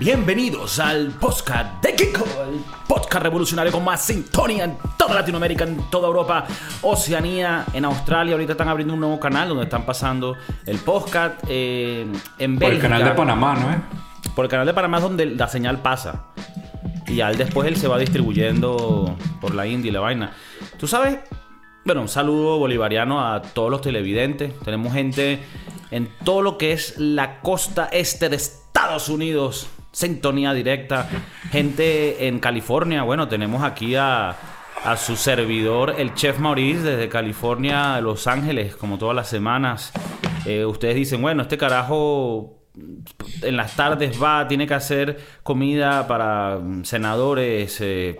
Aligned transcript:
Bienvenidos 0.00 0.78
al 0.78 1.08
podcast 1.10 1.84
de 1.84 1.94
Kiko, 1.94 2.24
el 2.48 2.64
podcast 2.88 3.22
revolucionario 3.22 3.70
con 3.70 3.84
más 3.84 4.02
sintonía 4.02 4.64
en 4.64 4.78
toda 4.96 5.12
Latinoamérica, 5.12 5.64
en 5.64 5.90
toda 5.90 6.08
Europa, 6.08 6.46
Oceanía, 6.80 7.66
en 7.74 7.84
Australia. 7.84 8.32
Ahorita 8.32 8.52
están 8.52 8.70
abriendo 8.70 8.94
un 8.94 9.00
nuevo 9.00 9.20
canal 9.20 9.50
donde 9.50 9.64
están 9.64 9.84
pasando 9.84 10.36
el 10.64 10.78
podcast 10.78 11.44
eh, 11.48 12.06
en 12.38 12.58
Bélgica. 12.58 12.66
Por 12.66 12.72
el 12.72 12.80
canal 12.80 13.04
de 13.04 13.10
Panamá, 13.10 13.54
¿no 13.56 13.70
es? 13.72 14.30
Por 14.34 14.46
el 14.46 14.50
canal 14.50 14.66
de 14.66 14.72
Panamá 14.72 14.96
es 14.96 15.02
donde 15.02 15.26
la 15.26 15.48
señal 15.48 15.82
pasa. 15.82 16.28
Y 17.06 17.16
ya 17.16 17.30
después 17.32 17.68
él 17.68 17.76
se 17.76 17.86
va 17.86 17.98
distribuyendo 17.98 19.18
por 19.38 19.54
la 19.54 19.66
India 19.66 19.90
y 19.90 19.92
la 19.92 20.00
vaina. 20.00 20.32
Tú 20.78 20.86
sabes, 20.86 21.18
bueno, 21.84 22.00
un 22.00 22.08
saludo 22.08 22.58
bolivariano 22.58 23.20
a 23.20 23.42
todos 23.42 23.70
los 23.70 23.82
televidentes. 23.82 24.58
Tenemos 24.60 24.94
gente 24.94 25.42
en 25.90 26.08
todo 26.24 26.40
lo 26.40 26.56
que 26.56 26.72
es 26.72 26.96
la 26.96 27.42
costa 27.42 27.90
este 27.92 28.30
de 28.30 28.36
Estados 28.36 29.10
Unidos. 29.10 29.68
Sintonía 29.92 30.52
directa. 30.52 31.08
Gente 31.50 32.28
en 32.28 32.38
California. 32.38 33.02
Bueno, 33.02 33.28
tenemos 33.28 33.62
aquí 33.62 33.94
a, 33.96 34.36
a 34.84 34.96
su 34.96 35.16
servidor, 35.16 35.94
el 35.98 36.14
chef 36.14 36.38
Maurice, 36.38 36.82
desde 36.82 37.08
California, 37.08 38.00
Los 38.00 38.26
Ángeles, 38.26 38.76
como 38.76 38.98
todas 38.98 39.14
las 39.14 39.28
semanas. 39.28 39.92
Eh, 40.46 40.64
ustedes 40.64 40.94
dicen, 40.94 41.20
bueno, 41.20 41.42
este 41.42 41.58
carajo 41.58 42.56
en 43.42 43.56
las 43.56 43.74
tardes 43.74 44.22
va, 44.22 44.46
tiene 44.46 44.66
que 44.66 44.74
hacer 44.74 45.18
comida 45.42 46.06
para 46.06 46.58
mm, 46.58 46.84
senadores, 46.84 47.78
eh, 47.80 48.16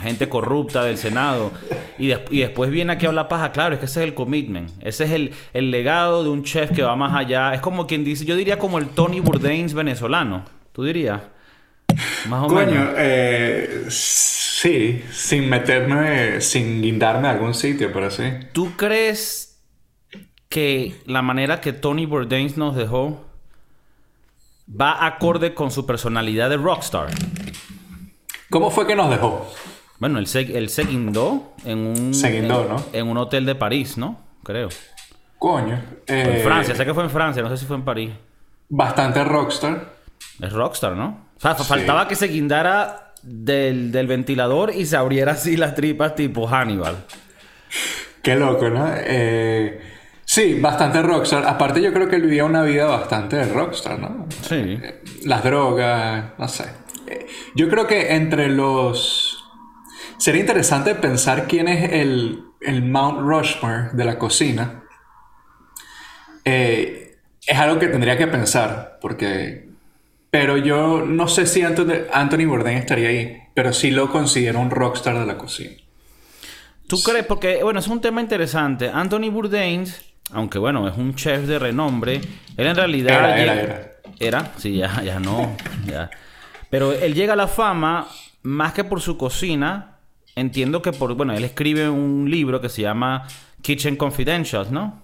gente 0.00 0.28
corrupta 0.28 0.84
del 0.84 0.98
Senado, 0.98 1.50
y, 1.98 2.08
después 2.08 2.70
viene 2.70 2.92
aquí 2.92 3.06
a 3.06 3.08
hablar 3.08 3.28
paja. 3.28 3.50
Claro, 3.50 3.74
es 3.74 3.80
que 3.80 3.86
ese 3.86 4.00
es 4.02 4.08
el 4.08 4.14
commitment, 4.14 4.70
ese 4.82 5.04
es 5.04 5.10
el, 5.10 5.32
el, 5.52 5.70
legado 5.70 6.22
de 6.22 6.30
un 6.30 6.44
chef 6.44 6.70
que 6.70 6.82
va 6.82 6.94
más 6.94 7.14
allá. 7.14 7.54
Es 7.54 7.60
como 7.60 7.86
quien 7.86 8.04
dice, 8.04 8.24
yo 8.24 8.36
diría 8.36 8.58
como 8.58 8.78
el 8.78 8.88
Tony 8.88 9.20
Bourdain 9.20 9.66
venezolano, 9.74 10.44
¿tú 10.78 10.84
dirías? 10.84 11.20
Más 12.28 12.44
o 12.44 12.46
Coño, 12.46 12.70
menos. 12.70 12.94
Eh, 12.98 13.86
sí, 13.88 15.02
sin 15.10 15.50
meterme, 15.50 16.40
sin 16.40 16.80
guindarme 16.80 17.26
a 17.26 17.32
algún 17.32 17.52
sitio, 17.52 17.90
pero 17.92 18.12
sí. 18.12 18.22
¿Tú 18.52 18.76
crees 18.76 19.60
que 20.48 20.94
la 21.04 21.20
manera 21.20 21.60
que 21.60 21.72
Tony 21.72 22.06
Bourdain 22.06 22.52
nos 22.54 22.76
dejó 22.76 23.26
va 24.70 25.04
acorde 25.04 25.52
con 25.52 25.72
su 25.72 25.84
personalidad 25.84 26.48
de 26.48 26.58
rockstar. 26.58 27.08
¿Cómo 28.48 28.70
fue 28.70 28.86
que 28.86 28.94
nos 28.94 29.10
dejó? 29.10 29.50
Bueno, 29.98 30.20
él 30.20 30.28
se, 30.28 30.42
él 30.42 30.68
se 30.68 30.84
guindó 30.84 31.54
en 31.64 31.78
un, 31.78 32.12
en, 32.24 32.46
¿no? 32.46 32.84
en 32.92 33.08
un 33.08 33.16
hotel 33.16 33.46
de 33.46 33.56
París, 33.56 33.98
¿no? 33.98 34.16
Creo. 34.44 34.68
Coño. 35.40 35.82
en 36.06 36.36
eh, 36.36 36.40
Francia, 36.44 36.76
sé 36.76 36.84
que 36.84 36.94
fue 36.94 37.02
en 37.02 37.10
Francia, 37.10 37.42
no 37.42 37.48
sé 37.48 37.56
si 37.56 37.66
fue 37.66 37.74
en 37.74 37.82
París. 37.82 38.12
Bastante 38.68 39.24
rockstar. 39.24 39.97
Es 40.40 40.52
rockstar, 40.52 40.96
¿no? 40.96 41.28
O 41.36 41.40
sea, 41.40 41.54
faltaba 41.54 42.08
que 42.08 42.16
se 42.16 42.28
guindara 42.28 43.14
del, 43.22 43.92
del, 43.92 44.06
ventilador 44.06 44.72
y 44.74 44.86
se 44.86 44.96
abriera 44.96 45.32
así 45.32 45.56
las 45.56 45.74
tripas 45.74 46.14
tipo 46.14 46.46
Hannibal. 46.46 46.96
Qué 48.22 48.34
loco, 48.34 48.68
¿no? 48.70 48.88
Eh, 48.96 49.80
Sí, 50.28 50.60
bastante 50.60 51.00
rockstar. 51.00 51.46
Aparte 51.46 51.80
yo 51.80 51.90
creo 51.90 52.06
que 52.06 52.16
él 52.16 52.22
vivía 52.22 52.44
una 52.44 52.62
vida 52.62 52.84
bastante 52.84 53.42
rockstar, 53.46 53.98
¿no? 53.98 54.26
Sí. 54.42 54.78
Las 55.24 55.42
drogas, 55.42 56.32
no 56.36 56.46
sé. 56.46 56.66
Yo 57.54 57.70
creo 57.70 57.86
que 57.86 58.14
entre 58.14 58.50
los... 58.50 59.42
Sería 60.18 60.42
interesante 60.42 60.94
pensar 60.94 61.46
quién 61.46 61.66
es 61.66 61.92
el, 61.94 62.44
el 62.60 62.82
Mount 62.82 63.20
Rushmore 63.20 63.88
de 63.94 64.04
la 64.04 64.18
cocina. 64.18 64.82
Eh, 66.44 67.16
es 67.46 67.58
algo 67.58 67.78
que 67.78 67.88
tendría 67.88 68.18
que 68.18 68.26
pensar, 68.26 68.98
porque... 69.00 69.67
Pero 70.30 70.58
yo 70.58 71.04
no 71.06 71.26
sé 71.28 71.46
si 71.46 71.62
Anthony, 71.62 72.04
Anthony 72.12 72.46
Bourdain 72.46 72.78
estaría 72.78 73.08
ahí, 73.08 73.38
pero 73.54 73.72
sí 73.72 73.90
lo 73.90 74.10
considero 74.10 74.60
un 74.60 74.70
rockstar 74.70 75.18
de 75.18 75.26
la 75.26 75.38
cocina. 75.38 75.74
¿Tú 76.86 77.02
crees? 77.02 77.24
Porque, 77.26 77.62
bueno, 77.62 77.80
es 77.80 77.88
un 77.88 78.00
tema 78.00 78.20
interesante. 78.20 78.90
Anthony 78.92 79.30
Bourdain 79.30 79.86
aunque 80.32 80.58
bueno, 80.58 80.86
es 80.88 80.96
un 80.96 81.14
chef 81.14 81.46
de 81.46 81.58
renombre, 81.58 82.20
él 82.56 82.66
en 82.66 82.76
realidad... 82.76 83.38
Era, 83.38 83.62
era, 83.62 83.92
era. 84.18 84.52
sí, 84.56 84.76
ya, 84.76 85.02
ya 85.02 85.18
no. 85.20 85.56
Ya. 85.86 86.10
Pero 86.70 86.92
él 86.92 87.14
llega 87.14 87.32
a 87.32 87.36
la 87.36 87.48
fama 87.48 88.08
más 88.42 88.74
que 88.74 88.84
por 88.84 89.00
su 89.00 89.16
cocina. 89.16 89.96
Entiendo 90.36 90.82
que 90.82 90.92
por... 90.92 91.14
Bueno, 91.14 91.32
él 91.32 91.44
escribe 91.44 91.88
un 91.88 92.30
libro 92.30 92.60
que 92.60 92.68
se 92.68 92.82
llama 92.82 93.26
Kitchen 93.62 93.96
Confidentials, 93.96 94.70
¿no? 94.70 95.02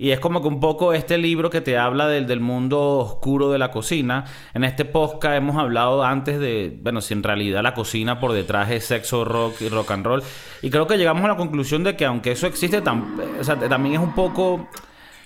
Y 0.00 0.12
es 0.12 0.20
como 0.20 0.40
que 0.40 0.46
un 0.46 0.60
poco 0.60 0.92
este 0.92 1.18
libro 1.18 1.50
que 1.50 1.60
te 1.60 1.76
habla 1.76 2.06
del, 2.06 2.28
del, 2.28 2.38
mundo 2.38 2.98
oscuro 2.98 3.50
de 3.50 3.58
la 3.58 3.72
cocina. 3.72 4.26
En 4.54 4.62
este 4.62 4.84
podcast 4.84 5.34
hemos 5.34 5.56
hablado 5.56 6.04
antes 6.04 6.38
de, 6.38 6.78
bueno, 6.82 7.00
si 7.00 7.14
en 7.14 7.24
realidad 7.24 7.64
la 7.64 7.74
cocina 7.74 8.20
por 8.20 8.32
detrás 8.32 8.70
es 8.70 8.84
sexo, 8.84 9.24
rock 9.24 9.60
y 9.60 9.68
rock 9.68 9.90
and 9.90 10.06
roll. 10.06 10.22
Y 10.62 10.70
creo 10.70 10.86
que 10.86 10.96
llegamos 10.98 11.24
a 11.24 11.28
la 11.28 11.36
conclusión 11.36 11.82
de 11.82 11.96
que 11.96 12.04
aunque 12.04 12.30
eso 12.30 12.46
existe, 12.46 12.78
o 12.78 13.44
sea, 13.44 13.56
también 13.56 13.96
es 13.96 14.00
un 14.00 14.14
poco 14.14 14.68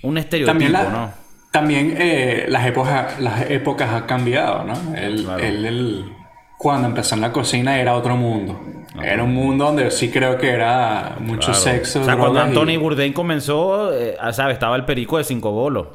un 0.00 0.16
estereotipo, 0.16 0.52
también 0.52 0.72
¿no? 0.72 1.12
También 1.50 1.94
eh, 1.98 2.46
las, 2.48 2.66
épocas, 2.66 3.20
las 3.20 3.50
épocas 3.50 3.90
han 3.90 4.04
cambiado, 4.04 4.64
¿no? 4.64 4.96
El, 4.96 5.28
el, 5.38 6.12
cuando 6.56 6.88
empezó 6.88 7.14
en 7.14 7.20
la 7.20 7.30
cocina 7.30 7.78
era 7.78 7.94
otro 7.94 8.16
mundo. 8.16 8.58
Era 9.00 9.22
un 9.22 9.32
mundo 9.32 9.66
donde 9.66 9.90
sí 9.90 10.10
creo 10.10 10.36
que 10.36 10.50
era 10.50 11.16
mucho 11.18 11.54
sexo. 11.54 12.00
O 12.02 12.04
sea, 12.04 12.16
cuando 12.16 12.40
Anthony 12.40 12.78
Bourdain 12.78 13.12
comenzó, 13.12 13.92
eh, 13.94 14.16
¿sabes? 14.32 14.54
Estaba 14.54 14.76
el 14.76 14.84
perico 14.84 15.18
de 15.18 15.24
cinco 15.24 15.50
bolos. 15.52 15.88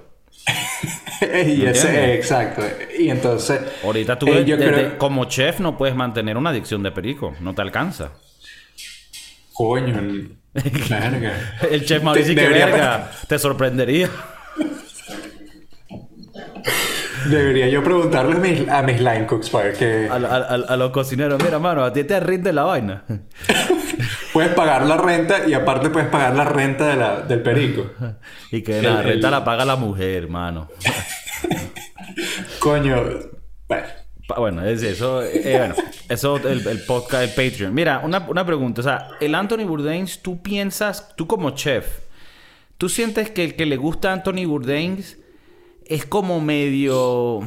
y 1.21 1.65
ese, 1.65 2.15
exacto. 2.15 2.63
Y 2.97 3.09
entonces. 3.09 3.61
Ahorita 3.83 4.17
tú, 4.17 4.27
eh, 4.29 4.95
como 4.97 5.25
chef, 5.25 5.59
no 5.59 5.77
puedes 5.77 5.95
mantener 5.95 6.37
una 6.37 6.49
adicción 6.49 6.81
de 6.83 6.91
perico. 6.91 7.35
No 7.39 7.53
te 7.53 7.61
alcanza. 7.61 8.11
Coño, 9.53 9.97
el, 9.99 10.37
el 11.71 11.85
chef 11.85 12.03
Mauricio, 12.03 12.35
que 12.35 12.47
verga. 12.47 13.11
Te 13.27 13.39
sorprendería. 13.39 14.09
Debería 17.29 17.67
yo 17.67 17.83
preguntarle 17.83 18.35
a 18.35 18.39
mis, 18.39 18.69
a 18.69 18.81
mis 18.83 18.99
line 18.99 19.25
cooks 19.25 19.49
para 19.49 19.73
que... 19.73 20.07
A, 20.09 20.77
los 20.77 20.91
cocineros, 20.91 21.41
mira, 21.43 21.59
mano, 21.59 21.83
a 21.83 21.91
ti 21.91 22.03
te 22.03 22.19
rinde 22.19 22.53
la 22.53 22.63
vaina. 22.63 23.03
puedes 24.33 24.53
pagar 24.53 24.85
la 24.85 24.97
renta 24.97 25.47
y 25.47 25.53
aparte 25.53 25.89
puedes 25.89 26.09
pagar 26.09 26.35
la 26.35 26.45
renta 26.45 26.87
de 26.87 26.95
la, 26.95 27.21
del 27.21 27.41
perico. 27.41 27.91
y 28.51 28.61
que 28.61 28.81
la 28.81 29.01
renta 29.01 29.29
la 29.29 29.43
paga 29.43 29.65
la 29.65 29.75
mujer, 29.75 30.27
mano. 30.29 30.69
Coño. 32.59 33.03
Bueno. 33.67 33.87
Bueno, 34.35 34.65
es 34.65 34.83
eso. 34.83 35.23
Eh, 35.23 35.57
bueno, 35.57 35.75
eso, 36.09 36.37
el, 36.37 36.67
el, 36.67 36.83
podcast, 36.83 37.23
el 37.23 37.29
Patreon. 37.29 37.73
Mira, 37.73 38.01
una, 38.03 38.25
una 38.27 38.45
pregunta. 38.45 38.81
O 38.81 38.83
sea, 38.83 39.09
el 39.21 39.33
Anthony 39.33 39.65
Bourdain, 39.65 40.05
tú 40.21 40.41
piensas, 40.41 41.15
tú 41.15 41.27
como 41.27 41.51
chef, 41.51 41.99
¿tú 42.77 42.89
sientes 42.89 43.31
que 43.31 43.45
el 43.45 43.55
que 43.55 43.65
le 43.65 43.77
gusta 43.77 44.09
a 44.09 44.13
Anthony 44.13 44.45
Bourdain 44.45 45.01
es 45.89 46.05
como 46.05 46.41
medio... 46.41 47.41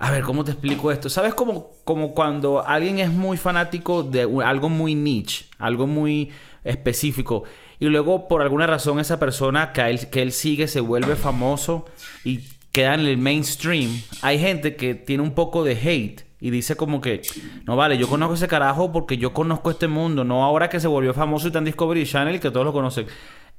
A 0.00 0.12
ver, 0.12 0.22
¿cómo 0.22 0.44
te 0.44 0.52
explico 0.52 0.92
esto? 0.92 1.10
¿Sabes 1.10 1.34
como, 1.34 1.70
como 1.84 2.14
cuando 2.14 2.64
alguien 2.64 3.00
es 3.00 3.10
muy 3.10 3.36
fanático 3.36 4.04
de 4.04 4.28
algo 4.44 4.68
muy 4.68 4.94
niche, 4.94 5.46
algo 5.58 5.88
muy 5.88 6.30
específico, 6.62 7.42
y 7.80 7.86
luego 7.86 8.28
por 8.28 8.42
alguna 8.42 8.68
razón 8.68 9.00
esa 9.00 9.18
persona 9.18 9.72
que 9.72 9.80
él, 9.82 10.08
que 10.08 10.22
él 10.22 10.30
sigue 10.30 10.68
se 10.68 10.80
vuelve 10.80 11.16
famoso 11.16 11.86
y 12.24 12.42
queda 12.70 12.94
en 12.94 13.00
el 13.00 13.18
mainstream? 13.18 13.90
Hay 14.22 14.38
gente 14.38 14.76
que 14.76 14.94
tiene 14.94 15.24
un 15.24 15.32
poco 15.32 15.64
de 15.64 15.72
hate 15.72 16.22
y 16.40 16.50
dice 16.50 16.76
como 16.76 17.00
que, 17.00 17.22
no 17.64 17.74
vale, 17.74 17.98
yo 17.98 18.08
conozco 18.08 18.34
ese 18.34 18.46
carajo 18.46 18.92
porque 18.92 19.16
yo 19.16 19.32
conozco 19.32 19.70
este 19.70 19.88
mundo, 19.88 20.22
no 20.22 20.44
ahora 20.44 20.68
que 20.68 20.78
se 20.78 20.86
volvió 20.86 21.12
famoso 21.12 21.48
y 21.48 21.56
en 21.56 21.64
Discovery 21.64 22.06
Channel 22.06 22.38
que 22.38 22.52
todos 22.52 22.64
lo 22.64 22.72
conocen. 22.72 23.06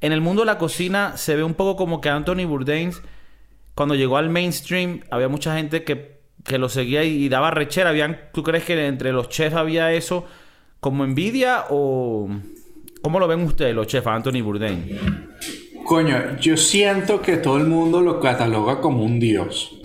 En 0.01 0.13
el 0.13 0.22
mundo 0.22 0.44
de 0.44 0.46
la 0.46 0.57
cocina 0.57 1.18
se 1.18 1.36
ve 1.36 1.44
un 1.44 1.54
poco 1.54 1.75
como 1.75 2.00
que 2.00 2.10
Anthony 2.10 2.46
Bourdain, 2.46 2.92
cuando 3.75 3.96
llegó 3.96 4.18
al 4.18 4.30
mainstream, 4.30 5.01
había 5.12 5.28
mucha 5.28 5.56
gente 5.56 5.84
que, 5.84 6.22
que 6.46 6.57
lo 6.57 6.69
seguía 6.69 7.04
y, 7.04 7.28
daba 7.28 7.51
rechera. 7.51 7.92
¿Tú 8.34 8.44
crees 8.44 8.63
que 8.63 8.88
entre 8.88 9.12
los 9.12 9.30
chefs 9.30 9.56
había 9.56 9.92
eso 9.94 10.25
como 10.80 11.04
envidia 11.04 11.66
o... 11.69 12.30
¿Cómo 13.01 13.19
lo 13.19 13.28
ven 13.28 13.42
ustedes, 13.44 13.74
los 13.74 13.88
chefs, 13.88 14.07
Anthony 14.07 14.42
Bourdain? 14.42 15.00
Coño, 15.86 16.38
yo 16.40 16.57
siento 16.57 17.22
que 17.22 17.38
todo 17.38 17.57
el 17.57 17.66
mundo 17.66 18.02
lo 18.02 18.19
cataloga 18.19 18.81
como 18.81 19.04
un 19.04 19.19
dios. 19.19 19.80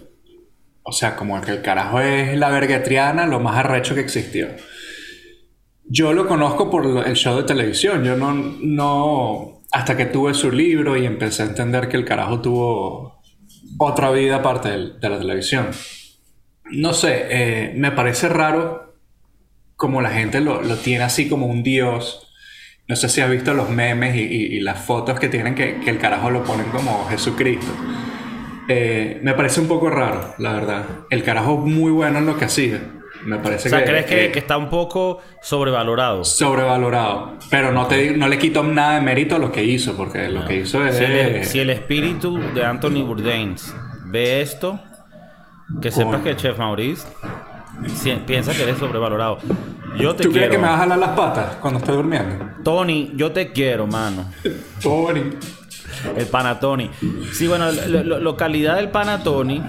O 0.82 0.92
sea, 0.92 1.16
como 1.16 1.40
que 1.40 1.52
el 1.52 1.62
carajo 1.62 2.00
es 2.00 2.36
la 2.36 2.50
vergetriana, 2.50 3.26
lo 3.26 3.40
más 3.40 3.56
arrecho 3.56 3.94
que 3.94 4.02
existió. 4.02 4.48
Yo 5.86 6.12
lo 6.12 6.26
conozco 6.26 6.70
por 6.70 7.06
el 7.06 7.14
show 7.14 7.36
de 7.36 7.44
televisión. 7.44 8.04
Yo 8.04 8.16
no, 8.16 8.34
no, 8.34 9.53
hasta 9.74 9.96
que 9.96 10.06
tuve 10.06 10.34
su 10.34 10.52
libro 10.52 10.96
y 10.96 11.04
empecé 11.04 11.42
a 11.42 11.46
entender 11.46 11.88
que 11.88 11.96
el 11.96 12.04
carajo 12.04 12.40
tuvo 12.40 13.20
otra 13.76 14.12
vida 14.12 14.36
aparte 14.36 14.68
de, 14.68 15.08
la 15.08 15.18
televisión. 15.18 15.66
No 16.70 16.92
sé, 16.92 17.26
eh, 17.28 17.72
me 17.74 17.90
parece 17.90 18.28
raro 18.28 18.94
como 19.74 20.00
la 20.00 20.10
gente 20.10 20.40
lo, 20.40 20.60
tiene 20.76 21.02
así 21.02 21.28
como 21.28 21.46
un 21.46 21.64
dios. 21.64 22.32
No 22.86 22.94
sé 22.94 23.08
si 23.08 23.20
has 23.20 23.28
visto 23.28 23.52
los 23.52 23.68
memes 23.68 24.14
y, 24.14 24.60
las 24.60 24.78
fotos 24.78 25.18
que 25.18 25.28
tienen 25.28 25.56
que, 25.56 25.80
el 25.84 25.98
carajo 25.98 26.30
lo 26.30 26.44
ponen 26.44 26.66
como 26.66 27.08
Jesucristo. 27.08 27.72
Eh, 28.68 29.18
me 29.24 29.34
parece 29.34 29.60
un 29.60 29.66
poco 29.66 29.90
raro, 29.90 30.36
la 30.38 30.52
verdad. 30.52 30.86
El 31.10 31.24
carajo 31.24 31.56
muy 31.56 31.90
bueno 31.90 32.20
en 32.20 32.26
lo 32.26 32.38
que 32.38 32.44
hacía. 32.44 32.80
Me 33.24 33.38
parece 33.38 33.68
O 33.68 33.70
sea, 33.70 33.80
que, 33.80 33.84
¿crees 33.90 34.06
que, 34.06 34.32
que 34.32 34.38
está 34.38 34.56
un 34.58 34.68
poco 34.68 35.20
sobrevalorado? 35.40 36.24
sobrevalorado. 36.24 37.34
Pero 37.50 37.72
no, 37.72 37.86
te, 37.86 38.16
no 38.16 38.28
le 38.28 38.38
quito 38.38 38.62
nada 38.62 38.96
de 38.96 39.00
mérito 39.00 39.36
a 39.36 39.38
lo 39.38 39.50
que 39.50 39.64
hizo, 39.64 39.96
porque 39.96 40.28
lo 40.28 40.44
que 40.44 40.56
hizo 40.58 40.84
es... 40.84 40.96
Si 40.96 41.04
el, 41.04 41.44
si 41.44 41.58
el 41.60 41.70
espíritu 41.70 42.38
de 42.54 42.64
Anthony 42.64 43.02
Bourdain 43.06 43.56
ve 44.06 44.40
esto, 44.42 44.78
que 45.80 45.90
sepas 45.90 46.20
que 46.22 46.36
Chef 46.36 46.58
Maurice 46.58 47.06
si- 47.94 48.12
piensa 48.26 48.52
que 48.52 48.62
eres 48.64 48.78
sobrevalorado. 48.78 49.38
Yo 49.98 50.14
te 50.14 50.24
¿Tú 50.24 50.32
crees 50.32 50.50
que 50.50 50.58
me 50.58 50.64
vas 50.64 50.74
a 50.74 50.78
jalar 50.78 50.98
las 50.98 51.10
patas 51.10 51.54
cuando 51.60 51.78
estoy 51.78 51.96
durmiendo? 51.96 52.46
Tony, 52.62 53.12
yo 53.14 53.32
te 53.32 53.52
quiero, 53.52 53.86
mano. 53.86 54.26
Tony. 54.82 55.30
El 56.16 56.26
panatoni. 56.26 56.90
Sí, 57.32 57.46
bueno, 57.46 57.70
la 57.70 57.86
lo- 58.02 58.18
lo- 58.20 58.36
calidad 58.36 58.76
del 58.76 58.90
panatoni, 58.90 59.62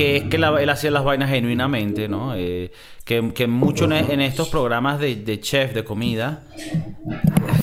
que 0.00 0.16
es 0.16 0.24
que 0.24 0.38
la- 0.38 0.60
él 0.62 0.70
hacía 0.70 0.90
las 0.90 1.04
vainas 1.04 1.28
genuinamente, 1.30 2.08
¿no? 2.08 2.34
Eh, 2.34 2.72
que, 3.04 3.32
que 3.34 3.46
mucho 3.46 3.84
en, 3.84 3.92
en 3.92 4.20
estos 4.20 4.48
programas 4.48 4.98
de, 5.00 5.16
de 5.16 5.40
chef, 5.40 5.74
de 5.74 5.84
comida, 5.84 6.42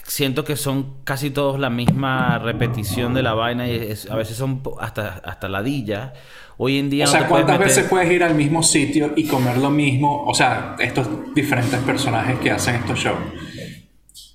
siento 0.06 0.44
que 0.44 0.56
son 0.56 1.04
casi 1.04 1.30
todos 1.32 1.60
la 1.60 1.70
misma 1.70 2.40
repetición 2.40 3.14
de 3.14 3.24
la 3.24 3.34
vaina 3.34 3.68
y 3.68 3.72
es- 3.76 4.10
a 4.10 4.16
veces 4.16 4.38
son 4.38 4.62
hasta, 4.80 5.22
hasta 5.24 5.48
ladillas. 5.50 6.12
Hoy 6.60 6.78
en 6.80 6.90
día... 6.90 7.06
O 7.06 7.08
sea, 7.08 7.28
¿cuántas 7.28 7.60
meter- 7.60 7.68
veces 7.76 7.90
puedes 7.90 8.12
ir 8.12 8.24
al 8.24 8.34
mismo 8.36 8.64
sitio 8.64 9.14
y 9.16 9.26
comer 9.28 9.58
lo 9.58 9.70
mismo? 9.70 10.24
O 10.26 10.34
sea, 10.34 10.76
estos 10.80 11.08
diferentes 11.36 11.80
personajes 11.82 12.40
que 12.40 12.50
hacen 12.52 12.76
estos 12.76 12.98
shows. 13.00 13.20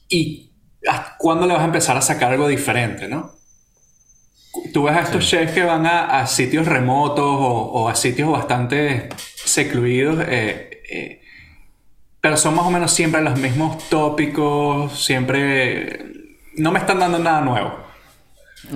¿Y 0.09 0.51
hasta 0.89 1.17
cuándo 1.19 1.47
le 1.47 1.55
vas 1.55 1.63
a 1.63 1.67
empezar 1.67 1.97
a 1.97 2.01
sacar 2.01 2.33
algo 2.33 2.49
diferente, 2.49 3.09
no? 3.09 3.33
Tú 4.73 4.85
ves 4.85 4.97
a 4.97 5.01
estos 5.01 5.27
chefs 5.29 5.53
que 5.53 5.63
van 5.65 5.87
a, 5.87 6.21
a 6.21 6.27
sitios 6.27 6.67
remotos 6.67 7.25
o, 7.25 7.49
o 7.73 7.89
a 7.89 7.95
sitios 7.95 8.31
bastante 8.31 9.09
secluidos, 9.35 10.25
eh, 10.27 10.83
eh, 10.91 11.23
pero 12.21 12.37
son 12.37 12.55
más 12.55 12.65
o 12.67 12.71
menos 12.71 12.91
siempre 12.93 13.21
los 13.23 13.39
mismos 13.39 13.89
tópicos, 13.89 14.93
siempre... 14.99 16.05
No 16.57 16.71
me 16.71 16.79
están 16.79 16.99
dando 16.99 17.19
nada 17.19 17.41
nuevo. 17.41 17.75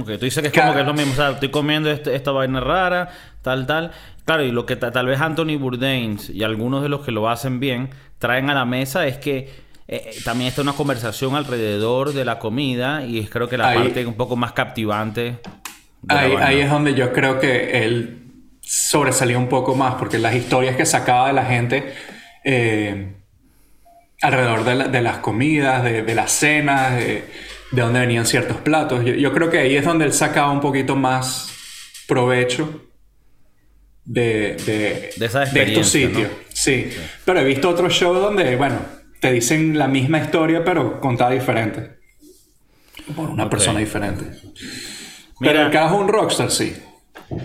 Ok, 0.00 0.06
tú 0.18 0.24
dices 0.24 0.40
que 0.42 0.48
es 0.48 0.52
como 0.52 0.74
que 0.74 0.80
es 0.80 0.86
lo 0.86 0.94
mismo. 0.94 1.12
O 1.12 1.16
sea, 1.16 1.30
estoy 1.30 1.50
comiendo 1.50 1.90
este- 1.90 2.14
esta 2.16 2.32
vaina 2.32 2.58
rara, 2.60 3.08
tal, 3.42 3.66
tal. 3.66 3.92
Claro, 4.24 4.42
y 4.42 4.50
lo 4.50 4.66
que 4.66 4.74
ta- 4.76 4.90
tal 4.90 5.06
vez 5.06 5.20
Anthony 5.20 5.56
Bourdain 5.58 6.18
y 6.32 6.42
algunos 6.42 6.82
de 6.82 6.88
los 6.88 7.02
que 7.04 7.12
lo 7.12 7.28
hacen 7.28 7.60
bien 7.60 7.90
traen 8.18 8.50
a 8.50 8.54
la 8.54 8.64
mesa 8.64 9.06
es 9.06 9.18
que 9.18 9.36
eh, 9.38 9.50
eh, 9.88 10.16
también 10.24 10.48
está 10.48 10.62
una 10.62 10.72
conversación 10.72 11.36
alrededor 11.36 12.12
de 12.12 12.24
la 12.24 12.40
comida 12.40 13.04
y 13.04 13.20
es 13.20 13.30
creo 13.30 13.48
que 13.48 13.56
la 13.58 13.68
Ahí- 13.68 13.78
parte 13.78 14.04
un 14.06 14.14
poco 14.14 14.34
más 14.34 14.50
captivante. 14.52 15.38
Ahí, 16.08 16.32
ahí 16.40 16.60
es 16.60 16.70
donde 16.70 16.94
yo 16.94 17.12
creo 17.12 17.40
que 17.40 17.84
él 17.84 18.22
sobresalió 18.60 19.38
un 19.38 19.48
poco 19.48 19.74
más, 19.74 19.94
porque 19.94 20.18
las 20.18 20.34
historias 20.34 20.76
que 20.76 20.86
sacaba 20.86 21.28
de 21.28 21.32
la 21.34 21.44
gente 21.44 21.92
eh, 22.44 23.14
alrededor 24.22 24.64
de, 24.64 24.74
la- 24.74 24.88
de 24.88 25.02
las 25.02 25.18
comidas, 25.18 25.82
de, 25.84 26.02
de 26.02 26.14
las 26.14 26.32
cenas, 26.32 26.96
de, 26.96 27.24
de 27.72 27.82
dónde 27.82 28.00
venían 28.00 28.26
ciertos 28.26 28.56
platos, 28.58 29.04
yo, 29.04 29.14
yo 29.14 29.32
creo 29.32 29.50
que 29.50 29.58
ahí 29.58 29.76
es 29.76 29.84
donde 29.84 30.04
él 30.04 30.12
sacaba 30.12 30.50
un 30.50 30.60
poquito 30.60 30.96
más 30.96 31.52
provecho 32.08 32.82
de, 34.04 34.56
de, 34.66 35.10
De 35.16 35.26
esa 35.26 35.42
estos 35.42 35.88
sitios. 35.88 36.30
Sí. 36.52 36.88
pero 37.24 37.40
he 37.40 37.44
visto 37.44 37.68
otros 37.68 37.92
shows 37.92 38.20
donde, 38.20 38.56
bueno, 38.56 38.78
te 39.20 39.32
dicen 39.32 39.76
la 39.78 39.88
misma 39.88 40.18
historia, 40.20 40.64
pero 40.64 41.00
contada 41.00 41.30
diferente. 41.32 41.96
Por 43.14 43.28
una 43.30 43.48
persona 43.50 43.80
diferente. 43.80 44.24
Mira- 45.40 45.52
Pero 45.52 45.66
el 45.66 45.72
carajo 45.72 45.96
es 45.96 46.00
un 46.02 46.08
rockstar, 46.08 46.50
sí. 46.50 46.76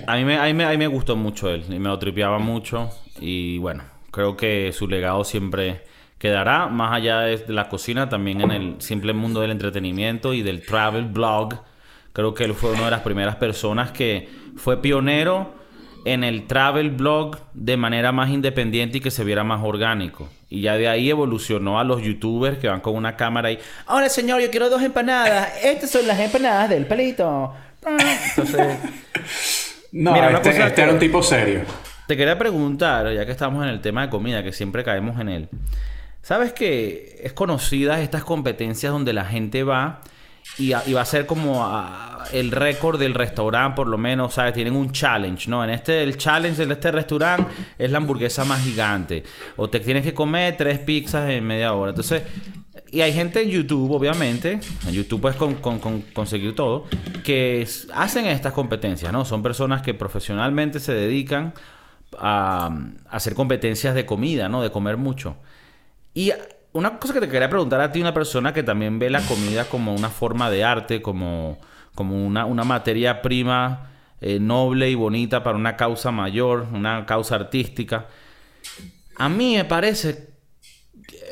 A 0.08 0.16
mí, 0.16 0.26
me, 0.26 0.38
a, 0.38 0.44
mí 0.46 0.54
me, 0.54 0.66
a 0.66 0.70
mí 0.70 0.78
me 0.78 0.88
gustó 0.88 1.16
mucho 1.16 1.50
él 1.50 1.64
y 1.70 1.80
me 1.80 1.90
lo 1.90 1.98
tripeaba 2.00 2.40
mucho. 2.40 2.90
Y 3.20 3.58
bueno, 3.58 3.84
creo 4.12 4.38
que 4.38 4.72
su 4.74 4.88
legado 4.88 5.24
siempre 5.24 5.84
quedará, 6.18 6.68
más 6.68 6.94
allá 6.94 7.22
de, 7.22 7.44
la 7.48 7.68
cocina, 7.68 8.08
también 8.08 8.42
en 8.42 8.52
el 8.52 8.76
simple 8.80 9.14
mundo 9.14 9.42
del 9.42 9.52
entretenimiento 9.52 10.34
y 10.34 10.44
del 10.44 10.64
travel 10.66 11.06
blog. 11.06 11.56
Creo 12.14 12.34
que 12.34 12.44
él 12.44 12.54
fue 12.54 12.72
una 12.72 12.86
de 12.86 12.92
las 12.92 13.02
primeras 13.02 13.38
personas 13.38 13.92
que 13.92 14.30
fue 14.56 14.82
pionero 14.82 15.56
en 16.06 16.24
el 16.24 16.46
travel 16.48 16.92
blog 16.92 17.38
de 17.54 17.78
manera 17.78 18.12
más 18.12 18.30
independiente 18.30 18.98
y 19.00 19.02
que 19.02 19.12
se 19.12 19.24
viera 19.24 19.44
más 19.44 19.62
orgánico. 19.64 20.30
Y 20.50 20.62
ya 20.62 20.76
de 20.76 20.90
ahí 20.90 21.10
evolucionó 21.10 21.80
a 21.80 21.84
los 21.84 22.02
youtubers 22.02 22.58
que 22.58 22.68
van 22.68 22.82
con 22.82 22.96
una 22.96 23.16
cámara 23.16 23.52
y... 23.52 23.60
Hola 23.88 24.10
señor, 24.10 24.42
yo 24.42 24.52
quiero 24.52 24.70
dos 24.70 24.82
empanadas. 24.82 25.64
Estas 25.64 25.90
son 25.90 26.06
las 26.08 26.20
empanadas 26.20 26.70
del 26.70 26.86
palito. 26.86 27.54
Entonces... 27.86 28.78
No, 29.92 30.14
Mira, 30.14 30.30
una 30.30 30.38
este, 30.38 30.52
cosa 30.52 30.68
este 30.68 30.82
era 30.84 30.94
un 30.94 31.00
tipo 31.00 31.22
serio. 31.22 31.62
Te 32.08 32.16
quería 32.16 32.38
preguntar, 32.38 33.12
ya 33.14 33.26
que 33.26 33.32
estamos 33.32 33.64
en 33.64 33.70
el 33.70 33.82
tema 33.82 34.04
de 34.04 34.10
comida, 34.10 34.42
que 34.44 34.54
siempre 34.54 34.84
caemos 34.84 35.20
en 35.20 35.30
él. 35.30 35.50
¿Sabes 36.22 36.54
que 36.54 37.20
es 37.24 37.34
conocida 37.34 38.00
estas 38.02 38.24
competencias 38.24 38.92
donde 38.94 39.12
la 39.12 39.26
gente 39.26 39.64
va 39.64 40.02
y, 40.58 40.74
a- 40.74 40.84
y 40.86 40.94
va 40.94 41.02
a 41.02 41.06
ser 41.06 41.26
como 41.26 41.66
a- 41.66 42.24
el 42.32 42.52
récord 42.52 43.00
del 43.00 43.14
restaurante, 43.16 43.76
por 43.76 43.88
lo 43.88 43.98
menos, 43.98 44.36
¿sabes? 44.36 44.54
Tienen 44.54 44.76
un 44.76 44.92
challenge, 44.92 45.50
¿no? 45.50 45.64
En 45.64 45.72
este, 45.72 46.04
el 46.04 46.18
challenge 46.18 46.66
de 46.66 46.74
este 46.74 46.92
restaurante 46.92 47.52
es 47.78 47.92
la 47.92 47.98
hamburguesa 47.98 48.46
más 48.46 48.64
gigante. 48.64 49.24
O 49.58 49.70
te 49.70 49.80
tienes 49.82 50.04
que 50.04 50.14
comer 50.14 50.56
tres 50.58 50.80
pizzas 50.80 51.30
en 51.30 51.44
media 51.46 51.74
hora. 51.74 51.90
Entonces, 51.90 52.22
y 52.92 53.02
hay 53.02 53.14
gente 53.14 53.42
en 53.42 53.50
YouTube, 53.50 53.92
obviamente, 53.92 54.60
en 54.88 54.92
YouTube 54.94 55.22
puedes 55.22 55.38
con- 55.38 55.56
con- 55.56 55.80
con- 55.80 56.02
conseguir 56.14 56.54
todo, 56.56 56.86
que 57.24 57.66
hacen 57.94 58.26
estas 58.26 58.54
competencias, 58.54 59.12
¿no? 59.14 59.24
Son 59.26 59.42
personas 59.42 59.82
que 59.82 59.94
profesionalmente 59.94 60.80
se 60.80 60.94
dedican 60.94 61.54
a, 62.20 62.68
a 63.10 63.16
hacer 63.16 63.34
competencias 63.34 63.96
de 63.96 64.06
comida, 64.06 64.50
¿no? 64.50 64.62
De 64.62 64.72
comer 64.72 64.98
mucho. 64.98 65.38
Y 66.14 66.32
una 66.74 67.00
cosa 67.00 67.14
que 67.14 67.22
te 67.22 67.30
quería 67.30 67.50
preguntar 67.50 67.80
a 67.82 67.92
ti, 67.92 68.02
una 68.02 68.14
persona 68.14 68.54
que 68.54 68.64
también 68.64 69.00
ve 69.00 69.10
la 69.10 69.22
comida 69.22 69.66
como 69.66 69.94
una 69.96 70.10
forma 70.10 70.50
de 70.50 70.64
arte, 70.64 71.02
como, 71.02 71.60
como 71.96 72.26
una, 72.28 72.46
una 72.46 72.64
materia 72.66 73.22
prima 73.22 73.90
eh, 74.20 74.40
noble 74.40 74.90
y 74.90 74.96
bonita 74.96 75.44
para 75.44 75.58
una 75.58 75.76
causa 75.78 76.12
mayor, 76.12 76.68
una 76.74 77.06
causa 77.06 77.36
artística. 77.36 78.08
A 79.18 79.30
mí 79.30 79.56
me 79.56 79.66
parece 79.66 80.31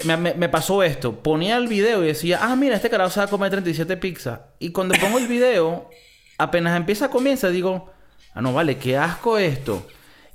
me, 0.06 0.18
me- 0.18 0.50
pasó 0.50 0.84
esto. 0.84 1.22
Ponía 1.22 1.58
el 1.58 1.68
video 1.68 2.04
y 2.04 2.08
decía, 2.08 2.40
ah, 2.42 2.56
mira, 2.56 2.76
este 2.76 2.90
carajo 2.90 3.10
se 3.12 3.20
va 3.20 3.26
a 3.26 3.30
comer 3.30 3.52
37 3.52 3.98
pizzas. 3.98 4.40
Y 4.60 4.72
cuando 4.72 4.96
pongo 5.00 5.18
el 5.20 5.28
video, 5.28 5.90
apenas 6.38 6.76
empieza, 6.78 7.10
comienza, 7.10 7.50
digo, 7.50 7.90
ah, 8.34 8.42
no, 8.42 8.54
vale, 8.54 8.78
qué 8.78 8.98
asco 8.98 9.38
esto. 9.38 9.86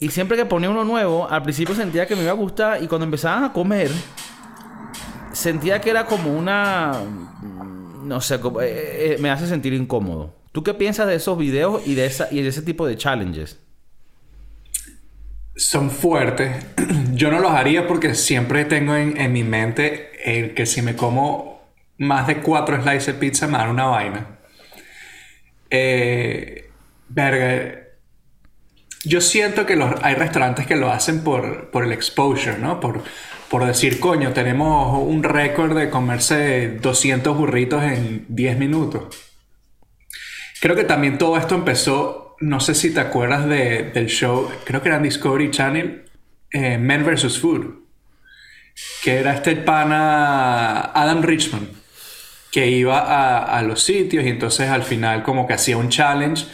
Y 0.00 0.10
siempre 0.10 0.36
que 0.36 0.44
ponía 0.44 0.70
uno 0.70 0.84
nuevo, 0.84 1.28
al 1.30 1.42
principio 1.42 1.74
sentía 1.74 2.06
que 2.06 2.16
me 2.16 2.22
iba 2.22 2.32
a 2.32 2.34
gustar 2.34 2.82
y 2.82 2.86
cuando 2.88 3.04
empezaban 3.04 3.44
a 3.44 3.52
comer, 3.52 3.90
sentía 5.32 5.80
que 5.80 5.90
era 5.90 6.06
como 6.06 6.36
una... 6.36 6.92
mm, 7.42 8.08
No 8.08 8.20
sé, 8.20 8.40
como- 8.40 8.60
eh, 8.60 9.14
eh, 9.14 9.16
me 9.20 9.30
hace 9.30 9.46
sentir 9.46 9.72
incómodo. 9.72 10.34
¿Tú 10.52 10.62
qué 10.62 10.74
piensas 10.74 11.06
de 11.06 11.14
esos 11.16 11.36
videos 11.38 11.86
y 11.86 11.94
de, 11.94 12.06
esa, 12.06 12.28
y 12.30 12.42
de 12.42 12.48
ese 12.48 12.62
tipo 12.62 12.86
de 12.86 12.96
challenges? 12.96 13.58
Son 15.56 15.90
fuertes. 15.90 16.64
Yo 17.16 17.30
no 17.30 17.38
los 17.38 17.52
haría 17.52 17.87
porque 17.87 18.14
siempre 18.14 18.64
tengo 18.64 18.94
en, 18.97 19.16
en 19.21 19.33
mi 19.33 19.44
mente 19.44 20.11
el 20.25 20.54
que 20.54 20.66
si 20.66 20.83
me 20.83 20.97
como 20.97 21.62
más 21.99 22.26
de 22.26 22.38
cuatro 22.38 22.80
slices 22.83 23.06
de 23.06 23.14
pizza 23.14 23.47
me 23.47 23.59
dan 23.59 23.71
una 23.71 23.85
vaina. 23.87 24.38
Eh, 25.71 26.71
verga. 27.09 27.80
Yo 29.04 29.21
siento 29.21 29.66
que 29.66 29.76
los, 29.76 29.94
hay 30.02 30.14
restaurantes 30.14 30.66
que 30.66 30.76
lo 30.76 30.90
hacen 30.90 31.23
por, 31.23 31.71
por 31.71 31.85
el 31.85 31.92
exposure, 31.92 32.56
¿no? 32.59 32.80
Por, 32.80 33.02
por 33.50 33.64
decir, 33.66 34.00
coño, 34.00 34.33
tenemos 34.33 34.99
un 35.06 35.23
récord 35.23 35.76
de 35.76 35.90
comerse 35.90 36.78
200 36.80 37.37
burritos 37.37 37.83
en 37.83 38.25
10 38.28 38.59
minutos. 38.59 39.14
Creo 40.61 40.75
que 40.75 40.85
también 40.85 41.18
todo 41.18 41.37
esto 41.37 41.54
empezó, 41.54 42.37
no 42.40 42.61
sé 42.61 42.75
si 42.75 42.94
te 42.94 43.00
acuerdas 43.00 43.47
de- 43.47 43.90
del 43.92 44.06
show, 44.06 44.50
creo 44.64 44.80
que 44.83 44.88
era 44.88 44.99
Discovery 44.99 45.50
Channel, 45.50 46.03
eh, 46.54 46.78
Men 46.78 47.04
vs. 47.04 47.38
Food, 47.40 47.66
que 49.02 49.18
era 49.18 49.34
este 49.34 49.56
pana 49.56 50.92
Adam 50.94 51.20
Richmond, 51.23 51.68
que 52.52 52.68
iba 52.68 53.00
a, 53.00 53.58
a 53.58 53.62
los 53.62 53.82
sitios 53.82 54.25
y 54.25 54.28
entonces 54.28 54.70
al 54.70 54.84
final 54.84 55.25
como 55.25 55.49
que 55.49 55.54
hacía 55.54 55.76
un 55.76 55.88
challenge. 55.88 56.46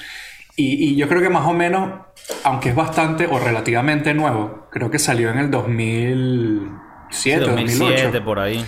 Y, 0.57 0.85
y 0.85 0.97
yo 0.97 1.07
creo 1.07 1.21
que 1.21 1.29
más 1.29 1.47
o 1.47 1.53
menos, 1.53 2.01
aunque 2.45 2.71
es 2.71 2.75
bastante 2.75 3.27
o 3.27 3.39
relativamente 3.39 4.15
nuevo, 4.15 4.69
creo 4.73 4.91
que 4.91 4.99
salió 4.99 5.31
en 5.31 5.39
el 5.39 5.51
2007, 5.51 7.41
2008. 7.41 7.79
2007, 7.79 8.21
por 8.23 8.39
ahí. 8.41 8.65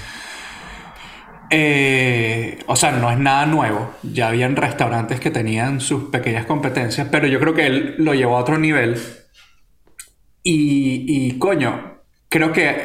Eh, 1.49 2.59
o 2.67 2.77
sea, 2.77 2.93
no 2.93 3.11
es 3.11 3.19
nada 3.19 3.47
nuevo. 3.47 3.95
Ya 4.03 4.29
habían 4.29 4.57
restaurantes 4.57 5.19
que 5.19 5.31
tenían 5.31 5.81
sus 5.81 6.05
pequeñas 6.05 6.45
competencias, 6.45 7.09
pero 7.11 7.27
yo 7.27 7.41
creo 7.41 7.55
que 7.55 7.67
él 7.67 7.95
lo 7.99 8.15
llevó 8.15 8.37
a 8.37 8.41
otro 8.41 8.59
nivel. 8.59 8.99
Y, 10.43 11.05
y, 11.29 11.39
coño, 11.39 11.99
creo 12.29 12.53
que 12.53 12.77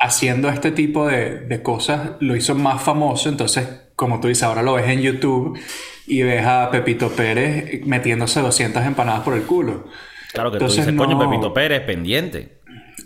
haciendo 0.00 0.48
este 0.48 0.72
tipo 0.72 1.06
de, 1.06 1.40
de 1.40 1.62
cosas 1.62 2.12
lo 2.20 2.34
hizo 2.36 2.54
más 2.54 2.82
famoso. 2.82 3.28
Entonces, 3.28 3.68
como 3.94 4.20
tú 4.20 4.28
dices, 4.28 4.42
ahora 4.42 4.62
lo 4.62 4.74
ves 4.74 4.88
en 4.88 5.00
YouTube 5.02 5.58
y 6.06 6.22
ves 6.22 6.44
a 6.44 6.70
Pepito 6.70 7.08
Pérez 7.10 7.84
metiéndose 7.86 8.40
200 8.40 8.84
empanadas 8.84 9.20
por 9.22 9.34
el 9.34 9.42
culo. 9.42 9.86
Claro 10.32 10.50
que 10.50 10.56
Entonces, 10.56 10.84
tú 10.84 10.90
dices, 10.92 10.98
coño, 11.06 11.16
no- 11.18 11.30
Pepito 11.30 11.54
Pérez, 11.54 11.80
pendiente. 11.82 12.58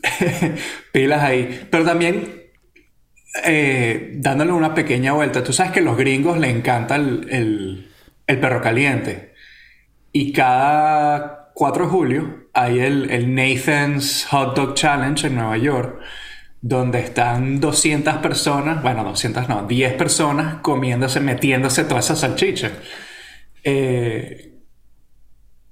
Pilas 0.92 1.22
ahí. 1.22 1.66
Pero 1.70 1.84
también 1.84 2.42
eh, 3.44 4.12
dándole 4.16 4.52
una 4.52 4.74
pequeña 4.74 5.12
vuelta. 5.12 5.44
Tú 5.44 5.52
sabes 5.52 5.72
que 5.72 5.80
a 5.80 5.82
los 5.82 5.96
gringos 5.96 6.38
le 6.38 6.50
encanta 6.50 6.96
el, 6.96 7.26
el- 7.30 7.90
el 8.26 8.38
perro 8.40 8.60
caliente. 8.62 9.34
Y 10.12 10.32
cada 10.32 11.39
4 11.54 11.84
de 11.84 11.90
julio 11.90 12.48
hay 12.54 12.80
el, 12.80 13.10
el 13.10 13.34
Nathan's 13.34 14.26
Hot 14.30 14.56
Dog 14.56 14.74
Challenge 14.74 15.26
en 15.26 15.34
Nueva 15.36 15.56
York, 15.56 16.00
donde 16.60 17.00
están 17.00 17.60
200 17.60 18.16
personas, 18.16 18.82
bueno, 18.82 19.04
200 19.04 19.48
no, 19.48 19.62
10 19.66 19.94
personas 19.94 20.56
comiéndose, 20.62 21.20
metiéndose 21.20 21.84
todas 21.84 22.04
esas 22.06 22.20
salchichas. 22.20 22.72
Eh, 23.64 24.46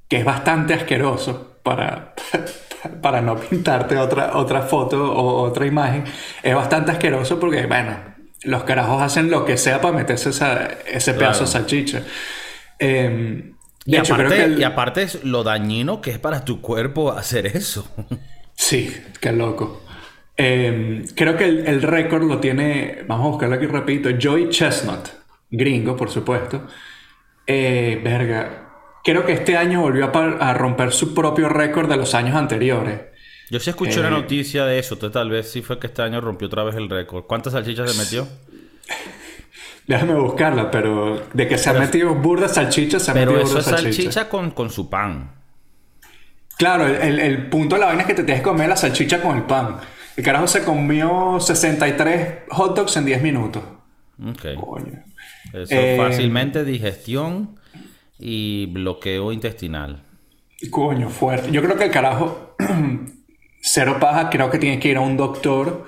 que 0.08 0.16
es 0.18 0.24
bastante 0.24 0.74
asqueroso 0.74 1.58
para, 1.62 2.14
para 3.02 3.20
no 3.20 3.36
pintarte 3.36 3.96
otra, 3.98 4.36
otra 4.38 4.62
foto 4.62 5.12
o 5.12 5.42
otra 5.42 5.66
imagen. 5.66 6.04
Es 6.42 6.54
bastante 6.54 6.92
asqueroso 6.92 7.38
porque, 7.38 7.66
bueno, 7.66 7.96
los 8.44 8.64
carajos 8.64 9.02
hacen 9.02 9.30
lo 9.30 9.44
que 9.44 9.58
sea 9.58 9.80
para 9.80 9.94
meterse 9.96 10.30
esa- 10.30 10.66
ese 10.86 11.12
pedazo 11.14 11.44
de 11.44 11.50
Claro. 11.50 11.66
salchicha. 11.66 12.02
Eh, 12.78 13.52
Y 13.92 13.96
hecho, 13.96 14.14
aparte, 14.14 14.44
el- 14.44 14.58
y 14.60 14.64
aparte 14.64 15.02
es 15.02 15.24
lo 15.24 15.42
dañino 15.42 16.00
que 16.00 16.10
es 16.10 16.18
para 16.18 16.44
tu 16.44 16.60
cuerpo 16.60 17.12
hacer 17.12 17.46
eso. 17.46 17.88
Sí, 18.54 18.94
qué 19.20 19.32
loco. 19.32 19.82
Eh, 20.36 21.04
creo 21.16 21.36
que 21.36 21.44
el, 21.44 21.66
el 21.66 21.82
récord 21.82 22.22
lo 22.24 22.38
tiene, 22.38 23.04
vamos 23.08 23.26
a 23.26 23.30
buscarlo 23.30 23.54
aquí 23.56 23.66
rapidito, 23.66 24.10
Joey 24.20 24.50
Chestnut, 24.50 25.08
gringo, 25.50 25.96
por 25.96 26.10
supuesto. 26.10 26.66
Eh, 27.46 28.00
verga, 28.04 28.68
creo 29.02 29.24
que 29.24 29.32
este 29.32 29.56
año 29.56 29.80
volvió 29.80 30.12
a 30.14 30.54
romper 30.54 30.92
su 30.92 31.14
propio 31.14 31.48
récord 31.48 31.88
de 31.88 31.96
los 31.96 32.14
años 32.14 32.36
anteriores. 32.36 33.00
Yo 33.50 33.58
sí 33.58 33.70
escuché 33.70 33.96
Eh. 33.96 34.00
una 34.00 34.10
noticia 34.10 34.66
de 34.66 34.78
eso, 34.78 34.94
entonces 34.94 35.14
tal 35.14 35.30
vez 35.30 35.50
sí 35.50 35.62
fue 35.62 35.78
que 35.78 35.86
este 35.86 36.02
año 36.02 36.20
rompió 36.20 36.46
otra 36.48 36.62
vez 36.64 36.76
el 36.76 36.90
récord. 36.90 37.24
¿Cuántas 37.24 37.54
salchichas 37.54 37.90
se 37.90 37.98
metió? 37.98 38.28
Déjame 39.88 40.14
buscarla, 40.14 40.70
pero 40.70 41.26
de 41.32 41.48
que 41.48 41.58
se 41.58 41.70
ha 41.70 41.72
metido 41.72 42.14
burda 42.14 42.46
salchicha, 42.46 43.00
se 43.00 43.10
ha 43.10 43.14
Pero 43.14 43.32
metido 43.32 43.46
eso 43.46 43.54
burda 43.56 43.60
es 43.60 43.66
salchicha. 43.82 44.02
salchicha 44.12 44.28
con, 44.28 44.50
con 44.52 44.70
su 44.70 44.88
pan. 44.90 45.32
Claro, 46.58 46.86
el, 46.86 46.96
el- 46.96 47.18
el 47.20 47.46
punto 47.48 47.74
de 47.76 47.80
la 47.80 47.86
vaina 47.86 48.02
es 48.02 48.06
que 48.08 48.14
te 48.14 48.22
tienes 48.24 48.42
que 48.42 48.48
comer 48.48 48.68
la 48.68 48.76
salchicha 48.76 49.20
con 49.22 49.36
el 49.36 49.44
pan. 49.44 49.76
El 50.16 50.24
carajo 50.24 50.46
se 50.46 50.62
comió 50.64 51.38
63 51.40 52.40
hot 52.50 52.76
dogs 52.76 52.96
en 52.96 53.04
10 53.06 53.22
minutos. 53.22 53.62
Ok. 54.22 54.60
Coño. 54.60 55.04
Eso 55.54 55.66
Eh, 55.74 55.96
fácilmente 55.96 56.64
digestión 56.64 57.58
y 58.18 58.66
bloqueo 58.66 59.32
intestinal. 59.32 60.02
Coño, 60.70 61.08
fuerte. 61.08 61.50
Yo 61.52 61.62
creo 61.62 61.76
que 61.76 61.84
el 61.84 61.90
carajo, 61.92 62.56
cero 63.62 63.96
paja, 64.00 64.28
creo 64.28 64.50
que 64.50 64.58
tiene 64.58 64.80
que 64.80 64.88
ir 64.88 64.96
a 64.96 65.00
un 65.00 65.16
doctor 65.16 65.86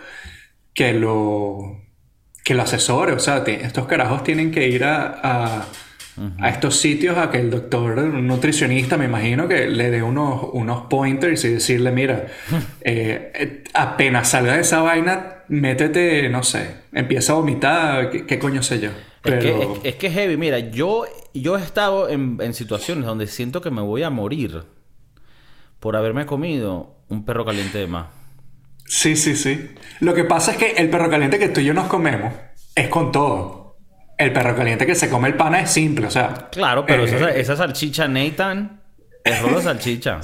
que 0.72 0.92
lo, 0.94 1.58
que 2.44 2.54
lo 2.54 2.62
asesore. 2.62 3.12
O 3.12 3.18
sea, 3.18 3.38
estos 3.46 3.86
carajos 3.86 4.24
tienen 4.24 4.50
que 4.50 4.68
ir 4.68 4.84
a, 4.84 5.20
a, 5.22 5.66
a 6.38 6.48
estos 6.48 6.76
sitios 6.76 7.16
a 7.16 7.30
que 7.30 7.38
el 7.38 7.50
doctor, 7.50 7.98
un 7.98 8.26
nutricionista, 8.26 8.96
me 8.96 9.06
imagino, 9.06 9.48
que 9.48 9.68
le 9.68 9.90
dé 9.90 10.02
unos, 10.02 10.48
unos 10.52 10.82
pointers 10.88 11.44
y 11.44 11.48
decirle, 11.48 11.90
mira, 11.92 12.26
eh, 12.82 13.64
apenas 13.74 14.28
salga 14.28 14.54
de 14.54 14.60
esa 14.60 14.80
vaina, 14.82 15.44
métete, 15.48 16.28
no 16.28 16.42
sé, 16.42 16.76
empieza 16.92 17.32
a 17.32 17.36
vomitar, 17.36 18.10
qué, 18.10 18.26
qué 18.26 18.38
coño 18.38 18.62
sé 18.62 18.80
yo. 18.80 18.90
Es, 19.24 19.34
que, 19.34 19.50
es, 19.50 19.68
es 19.84 19.94
que 19.96 20.06
es 20.06 20.14
heavy. 20.14 20.36
Mira, 20.38 20.58
yo, 20.58 21.04
yo 21.34 21.58
he 21.58 21.62
estado 21.62 22.08
en, 22.08 22.38
en 22.40 22.54
situaciones 22.54 23.04
donde 23.04 23.26
siento 23.26 23.60
que 23.60 23.70
me 23.70 23.82
voy 23.82 24.02
a 24.02 24.10
morir 24.10 24.64
por 25.78 25.96
haberme 25.96 26.26
comido 26.26 26.94
un 27.08 27.24
perro 27.24 27.44
caliente 27.44 27.78
de 27.78 27.86
más. 27.86 28.19
Sí, 28.92 29.14
sí, 29.14 29.36
sí. 29.36 29.70
Lo 30.00 30.14
que 30.14 30.24
pasa 30.24 30.50
es 30.50 30.56
que 30.56 30.70
el 30.72 30.90
perro 30.90 31.08
caliente 31.08 31.38
que 31.38 31.48
tú 31.48 31.60
y 31.60 31.64
yo 31.64 31.74
nos 31.74 31.86
comemos 31.86 32.34
es 32.74 32.88
con 32.88 33.12
todo. 33.12 33.76
El 34.18 34.32
perro 34.32 34.56
caliente 34.56 34.84
que 34.84 34.96
se 34.96 35.08
come 35.08 35.28
el 35.28 35.34
pana 35.34 35.60
es 35.60 35.70
simple, 35.70 36.06
o 36.06 36.10
sea. 36.10 36.48
Claro, 36.50 36.84
pero 36.84 37.04
eh, 37.06 37.14
esa, 37.16 37.30
esa 37.30 37.56
salchicha 37.56 38.08
Nathan 38.08 38.80
es 39.24 39.40
rolo 39.40 39.58
de 39.58 39.62
salchicha. 39.64 40.20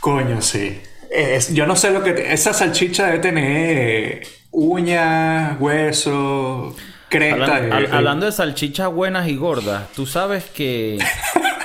Coño, 0.00 0.42
sí. 0.42 0.80
Es- 1.10 1.54
yo 1.54 1.66
no 1.66 1.76
sé 1.76 1.90
lo 1.92 2.02
que. 2.02 2.32
esa 2.32 2.52
salchicha 2.52 3.06
debe 3.06 3.18
tener 3.20 3.44
eh, 3.78 4.22
uñas, 4.50 5.56
huesos, 5.60 6.74
cresta. 7.08 7.60
Eh, 7.60 7.88
hablando 7.92 8.26
de 8.26 8.32
salchichas 8.32 8.88
buenas 8.92 9.28
y 9.28 9.36
gordas, 9.36 9.92
tú 9.92 10.04
sabes 10.04 10.44
que 10.46 10.98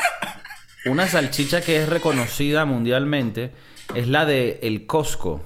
una 0.86 1.07
salchicha 1.07 1.62
que 1.62 1.81
es 1.81 1.89
reconocida 1.89 2.65
mundialmente 2.65 3.51
es 3.95 4.07
la 4.07 4.25
de 4.25 4.59
el 4.62 4.86
Costco. 4.86 5.43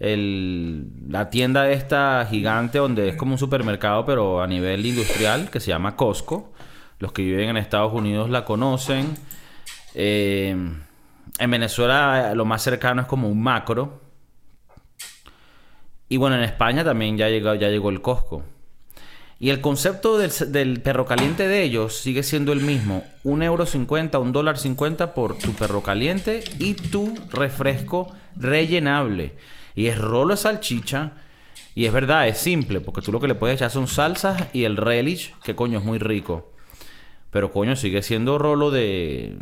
El- 0.00 0.88
la 1.08 1.30
tienda 1.30 1.70
esta 1.70 2.26
gigante 2.28 2.78
donde 2.78 3.08
es 3.10 3.16
como 3.16 3.32
un 3.32 3.38
supermercado 3.38 4.04
pero 4.04 4.42
a 4.42 4.46
nivel 4.46 4.84
industrial 4.84 5.50
que 5.50 5.60
se 5.60 5.68
llama 5.68 5.96
Costco. 5.96 6.52
Los 6.98 7.12
que 7.12 7.22
viven 7.22 7.50
en 7.50 7.56
Estados 7.56 7.92
Unidos 7.92 8.30
la 8.30 8.44
conocen. 8.44 9.14
Eh, 9.94 10.56
en 11.38 11.50
Venezuela 11.50 12.30
eh, 12.32 12.34
lo 12.34 12.44
más 12.44 12.62
cercano 12.62 13.02
es 13.02 13.08
como 13.08 13.28
un 13.28 13.42
macro. 13.42 14.00
Y 16.08 16.16
bueno, 16.16 16.36
en 16.36 16.42
España 16.42 16.84
también 16.84 17.16
ya 17.16 17.28
llegó, 17.28 17.54
ya 17.54 17.68
llegó 17.68 17.90
el 17.90 18.00
Costco. 18.00 18.44
Y 19.40 19.50
el 19.50 19.60
concepto 19.60 20.16
del, 20.16 20.80
perro 20.80 21.06
caliente 21.06 21.48
de 21.48 21.62
ellos 21.64 21.96
sigue 21.98 22.22
siendo 22.22 22.52
el 22.52 22.60
mismo. 22.60 23.04
Un 23.24 23.42
euro 23.42 23.66
cincuenta, 23.66 24.18
un 24.18 24.32
dólar 24.32 24.58
cincuenta 24.58 25.12
por 25.12 25.36
tu 25.36 25.52
perro 25.52 25.82
caliente 25.82 26.44
y 26.58 26.74
tu 26.74 27.14
refresco 27.30 28.12
rellenable. 28.36 29.34
Y 29.74 29.86
es 29.86 29.98
rolo 29.98 30.34
de 30.34 30.36
salchicha. 30.36 31.12
Y 31.74 31.86
es 31.86 31.92
verdad, 31.92 32.28
es 32.28 32.38
simple, 32.38 32.80
porque 32.80 33.00
tú 33.00 33.10
lo 33.10 33.20
que 33.20 33.26
le 33.26 33.34
puedes 33.34 33.56
echar 33.56 33.70
son 33.70 33.88
salsas 33.88 34.48
y 34.52 34.64
el 34.64 34.76
relish, 34.76 35.34
que 35.42 35.56
coño 35.56 35.78
es 35.78 35.84
muy 35.84 35.98
rico. 35.98 36.52
Pero 37.30 37.50
coño, 37.50 37.74
sigue 37.74 38.00
siendo 38.02 38.38
rolo 38.38 38.70
de. 38.70 39.36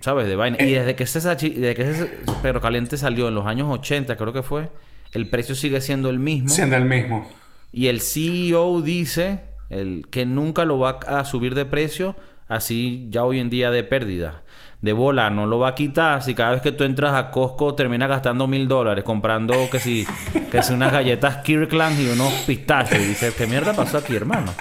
¿Sabes? 0.00 0.26
De 0.26 0.36
vaina. 0.36 0.56
Y 0.58 0.72
desde 0.72 0.96
que 0.96 1.04
ese, 1.04 1.20
desde 1.20 1.74
que 1.74 1.90
ese 1.90 2.06
perro 2.40 2.62
caliente 2.62 2.96
salió 2.96 3.28
en 3.28 3.34
los 3.34 3.44
años 3.44 3.68
80, 3.70 4.16
creo 4.16 4.32
que 4.32 4.42
fue, 4.42 4.70
el 5.12 5.28
precio 5.28 5.54
sigue 5.54 5.82
siendo 5.82 6.08
el 6.08 6.18
mismo. 6.18 6.48
Siendo 6.48 6.76
el 6.76 6.86
mismo. 6.86 7.30
Y 7.72 7.88
el 7.88 8.00
CEO 8.00 8.80
dice 8.80 9.40
el, 9.68 10.06
que 10.10 10.24
nunca 10.24 10.64
lo 10.64 10.78
va 10.78 10.98
a 11.06 11.26
subir 11.26 11.54
de 11.54 11.66
precio, 11.66 12.16
así 12.48 13.08
ya 13.10 13.24
hoy 13.24 13.38
en 13.38 13.50
día 13.50 13.70
de 13.70 13.84
pérdida. 13.84 14.42
De 14.80 14.92
bola, 14.92 15.30
no 15.30 15.46
lo 15.46 15.58
va 15.58 15.68
a 15.68 15.74
quitar. 15.74 16.22
Si 16.22 16.34
cada 16.34 16.52
vez 16.52 16.62
que 16.62 16.72
tú 16.72 16.84
entras 16.84 17.14
a 17.14 17.30
Costco 17.30 17.74
terminas 17.74 18.08
gastando 18.08 18.46
mil 18.46 18.68
dólares 18.68 19.04
comprando 19.04 19.68
que 19.70 19.80
si, 19.80 20.06
que 20.50 20.62
si 20.62 20.72
unas 20.72 20.92
galletas 20.92 21.38
Kirkland 21.38 22.00
y 22.00 22.08
unos 22.10 22.32
pistachos. 22.46 22.98
Y 22.98 23.04
dices, 23.04 23.34
¿qué 23.34 23.46
mierda 23.46 23.72
pasó 23.72 23.98
aquí, 23.98 24.14
hermano? 24.14 24.52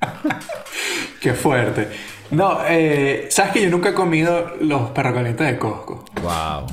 Qué 1.20 1.34
fuerte. 1.34 1.88
No, 2.30 2.60
eh, 2.66 3.26
sabes 3.28 3.52
que 3.52 3.62
yo 3.62 3.70
nunca 3.70 3.90
he 3.90 3.94
comido 3.94 4.56
los 4.60 4.90
perros 4.90 5.14
calientes 5.14 5.46
de 5.46 5.58
Costco. 5.58 6.04
Wow. 6.22 6.66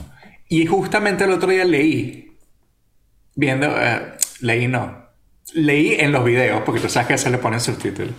Y 0.50 0.66
justamente 0.66 1.26
el 1.26 1.32
otro 1.32 1.50
día 1.50 1.66
leí, 1.66 2.38
viendo, 3.36 3.68
eh, 3.68 4.14
leí 4.42 4.68
no, 4.68 5.08
leí 5.54 5.96
en 6.00 6.12
los 6.12 6.24
videos, 6.24 6.62
porque 6.64 6.80
tú 6.80 6.90
sabes 6.90 7.08
que 7.08 7.18
se 7.18 7.30
le 7.30 7.40
ponen 7.40 7.60
subtítulos, 7.60 8.14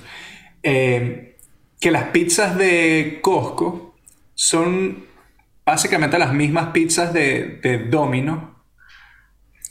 eh, 0.62 1.36
que 1.80 1.90
las 1.90 2.04
pizzas 2.04 2.58
de 2.58 3.20
Costco 3.22 3.87
son 4.40 5.04
básicamente 5.66 6.16
las 6.16 6.32
mismas 6.32 6.68
pizzas 6.68 7.12
de, 7.12 7.58
de 7.60 7.78
Domino. 7.88 8.62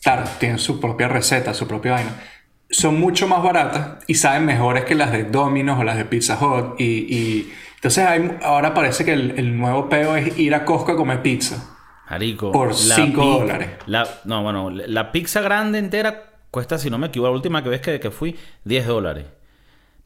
Claro, 0.03 0.25
tienen 0.39 0.59
su 0.59 0.79
propia 0.81 1.07
receta, 1.07 1.53
su 1.53 1.67
propia 1.69 1.93
vaina. 1.93 2.21
Son 2.69 2.99
mucho 2.99 3.29
más 3.29 3.41
baratas 3.41 4.03
y 4.07 4.15
saben 4.15 4.45
mejores 4.45 4.83
que 4.83 4.93
las 4.93 5.13
de 5.13 5.23
Domino's 5.23 5.79
o 5.79 5.83
las 5.85 5.95
de 5.95 6.03
Pizza 6.03 6.37
Hut. 6.39 6.75
Y, 6.79 6.83
y 6.83 7.53
entonces 7.75 8.05
hay- 8.05 8.37
ahora 8.43 8.73
parece 8.73 9.05
que 9.05 9.13
el, 9.13 9.31
el 9.37 9.57
nuevo 9.57 9.87
peo 9.87 10.17
es 10.17 10.37
ir 10.37 10.53
a 10.53 10.65
Costco 10.65 10.91
a 10.91 10.97
comer 10.97 11.21
pizza. 11.21 11.77
Marico. 12.09 12.51
Por 12.51 12.67
la 12.69 12.95
cinco 12.95 13.21
pi- 13.21 13.39
dólares. 13.39 13.69
La, 13.85 14.05
no, 14.25 14.43
bueno, 14.43 14.69
la 14.69 14.85
la 14.87 15.11
pizza 15.13 15.39
grande 15.39 15.79
entera 15.79 16.25
cuesta, 16.51 16.77
si 16.77 16.89
no 16.89 16.97
me 16.97 17.07
equivoco, 17.07 17.29
la 17.29 17.35
última 17.35 17.63
que 17.63 17.69
ves 17.69 17.79
que, 17.81 17.99
que 18.01 18.11
fui, 18.11 18.35
10 18.65 18.85
dólares. 18.85 19.25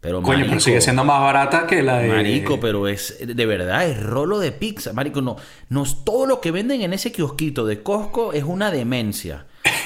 Pero, 0.02 0.24
Coño, 0.24 0.46
pero 0.48 0.60
sigue 0.60 0.82
siendo 0.82 1.04
más 1.04 1.22
barata 1.22 1.68
que 1.68 1.84
la 1.84 2.00
de. 2.00 2.10
Marico, 2.10 2.60
pero 2.60 2.88
es 2.88 3.18
de 3.24 3.46
verdad, 3.46 3.88
es 3.88 4.02
rolo 4.02 4.40
de 4.40 4.52
pizza. 4.52 4.94
Marico, 4.94 5.22
no, 5.22 5.36
no 5.70 5.84
todo 6.04 6.26
lo 6.26 6.42
que 6.42 6.50
venden 6.50 6.82
en 6.82 6.92
ese 6.94 7.12
kiosquito 7.12 7.66
de 7.68 7.84
Costco 7.84 8.34
es 8.34 8.44
una 8.44 8.72
demencia. 8.72 9.46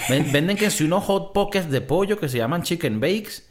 Ven- 0.10 0.30
Venden 0.34 0.56
que 0.56 0.70
si 0.72 0.86
unos 0.86 1.04
hot 1.04 1.34
pockets 1.34 1.70
de 1.70 1.82
pollo 1.82 2.18
que 2.18 2.30
se 2.30 2.38
llaman 2.38 2.64
chicken 2.64 3.02
bakes, 3.02 3.44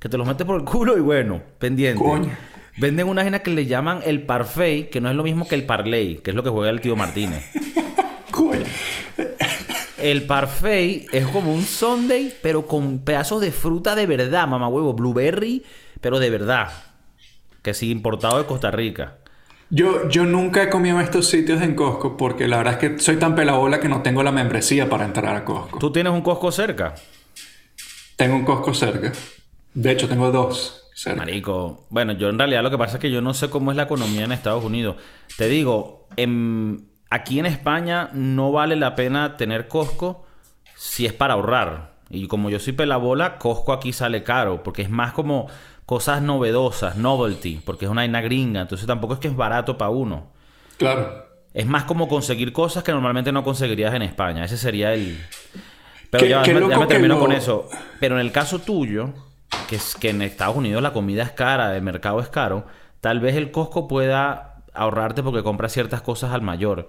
que 0.00 0.08
te 0.08 0.18
los 0.18 0.26
metes 0.26 0.44
por 0.44 0.58
el 0.58 0.66
culo 0.66 0.96
y 0.98 1.00
bueno, 1.00 1.42
pendiente. 1.60 2.02
Coño. 2.02 2.30
Venden 2.78 3.06
una 3.08 3.22
vaina 3.22 3.38
que 3.40 3.50
le 3.52 3.66
llaman 3.66 4.00
el 4.04 4.22
parfait, 4.22 4.88
que 4.90 5.00
no 5.00 5.10
es 5.10 5.14
lo 5.14 5.22
mismo 5.22 5.46
que 5.46 5.54
el 5.54 5.64
parlay, 5.64 6.16
que 6.16 6.30
es 6.30 6.36
lo 6.36 6.42
que 6.42 6.48
juega 6.50 6.70
el 6.70 6.80
tío 6.80 6.96
Martínez. 6.96 7.44
Coño. 8.32 8.64
El 9.98 10.22
parfait 10.22 11.06
es 11.12 11.26
como 11.26 11.52
un 11.52 11.62
sundae, 11.62 12.32
pero 12.42 12.66
con 12.66 13.00
pedazos 13.00 13.40
de 13.42 13.52
fruta 13.52 13.94
de 13.94 14.06
verdad, 14.06 14.48
mamá 14.48 14.66
huevo. 14.68 14.94
Blueberry, 14.94 15.62
pero 16.00 16.18
de 16.18 16.30
verdad. 16.30 16.70
Que 17.62 17.74
sí, 17.74 17.90
importado 17.90 18.38
de 18.38 18.46
Costa 18.46 18.70
Rica. 18.70 19.16
Yo, 19.68 20.08
yo 20.08 20.24
nunca 20.24 20.62
he 20.64 20.70
comido 20.70 20.98
en 20.98 21.04
estos 21.04 21.26
sitios 21.28 21.60
en 21.62 21.74
Costco 21.74 22.16
porque 22.16 22.48
la 22.48 22.56
verdad 22.56 22.74
es 22.74 22.78
que 22.90 22.98
soy 22.98 23.16
tan 23.16 23.34
pelabola 23.34 23.78
que 23.78 23.88
no 23.88 24.02
tengo 24.02 24.22
la 24.22 24.32
membresía 24.32 24.88
para 24.88 25.04
entrar 25.04 25.36
a 25.36 25.44
Costco. 25.44 25.78
¿Tú 25.78 25.92
tienes 25.92 26.12
un 26.12 26.22
Costco 26.22 26.50
cerca? 26.50 26.94
Tengo 28.16 28.34
un 28.36 28.44
Costco 28.44 28.74
cerca. 28.74 29.12
De 29.74 29.92
hecho, 29.92 30.08
tengo 30.08 30.30
dos 30.32 30.88
cerca. 30.94 31.18
Marico, 31.20 31.86
bueno, 31.90 32.12
yo 32.12 32.28
en 32.28 32.38
realidad 32.38 32.62
lo 32.62 32.70
que 32.70 32.78
pasa 32.78 32.96
es 32.96 33.00
que 33.00 33.10
yo 33.10 33.20
no 33.20 33.32
sé 33.34 33.48
cómo 33.48 33.70
es 33.70 33.76
la 33.76 33.84
economía 33.84 34.24
en 34.24 34.32
Estados 34.32 34.64
Unidos. 34.64 34.96
Te 35.36 35.48
digo, 35.48 36.08
en- 36.16 36.88
aquí 37.08 37.38
en 37.38 37.46
España 37.46 38.10
no 38.12 38.50
vale 38.52 38.74
la 38.76 38.96
pena 38.96 39.36
tener 39.36 39.68
Costco 39.68 40.26
si 40.76 41.06
es 41.06 41.12
para 41.12 41.34
ahorrar. 41.34 41.90
Y 42.10 42.26
como 42.26 42.50
yo 42.50 42.58
soy 42.58 42.72
pelabola, 42.72 43.38
Costco 43.38 43.72
aquí 43.72 43.92
sale 43.92 44.24
caro, 44.24 44.64
porque 44.64 44.82
es 44.82 44.90
más 44.90 45.12
como 45.12 45.46
cosas 45.90 46.22
novedosas, 46.22 46.94
novelty, 46.94 47.60
porque 47.64 47.84
es 47.86 47.90
una 47.90 48.02
vaina 48.02 48.20
gringa, 48.20 48.60
entonces 48.60 48.86
tampoco 48.86 49.14
es 49.14 49.18
que 49.18 49.26
es 49.26 49.34
barato 49.34 49.76
para 49.76 49.90
uno. 49.90 50.28
Claro. 50.76 51.24
Es 51.52 51.66
más 51.66 51.82
como 51.82 52.06
conseguir 52.06 52.52
cosas 52.52 52.84
que 52.84 52.92
normalmente 52.92 53.32
no 53.32 53.42
conseguirías 53.42 53.92
en 53.94 54.02
España. 54.02 54.44
Ese 54.44 54.56
sería 54.56 54.94
el... 54.94 55.18
Pero 56.08 56.26
ya, 56.26 56.42
me- 56.42 56.86
termino 56.86 57.18
con 57.18 57.32
eso. 57.32 57.68
Pero 57.98 58.14
en 58.14 58.20
el 58.20 58.30
caso 58.30 58.60
tuyo, 58.60 59.10
que 59.68 59.74
es 59.74 59.96
que 59.96 60.10
en 60.10 60.22
Estados 60.22 60.54
Unidos 60.54 60.80
la 60.80 60.92
comida 60.92 61.24
es 61.24 61.32
cara, 61.32 61.74
el 61.74 61.82
mercado 61.82 62.20
es 62.20 62.28
caro, 62.28 62.66
tal 63.00 63.18
vez 63.18 63.34
el 63.34 63.50
Costco 63.50 63.88
pueda 63.88 64.62
ahorrarte 64.72 65.24
porque 65.24 65.42
compras 65.42 65.72
ciertas 65.72 66.02
cosas 66.02 66.32
al 66.32 66.42
mayor. 66.42 66.86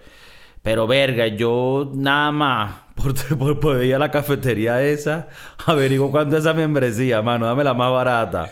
Pero 0.62 0.86
verga, 0.86 1.25
yo 1.25 1.89
nada 1.96 2.31
más 2.31 2.75
por, 2.96 3.15
por 3.36 3.60
poder 3.60 3.84
ir 3.84 3.96
a 3.96 3.98
la 3.98 4.12
cafetería 4.12 4.79
esa, 4.84 5.27
averiguo 5.65 6.12
cuánto 6.12 6.38
es 6.38 6.43
esa 6.43 6.53
membresía, 6.53 7.24
mano, 7.24 7.48
dame 7.48 7.63
la 7.63 7.74
más 7.74 7.91
barata. 7.91 8.51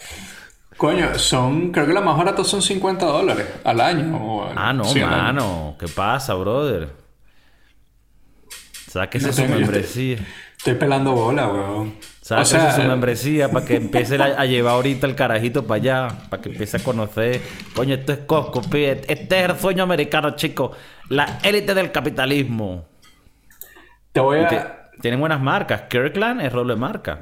Coño, 0.80 1.14
son, 1.20 1.72
creo 1.72 1.86
que 1.86 1.94
la 1.94 2.02
más 2.02 2.18
barata 2.18 2.44
son 2.44 2.62
50 2.62 3.06
dólares 3.06 3.46
al 3.64 3.80
año. 3.82 4.16
o 4.18 4.48
al- 4.50 4.58
Ah, 4.58 4.74
no, 4.74 4.86
sí, 4.86 5.02
mano, 5.02 5.76
¿qué 5.80 5.88
pasa, 5.88 6.34
brother? 6.34 6.90
Sáquese 8.88 9.28
No 9.28 9.34
su 9.34 9.42
tengo, 9.42 9.54
estoy- 9.56 9.62
membresía. 9.66 10.18
Estoy 10.58 10.74
pelando 10.76 11.12
bola, 11.14 11.48
weón. 11.48 11.96
Sáquese 12.22 12.58
o 12.58 12.60
sea, 12.62 12.72
su 12.76 12.82
membresía 12.84 13.50
para 13.52 13.66
que 13.66 13.76
empiece 13.78 14.16
a, 14.22 14.26
a 14.42 14.46
llevar 14.46 14.74
ahorita 14.76 15.08
el 15.08 15.16
carajito 15.16 15.66
para 15.66 15.82
allá, 15.82 16.08
para 16.30 16.42
que 16.42 16.50
empiece 16.50 16.78
a 16.78 16.84
conocer. 16.84 17.42
Coño, 17.76 17.96
esto 17.96 18.14
es 18.14 18.20
Costco, 18.20 18.62
pi, 18.62 18.84
este 18.86 19.40
es 19.44 19.50
el 19.50 19.58
sueño 19.60 19.84
americano, 19.84 20.32
chico. 20.36 20.72
La 21.10 21.40
élite 21.44 21.74
del 21.74 21.92
capitalismo. 21.92 22.86
te 24.12 24.20
voy 24.20 24.40
a... 24.40 24.48
te- 24.48 24.66
tienen 25.02 25.20
buenas 25.20 25.42
marcas. 25.42 25.84
Kirkland 25.90 26.42
es 26.42 26.52
rolo 26.54 26.74
de 26.74 26.80
marca. 26.80 27.20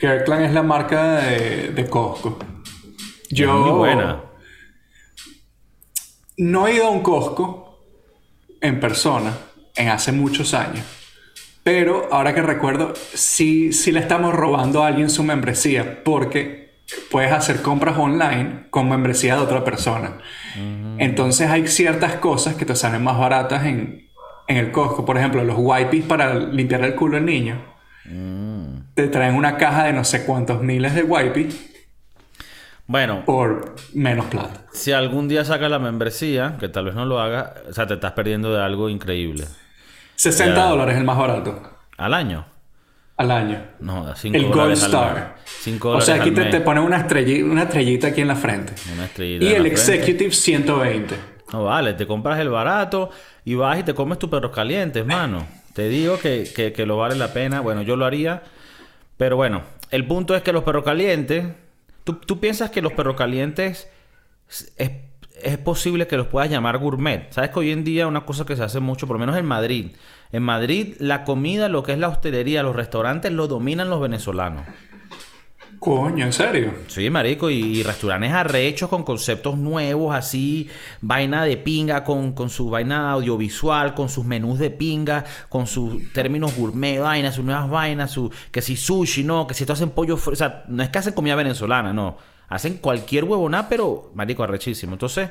Kirkland 0.00 0.46
es 0.46 0.52
la 0.52 0.62
marca 0.62 1.16
de, 1.16 1.68
de 1.68 1.86
Costco. 1.88 2.38
Yo... 3.28 3.54
Es 3.54 3.60
muy 3.60 3.78
buena. 3.78 4.22
No 6.38 6.66
he 6.66 6.76
ido 6.76 6.86
a 6.86 6.90
un 6.90 7.02
Costco 7.02 7.78
en 8.62 8.80
persona 8.80 9.36
en 9.76 9.88
hace 9.90 10.12
muchos 10.12 10.54
años. 10.54 10.84
Pero 11.62 12.08
ahora 12.10 12.34
que 12.34 12.40
recuerdo, 12.40 12.94
sí, 13.12 13.74
sí 13.74 13.92
le 13.92 14.00
estamos 14.00 14.34
robando 14.34 14.82
a 14.82 14.86
alguien 14.86 15.10
su 15.10 15.22
membresía 15.22 16.02
porque 16.02 16.80
puedes 17.10 17.30
hacer 17.30 17.60
compras 17.60 17.98
online 17.98 18.68
con 18.70 18.88
membresía 18.88 19.36
de 19.36 19.42
otra 19.42 19.64
persona. 19.64 20.18
Entonces 20.96 21.50
hay 21.50 21.68
ciertas 21.68 22.14
cosas 22.14 22.54
que 22.54 22.64
te 22.64 22.74
salen 22.74 23.04
más 23.04 23.18
baratas 23.18 23.66
en, 23.66 24.08
en 24.48 24.56
el 24.56 24.72
Costco. 24.72 25.04
Por 25.04 25.18
ejemplo, 25.18 25.44
los 25.44 25.56
wipes 25.58 26.04
para 26.06 26.34
limpiar 26.34 26.82
el 26.84 26.94
culo 26.94 27.18
al 27.18 27.26
niño. 27.26 27.62
Te 29.00 29.08
traen 29.08 29.34
una 29.34 29.56
caja 29.56 29.84
de 29.84 29.92
no 29.94 30.04
sé 30.04 30.24
cuántos 30.26 30.60
miles 30.62 30.94
de 30.94 31.02
wipes 31.02 31.56
Bueno, 32.86 33.24
por 33.24 33.76
menos 33.94 34.26
plata. 34.26 34.66
si 34.72 34.92
algún 34.92 35.26
día 35.28 35.44
sacas 35.44 35.70
la 35.70 35.78
membresía, 35.78 36.56
que 36.60 36.68
tal 36.68 36.84
vez 36.84 36.94
no 36.94 37.06
lo 37.06 37.18
hagas, 37.20 37.50
o 37.68 37.72
sea, 37.72 37.86
te 37.86 37.94
estás 37.94 38.12
perdiendo 38.12 38.52
de 38.52 38.62
algo 38.62 38.88
increíble. 38.90 39.44
60 40.16 40.54
Ya. 40.54 40.64
dólares 40.66 40.98
el 40.98 41.04
más 41.04 41.16
barato 41.16 41.62
¿Al 41.96 42.12
año? 42.14 42.44
al 43.16 43.30
año. 43.30 43.62
No, 43.80 44.14
5 44.16 44.36
El 44.36 44.44
Gold 44.44 44.54
dólares 44.56 44.82
al 44.84 44.90
mes. 44.90 45.00
Star. 45.56 45.96
O 45.96 46.00
sea, 46.02 46.14
aquí 46.16 46.30
te, 46.30 46.44
te 46.46 46.60
ponen 46.60 46.82
una, 46.84 47.06
estrelli- 47.06 47.42
una 47.42 47.62
estrellita 47.64 48.08
aquí 48.08 48.20
en 48.22 48.28
la 48.28 48.36
frente. 48.36 48.72
Una 48.94 49.04
estrellita 49.06 49.44
Y 49.44 49.48
el 49.48 49.62
frente. 49.62 49.68
Executive 49.94 50.30
120. 50.32 51.14
No 51.52 51.64
vale, 51.64 51.92
te 51.94 52.06
compras 52.06 52.38
el 52.40 52.48
barato 52.50 53.10
y 53.44 53.54
vas 53.56 53.78
y 53.78 53.82
te 53.82 53.92
comes 53.94 54.18
tus 54.18 54.28
perros 54.30 54.52
calientes, 54.52 55.04
mano. 55.06 55.46
Te 55.74 55.88
digo 55.88 56.18
que, 56.18 56.50
que, 56.54 56.72
que 56.72 56.84
lo 56.86 56.96
vale 56.96 57.14
la 57.14 57.32
pena. 57.32 57.60
Bueno, 57.60 57.82
yo 57.82 57.94
lo 57.96 58.04
haría. 58.06 58.42
Pero 59.20 59.36
bueno, 59.36 59.64
el 59.90 60.06
punto 60.06 60.34
es 60.34 60.40
que 60.40 60.50
los 60.50 60.64
perros 60.64 60.82
calientes. 60.82 61.44
¿Tú, 62.04 62.14
tú 62.14 62.40
piensas 62.40 62.70
que 62.70 62.80
los 62.80 62.94
perros 62.94 63.16
calientes 63.16 63.86
es, 64.78 64.92
es 65.42 65.58
posible 65.58 66.06
que 66.06 66.16
los 66.16 66.28
puedas 66.28 66.48
llamar 66.48 66.78
gourmet? 66.78 67.30
Sabes 67.30 67.50
que 67.50 67.58
hoy 67.58 67.70
en 67.70 67.84
día 67.84 68.06
una 68.06 68.24
cosa 68.24 68.46
que 68.46 68.56
se 68.56 68.62
hace 68.62 68.80
mucho, 68.80 69.06
por 69.06 69.16
lo 69.16 69.20
menos 69.20 69.36
en 69.36 69.44
Madrid. 69.44 69.90
En 70.32 70.42
Madrid, 70.42 70.94
la 71.00 71.24
comida, 71.24 71.68
lo 71.68 71.82
que 71.82 71.92
es 71.92 71.98
la 71.98 72.08
hostelería, 72.08 72.62
los 72.62 72.74
restaurantes, 72.74 73.30
lo 73.30 73.46
dominan 73.46 73.90
los 73.90 74.00
venezolanos. 74.00 74.62
Coño, 75.80 76.26
¿en 76.26 76.32
serio? 76.34 76.74
Sí, 76.88 77.08
marico, 77.08 77.48
y, 77.48 77.78
y 77.78 77.82
restaurantes 77.82 78.30
arrechos 78.32 78.90
con 78.90 79.02
conceptos 79.02 79.56
nuevos, 79.56 80.14
así, 80.14 80.68
vaina 81.00 81.42
de 81.46 81.56
pinga, 81.56 82.04
con, 82.04 82.34
con 82.34 82.50
su 82.50 82.68
vaina 82.68 83.10
audiovisual, 83.12 83.94
con 83.94 84.10
sus 84.10 84.26
menús 84.26 84.58
de 84.58 84.70
pinga, 84.70 85.24
con 85.48 85.66
sus 85.66 86.12
términos 86.12 86.54
gourmet, 86.54 87.00
vainas, 87.00 87.34
sus 87.34 87.46
nuevas 87.46 87.70
vainas, 87.70 88.10
su, 88.10 88.30
que 88.50 88.60
si 88.60 88.76
sushi, 88.76 89.24
no, 89.24 89.46
que 89.46 89.54
si 89.54 89.62
esto 89.62 89.72
hacen 89.72 89.88
pollo, 89.88 90.16
o 90.22 90.36
sea, 90.36 90.64
no 90.68 90.82
es 90.82 90.90
que 90.90 90.98
hacen 90.98 91.14
comida 91.14 91.34
venezolana, 91.34 91.94
no, 91.94 92.18
hacen 92.50 92.76
cualquier 92.76 93.24
huevona, 93.24 93.66
pero, 93.70 94.10
marico, 94.14 94.42
arrechísimo. 94.42 94.92
Entonces, 94.92 95.30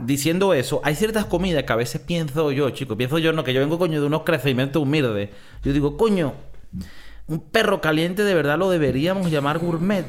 diciendo 0.00 0.54
eso, 0.54 0.80
hay 0.82 0.94
ciertas 0.94 1.26
comidas 1.26 1.64
que 1.64 1.72
a 1.74 1.76
veces 1.76 2.00
pienso 2.00 2.52
yo, 2.52 2.70
chico, 2.70 2.96
pienso 2.96 3.18
yo, 3.18 3.34
no, 3.34 3.44
que 3.44 3.52
yo 3.52 3.60
vengo, 3.60 3.78
coño, 3.78 4.00
de 4.00 4.06
unos 4.06 4.22
crecimientos 4.22 4.82
humildes. 4.82 5.28
Yo 5.62 5.74
digo, 5.74 5.98
coño, 5.98 6.32
un 7.28 7.40
perro 7.40 7.80
caliente 7.80 8.22
de 8.24 8.34
verdad 8.34 8.58
lo 8.58 8.70
deberíamos 8.70 9.30
llamar 9.30 9.58
gourmet. 9.58 10.06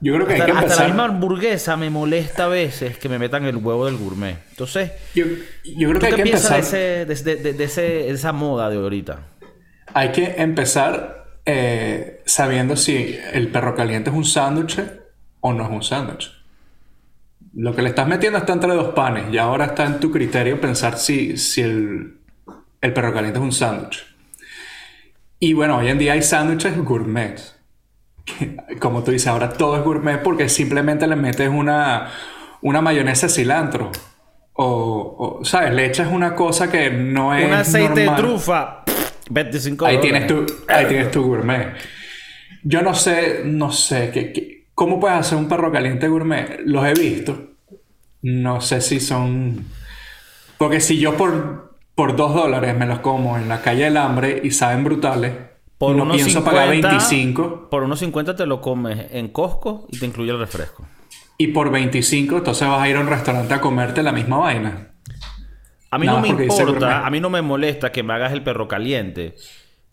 Yo 0.00 0.14
creo 0.14 0.26
que 0.26 0.34
hay 0.34 0.40
Hasta, 0.40 0.46
que 0.46 0.52
hasta 0.58 0.76
la 0.76 0.84
empezar. 0.84 0.86
misma 0.88 1.04
hamburguesa 1.04 1.76
me 1.76 1.88
molesta 1.90 2.44
a 2.46 2.48
veces 2.48 2.98
que 2.98 3.08
me 3.08 3.18
metan 3.20 3.44
el 3.44 3.56
huevo 3.56 3.86
del 3.86 3.96
gourmet. 3.96 4.36
Entonces, 4.50 4.90
Yo, 5.14 5.24
yo 5.64 5.88
creo 5.90 6.00
¿tú 6.00 6.00
que 6.00 6.06
hay 6.06 6.12
qué 6.14 6.16
que 6.16 6.22
piensas 6.24 6.50
empezar. 6.50 7.06
de, 7.06 7.12
ese, 7.12 7.24
de, 7.24 7.36
de- 7.36 7.52
de 7.54 7.64
ese- 7.64 7.80
de 7.82 8.10
esa 8.10 8.32
moda 8.32 8.68
de 8.68 8.76
ahorita? 8.78 9.20
Hay 9.94 10.10
que 10.10 10.34
empezar 10.38 11.24
eh, 11.46 12.22
sabiendo 12.26 12.76
si 12.76 13.16
el 13.32 13.48
perro 13.48 13.74
caliente 13.74 14.10
es 14.10 14.16
un 14.16 14.24
sándwich 14.24 14.80
o 15.40 15.52
no 15.52 15.64
es 15.64 15.70
un 15.70 15.82
sándwich. 15.82 16.32
Lo 17.54 17.74
que 17.74 17.82
le 17.82 17.90
estás 17.90 18.08
metiendo 18.08 18.38
está 18.38 18.54
entre 18.54 18.72
dos 18.74 18.94
panes 18.94 19.32
y 19.32 19.38
ahora 19.38 19.66
está 19.66 19.84
en 19.84 20.00
tu 20.00 20.10
criterio 20.10 20.60
pensar 20.60 20.98
si, 20.98 21.36
si 21.36 21.60
el, 21.60 22.18
el 22.80 22.92
perro 22.92 23.12
caliente 23.12 23.38
es 23.38 23.44
un 23.44 23.52
sándwich. 23.52 24.11
Y 25.44 25.54
bueno, 25.54 25.78
hoy 25.78 25.88
en 25.88 25.98
día 25.98 26.12
hay 26.12 26.22
sándwiches 26.22 26.76
gourmet. 26.84 27.40
Como 28.78 29.02
tú 29.02 29.10
dices, 29.10 29.26
ahora 29.26 29.52
todo 29.52 29.76
es 29.76 29.82
gourmet 29.82 30.22
porque 30.22 30.48
simplemente 30.48 31.04
le 31.08 31.16
metes 31.16 31.48
una, 31.48 32.10
una 32.60 32.80
mayonesa 32.80 33.26
de 33.26 33.32
cilantro. 33.32 33.90
O, 34.52 35.38
o, 35.40 35.44
¿sabes? 35.44 35.74
Le 35.74 35.86
echas 35.86 36.06
una 36.12 36.36
cosa 36.36 36.70
que 36.70 36.90
no 36.90 37.34
es 37.34 37.46
Un 37.46 37.54
aceite 37.54 38.04
normal. 38.04 38.16
de 38.16 38.22
trufa, 38.22 38.84
25 39.30 39.84
Ahí 39.84 39.96
dólares. 39.96 40.26
tienes 40.28 40.46
tu, 40.46 40.54
ahí 40.68 40.86
tienes 40.86 41.10
tu 41.10 41.22
gourmet. 41.24 41.74
Yo 42.62 42.82
no 42.82 42.94
sé, 42.94 43.42
no 43.44 43.72
sé, 43.72 44.10
¿qué, 44.14 44.32
qué- 44.32 44.66
cómo 44.76 45.00
puedes 45.00 45.18
hacer 45.18 45.38
un 45.38 45.48
perro 45.48 45.72
caliente 45.72 46.06
gourmet? 46.06 46.60
Los 46.64 46.86
he 46.86 46.92
visto. 46.94 47.50
No 48.22 48.60
sé 48.60 48.80
si 48.80 49.00
son... 49.00 49.64
Porque 50.56 50.78
si 50.78 50.98
yo 51.00 51.16
por, 51.16 51.71
por 51.94 52.16
dos 52.16 52.34
dólares 52.34 52.76
me 52.76 52.86
los 52.86 53.00
como 53.00 53.36
en 53.36 53.48
la 53.48 53.60
calle 53.60 53.84
del 53.84 53.96
hambre 53.96 54.40
y 54.42 54.50
saben 54.50 54.84
brutales, 54.84 55.32
Por 55.78 55.94
no 55.94 56.04
unos 56.04 56.16
pienso 56.16 56.40
50, 56.40 56.50
pagar 56.50 56.70
25. 56.70 57.68
Por 57.70 57.82
unos 57.82 57.98
50 57.98 58.36
te 58.36 58.46
lo 58.46 58.60
comes 58.60 59.06
en 59.10 59.28
Costco 59.28 59.86
y 59.90 59.98
te 59.98 60.06
incluye 60.06 60.30
el 60.30 60.38
refresco. 60.38 60.86
Y 61.38 61.48
por 61.48 61.70
25 61.70 62.38
entonces 62.38 62.68
vas 62.68 62.80
a 62.80 62.88
ir 62.88 62.96
a 62.96 63.00
un 63.00 63.08
restaurante 63.08 63.54
a 63.54 63.60
comerte 63.60 64.02
la 64.02 64.12
misma 64.12 64.38
vaina. 64.38 64.88
A 65.90 65.98
mí 65.98 66.06
Nada 66.06 66.20
no 66.20 66.22
me 66.22 66.44
importa, 66.44 67.06
a 67.06 67.10
mí 67.10 67.20
no 67.20 67.28
me 67.28 67.42
molesta 67.42 67.92
que 67.92 68.02
me 68.02 68.14
hagas 68.14 68.32
el 68.32 68.42
perro 68.42 68.66
caliente 68.66 69.34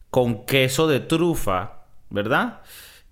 con 0.10 0.46
queso 0.46 0.88
de 0.88 1.02
trufa, 1.02 1.84
¿verdad? 2.10 2.62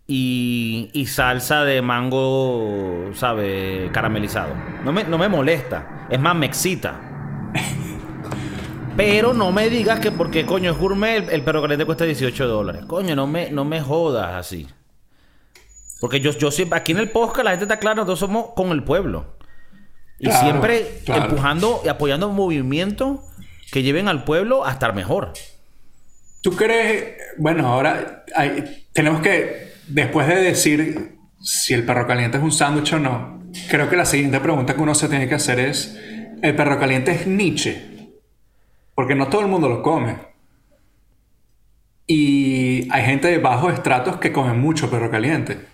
Y, 0.08 0.90
y 0.94 1.08
salsa 1.08 1.66
de 1.66 1.82
mango, 1.82 3.10
¿sabe? 3.14 3.90
Caramelizado. 3.92 4.54
No 4.86 4.94
me, 4.94 5.04
no 5.04 5.18
me 5.18 5.28
molesta. 5.28 6.08
Es 6.10 6.20
más, 6.20 6.34
me 6.34 6.46
excita. 6.46 7.07
Pero 8.98 9.34
no 9.34 9.52
me 9.52 9.70
digas 9.70 10.00
que 10.00 10.12
porque 10.12 10.46
coño 10.46 10.72
es 10.72 10.78
gourmet, 10.78 11.18
el, 11.18 11.30
el 11.30 11.42
perro 11.44 11.62
caliente 11.62 11.86
cuesta 11.86 12.04
18 12.04 12.48
dólares. 12.48 12.84
Coño, 12.88 13.16
no 13.16 13.28
me, 13.28 13.52
no 13.52 13.64
me 13.64 13.80
jodas 13.80 14.34
así. 14.36 14.68
Porque 16.00 16.20
yo, 16.20 16.32
yo 16.32 16.52
siempre, 16.52 16.80
aquí 16.80 16.92
en 16.92 16.98
el 17.00 17.10
podcast 17.10 17.44
la 17.46 17.52
gente 17.52 17.66
está 17.66 17.80
clara, 17.80 17.96
nosotros 17.96 18.20
somos 18.20 18.48
con 18.56 18.72
el 18.72 18.84
pueblo. 18.84 19.38
Y 20.20 20.26
Claro, 20.26 20.42
siempre 20.42 21.02
claro. 21.06 21.26
empujando 21.26 21.82
y 21.86 21.90
apoyando 21.90 22.30
movimientos 22.30 23.20
que 23.72 23.84
lleven 23.84 24.08
al 24.08 24.24
pueblo 24.24 24.66
a 24.66 24.72
estar 24.72 24.96
mejor. 24.96 25.34
¿Tú 26.42 26.56
crees, 26.56 27.18
bueno, 27.38 27.68
ahora 27.68 28.26
tenemos 28.94 29.22
que, 29.22 29.74
después 29.88 30.28
de 30.28 30.36
decir 30.36 31.18
si 31.42 31.74
el 31.74 31.86
perro 31.86 32.08
caliente 32.08 32.38
es 32.38 32.44
un 32.44 32.52
sándwich 32.52 32.94
o 32.94 33.00
no, 33.00 33.44
creo 33.70 33.90
que 33.90 33.96
la 33.96 34.06
siguiente 34.06 34.40
pregunta 34.40 34.76
que 34.76 34.82
uno 34.82 34.96
se 34.96 35.08
tiene 35.08 35.28
que 35.28 35.36
hacer 35.36 35.60
es, 35.60 35.96
¿el 36.42 36.56
perro 36.56 36.80
caliente 36.80 37.12
es 37.12 37.28
Nietzsche? 37.28 37.97
Porque 38.98 39.14
no 39.14 39.28
todo 39.28 39.42
el 39.42 39.48
mundo 39.48 39.70
lo 39.70 39.84
come. 39.84 40.18
Y 42.08 42.92
hay 42.92 43.06
gente 43.06 43.28
de 43.28 43.38
bajos 43.38 43.76
estratos 43.76 44.18
que 44.18 44.34
come 44.34 44.54
mucho 44.54 44.90
perro 44.90 45.12
caliente. 45.12 45.68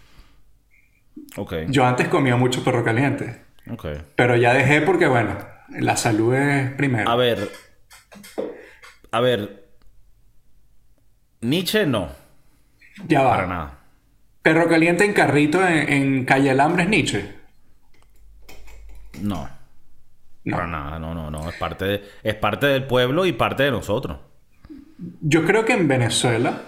Okay. 1.38 1.68
Yo 1.70 1.86
antes 1.86 2.10
comía 2.10 2.36
mucho 2.36 2.66
perro 2.66 2.84
caliente. 2.84 3.44
Okay. 3.72 4.02
Pero 4.18 4.36
ya 4.36 4.54
dejé 4.54 4.82
porque, 4.82 5.08
bueno, 5.08 5.38
la 5.70 5.96
salud 5.96 6.34
es 6.34 6.72
primero. 6.72 7.10
A 7.10 7.16
ver. 7.16 7.50
A 9.12 9.22
ver. 9.22 9.70
Nietzsche 11.40 11.86
no. 11.86 12.10
Ya 13.08 13.22
va. 13.22 13.30
Para 13.30 13.48
nada. 13.48 13.80
Perro 14.42 14.68
caliente 14.68 15.06
en 15.06 15.14
carrito 15.14 15.66
en, 15.66 16.26
Calle 16.26 16.52
Alambre 16.52 16.84
es 16.84 16.90
Nietzsche. 16.90 17.36
No. 19.22 19.48
Para 20.50 20.68
nada, 20.68 21.00
no, 21.00 21.14
no, 21.14 21.32
no. 21.32 21.50
Es 21.50 21.56
parte, 21.56 22.04
es 22.22 22.36
parte 22.36 22.68
del 22.68 22.86
pueblo 22.86 23.26
y 23.26 23.34
parte 23.34 23.64
de 23.64 23.72
nosotros. 23.72 24.18
Yo 25.22 25.46
creo 25.46 25.64
que 25.66 25.74
en 25.74 25.88
Venezuela. 25.88 26.62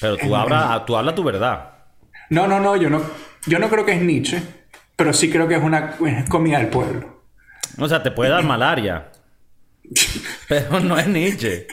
Pero 0.00 0.16
tú, 0.16 0.34
hablas 0.34 0.84
tú 0.86 0.96
hablas 0.96 1.14
tu 1.14 1.24
verdad. 1.24 1.70
No, 2.30 2.46
no, 2.46 2.60
no. 2.60 2.76
Yo 2.76 2.90
no, 2.90 3.02
yo 3.46 3.58
no 3.58 3.68
creo 3.68 3.84
que 3.84 3.92
es 3.92 4.02
Nietzsche. 4.02 4.42
Pero 4.96 5.12
sí 5.12 5.30
creo 5.30 5.48
que 5.48 5.56
es 5.56 5.62
una 5.62 5.96
comida 6.28 6.58
del 6.58 6.68
pueblo. 6.68 7.22
O 7.78 7.88
sea, 7.88 8.02
te 8.02 8.10
puede 8.10 8.30
dar 8.30 8.44
malaria. 8.44 9.10
pero 10.48 10.80
no 10.80 10.98
es 10.98 11.06
Nietzsche. 11.08 11.66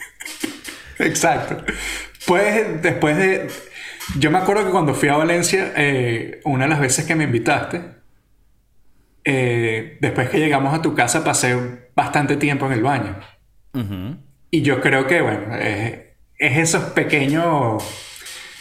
Exacto. 0.99 1.63
Pues 2.25 2.81
después 2.81 3.17
de. 3.17 3.47
Yo 4.17 4.31
me 4.31 4.39
acuerdo 4.39 4.65
que 4.65 4.71
cuando 4.71 4.93
fui 4.93 5.09
a 5.09 5.17
Valencia, 5.17 5.73
eh, 5.75 6.39
una 6.45 6.65
de 6.65 6.69
las 6.69 6.79
veces 6.79 7.05
que 7.05 7.15
me 7.15 7.25
invitaste, 7.25 8.00
eh, 9.23 9.97
después 10.01 10.29
que 10.29 10.39
llegamos 10.39 10.73
a 10.73 10.81
tu 10.81 10.93
casa, 10.93 11.23
pasé 11.23 11.89
bastante 11.95 12.37
tiempo 12.37 12.65
en 12.65 12.71
el 12.73 12.83
baño. 12.83 13.15
Y 14.49 14.61
yo 14.61 14.81
creo 14.81 15.07
que, 15.07 15.21
bueno, 15.21 15.55
es 15.55 16.57
esos 16.57 16.83
pequeños 16.91 17.83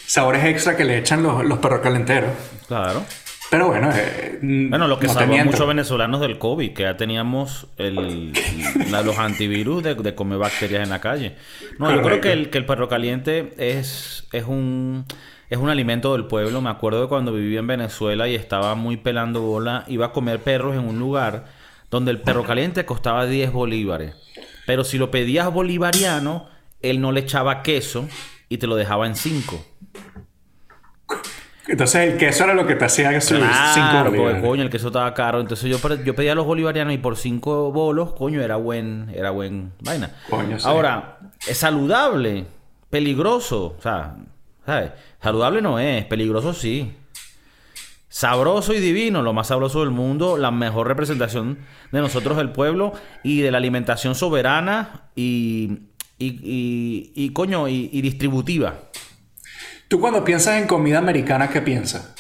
sabores 0.07 0.44
extra 0.44 0.77
que 0.77 0.85
le 0.85 0.99
echan 0.99 1.23
los, 1.23 1.44
los 1.44 1.59
perros 1.59 1.81
calenteros. 1.81 2.31
Claro. 2.68 3.05
Pero 3.51 3.66
bueno, 3.66 3.90
eh, 3.92 4.38
bueno, 4.42 4.87
lo 4.87 5.01
que 5.01 5.09
no 5.09 5.12
salvó 5.12 5.35
a 5.35 5.44
muchos 5.44 5.66
venezolanos 5.66 6.20
del 6.20 6.38
COVID, 6.38 6.73
que 6.73 6.85
ya 6.85 6.96
teníamos 6.96 7.66
el, 7.79 8.33
los 9.05 9.18
antivirus 9.18 9.83
de, 9.83 10.14
comer 10.14 10.38
bacterias 10.38 10.85
en 10.85 10.90
la 10.90 11.01
calle. 11.01 11.35
No, 11.77 11.92
yo 11.92 12.01
creo 12.01 12.20
que 12.20 12.33
el, 12.33 12.51
que 12.51 12.59
el 12.59 12.64
perro 12.64 12.88
caliente 12.88 13.53
es, 13.59 14.29
es 14.31 14.44
un 14.44 15.05
es 15.51 15.59
un 15.59 15.69
alimento 15.69 16.13
del 16.13 16.27
pueblo. 16.27 16.63
Me 16.63 16.71
acuerdo 16.71 17.03
de 17.03 17.09
cuando 17.09 17.33
vivía 17.33 17.59
en 17.59 17.67
Venezuela 17.67 18.29
y 18.29 18.37
estaba 18.37 18.77
muy 18.77 18.97
pelando 18.97 19.43
bola, 19.43 19.85
iba 19.89 20.07
a 20.07 20.13
comer 20.13 20.39
perros 20.41 20.77
en 20.77 20.89
un 20.89 20.99
lugar 20.99 21.47
donde 21.91 22.13
el 22.13 22.21
perro 22.21 22.45
caliente 22.45 22.87
costaba 22.87 23.27
10 23.27 23.53
bolívares. 23.53 24.15
Pero 24.65 24.85
si 24.85 24.97
lo 24.97 25.11
pedías 25.11 25.53
bolivariano, 25.53 26.47
él 26.81 27.01
no 27.01 27.11
le 27.11 27.21
echaba 27.21 27.63
queso 27.63 28.09
y 28.49 28.59
te 28.59 28.69
lo 28.69 28.77
dejaba 28.77 29.09
en 29.09 29.17
5. 29.17 29.67
Entonces 31.67 32.13
el 32.13 32.19
queso 32.19 32.45
era 32.45 32.55
lo 32.55 32.67
que 32.67 32.75
te 32.75 32.85
hacía 32.85 33.11
que 33.11 33.19
claro, 33.19 34.13
porque 34.13 34.41
coño, 34.41 34.63
el 34.63 34.71
queso 34.71 34.89
estaba 34.89 35.13
caro. 35.15 35.41
Entonces 35.41 35.69
yo, 35.69 35.79
yo 36.05 36.15
pedía 36.15 36.35
los 36.35 36.47
bolivarianos 36.47 36.95
y 36.95 36.99
por 36.99 37.17
cinco 37.17 37.71
bolos, 37.71 38.13
coño, 38.13 38.41
era 38.43 38.57
buen, 38.57 39.13
era 39.15 39.31
buen 39.31 39.73
vaina. 39.81 40.11
Coño, 40.29 40.57
Ahora, 40.65 41.19
es 41.47 41.59
saludable, 41.59 42.47
peligroso, 42.89 43.77
o 43.79 43.83
sea, 43.83 44.17
¿sabes? 44.71 44.93
Saludable 45.21 45.61
no 45.63 45.81
es, 45.81 46.05
peligroso 46.05 46.55
sí. 46.55 46.95
Sabroso 48.09 48.73
y 48.73 48.79
divino, 48.79 49.21
lo 49.21 49.33
más 49.33 49.49
sabroso 49.49 49.81
del 49.81 49.91
mundo, 49.91 50.37
la 50.37 50.53
mejor 50.53 50.87
representación 50.87 51.59
de 51.91 52.01
nosotros, 52.01 52.39
el 52.39 52.51
pueblo, 52.51 52.93
y 53.25 53.41
de 53.41 53.51
la 53.51 53.59
alimentación 53.59 54.15
soberana 54.15 55.09
y, 55.17 55.89
y, 56.19 57.13
y, 57.15 57.33
coño, 57.33 57.67
y 57.69 58.01
distributiva. 58.01 58.79
Tú 59.89 60.01
cuando 60.01 60.25
piensas 60.25 60.61
en 60.61 60.69
comida 60.69 60.99
americana, 60.99 61.49
¿qué 61.51 61.61
piensas? 61.61 62.15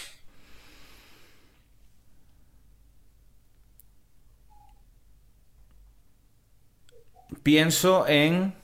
Pienso 7.44 8.06
en... 8.08 8.54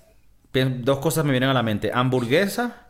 Dos 0.53 0.99
cosas 0.99 1.25
me 1.25 1.33
vienen 1.33 1.51
a 1.51 1.55
la 1.55 1.63
mente. 1.63 1.91
Hamburguesa 1.93 2.86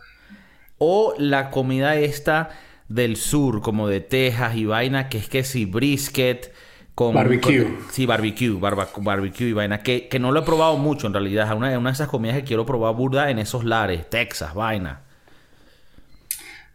o 0.78 1.14
la 1.18 1.50
comida 1.50 1.96
esta 1.96 2.50
del 2.88 3.16
sur, 3.16 3.62
como 3.62 3.88
de 3.88 4.00
Texas 4.00 4.56
y 4.56 4.66
vaina, 4.66 5.08
que 5.08 5.18
es 5.18 5.28
que 5.28 5.44
si 5.44 5.64
brisket 5.64 6.52
con... 6.94 7.14
Barbecue. 7.14 7.68
sí, 7.90 8.06
barbecue, 8.06 8.58
barbecue 8.58 9.48
y 9.48 9.52
vaina. 9.52 9.82
Que, 9.82 10.08
no 10.20 10.32
lo 10.32 10.40
he 10.40 10.42
probado 10.42 10.76
mucho 10.78 11.06
en 11.06 11.12
realidad. 11.12 11.46
Es 11.46 11.56
una, 11.56 11.78
una 11.78 11.90
de 11.90 11.94
esas 11.94 12.08
comidas 12.08 12.36
que 12.36 12.44
quiero 12.44 12.64
probar 12.64 12.94
burda 12.94 13.30
en 13.30 13.38
esos 13.38 13.64
lares. 13.64 14.08
Texas, 14.08 14.54
vaina. 14.54 15.02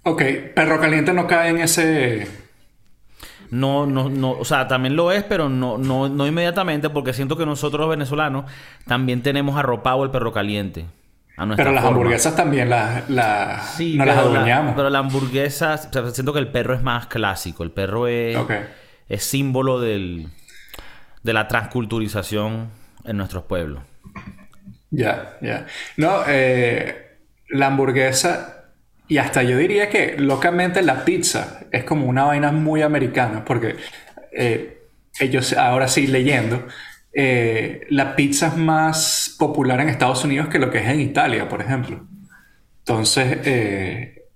Ok, 0.04 0.24
perro 0.56 0.80
caliente 0.80 1.14
no 1.14 1.28
cae 1.28 1.50
en 1.50 1.58
ese. 1.60 2.28
No, 3.52 3.86
no, 3.86 4.10
no, 4.10 4.32
o 4.32 4.46
sea, 4.46 4.68
también 4.68 4.96
lo 4.96 5.12
es, 5.12 5.24
pero 5.24 5.50
no, 5.50 5.78
no, 5.78 6.08
no 6.08 6.26
inmediatamente, 6.26 6.90
porque 6.90 7.14
siento 7.14 7.36
que 7.36 7.46
nosotros 7.46 7.82
los 7.82 7.90
venezolanos 7.90 8.46
también 8.88 9.22
tenemos 9.22 9.58
arropado 9.58 10.04
el 10.04 10.10
perro 10.10 10.32
caliente. 10.32 10.86
Pero 11.56 11.72
las 11.72 11.86
hamburguesas 11.86 12.36
también 12.36 12.70
las, 12.70 13.10
no 13.10 13.16
las 14.06 14.18
adueñamos. 14.18 14.74
pero 14.76 14.90
la 14.90 15.00
hamburguesa, 15.00 15.78
siento 15.78 16.34
que 16.34 16.40
el 16.40 16.50
perro 16.50 16.74
es 16.74 16.82
más 16.82 17.08
clásico. 17.08 17.64
El 17.64 17.72
perro 17.72 18.08
es, 18.08 18.38
es 19.10 19.24
símbolo 19.24 19.80
del, 19.80 20.28
de 21.24 21.34
la 21.34 21.48
transculturización 21.48 22.70
en 23.06 23.18
nuestros 23.18 23.44
pueblos. 23.44 23.84
Ya, 24.92 25.38
ya. 25.42 25.66
No, 25.98 26.22
eh, 26.28 27.18
la 27.50 27.68
hamburguesa 27.68 28.62
y 29.12 29.18
hasta 29.18 29.44
yo 29.44 29.58
diría 29.58 29.90
que 29.90 30.16
locamente 30.18 30.82
la 30.82 31.04
pizza 31.04 31.60
es 31.72 31.84
como 31.84 32.06
una 32.06 32.24
vaina 32.24 32.54
muy 32.54 32.82
americana, 32.82 33.44
porque 33.44 33.76
eh, 34.32 34.84
ellos, 35.20 35.52
ahora 35.52 35.90
sí 35.90 36.08
leyendo, 36.08 36.66
eh, 37.14 37.86
la 37.90 38.16
pizza 38.16 38.48
es 38.48 38.58
más 38.58 39.36
popular 39.38 39.82
en 39.82 39.90
Estados 39.90 40.24
Unidos 40.24 40.48
que 40.48 40.60
lo 40.60 40.70
que 40.70 40.80
es 40.80 40.88
en 40.88 41.02
Italia, 41.02 41.50
por 41.50 41.62
ejemplo. 41.62 42.06
Entonces, 42.80 43.40
eh, 43.46 44.28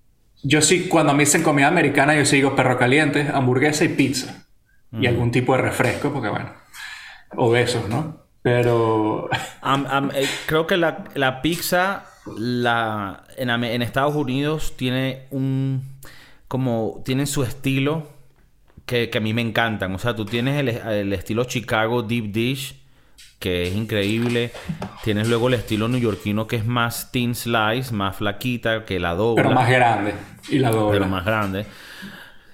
yo 0.43 0.61
sí, 0.61 0.87
cuando 0.87 1.13
me 1.13 1.23
dicen 1.23 1.43
comida 1.43 1.67
americana, 1.67 2.15
yo 2.15 2.25
sigo 2.25 2.55
perro 2.55 2.77
caliente, 2.77 3.29
hamburguesa 3.33 3.85
y 3.85 3.89
pizza. 3.89 4.41
Y 4.91 5.07
algún 5.07 5.29
tipo 5.29 5.53
de 5.57 5.61
refresco, 5.61 6.13
porque 6.13 6.29
bueno, 6.29 6.51
obesos, 7.35 7.89
¿no? 7.89 8.21
Pero... 8.41 9.29
creo 10.45 10.67
que 10.67 10.77
la, 10.77 11.03
la 11.15 11.41
pizza 11.41 12.05
la, 12.37 13.25
en, 13.35 13.81
Estados 13.81 14.15
Unidos 14.15 14.77
tiene 14.77 15.25
un... 15.31 15.83
como... 16.47 17.01
tienen 17.03 17.27
su 17.27 17.43
estilo 17.43 18.14
que, 18.85 19.09
a 19.13 19.19
mí 19.19 19.33
me 19.33 19.41
encantan. 19.41 19.93
O 19.95 19.99
sea, 19.99 20.15
tú 20.15 20.25
tienes 20.25 20.59
el, 20.59 21.13
estilo 21.13 21.45
Chicago 21.45 22.03
Deep 22.03 22.31
Dish, 22.31 22.75
que 23.39 23.63
es 23.63 23.75
increíble. 23.75 24.51
Tienes 25.03 25.27
luego 25.27 25.47
el 25.47 25.55
estilo 25.55 25.87
neoyorquino, 25.87 26.47
que 26.47 26.57
es 26.57 26.65
más 26.65 27.11
thin 27.11 27.35
slice, 27.35 27.93
más 27.93 28.17
flaquita, 28.17 28.85
que 28.85 28.99
la 28.99 29.15
dobla. 29.15 29.43
Pero 29.43 29.55
más 29.55 29.69
grande. 29.69 30.13
Y 30.49 30.59
la 30.59 30.71
dobla. 30.71 30.91
Pero 30.91 31.07
más 31.07 31.25
grande. 31.25 31.65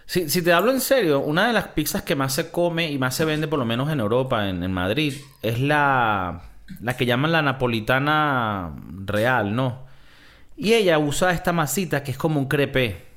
Si, 0.05 0.29
si, 0.29 0.41
te 0.41 0.51
hablo 0.51 0.71
en 0.71 0.81
serio, 0.81 1.19
una 1.19 1.47
de 1.47 1.53
las 1.53 1.69
pizzas 1.69 2.01
que 2.01 2.15
más 2.15 2.33
se 2.33 2.51
come 2.51 2.91
y 2.91 2.97
más 2.97 3.15
se 3.15 3.23
vende, 3.23 3.47
por 3.47 3.59
lo 3.59 3.65
menos 3.65 3.89
en 3.89 4.01
Europa, 4.01 4.49
en 4.49 4.71
Madrid, 4.71 5.13
es 5.41 5.59
la 5.59 6.51
la 6.79 6.95
que 6.95 7.05
llaman 7.05 7.31
la 7.31 7.41
napolitana 7.41 8.73
real, 9.05 9.55
¿no? 9.55 9.85
Y 10.55 10.73
ella 10.73 10.99
usa 10.99 11.31
esta 11.31 11.51
masita 11.51 12.03
que 12.03 12.11
es 12.11 12.17
como 12.17 12.39
un 12.39 12.47
crepe. 12.47 13.10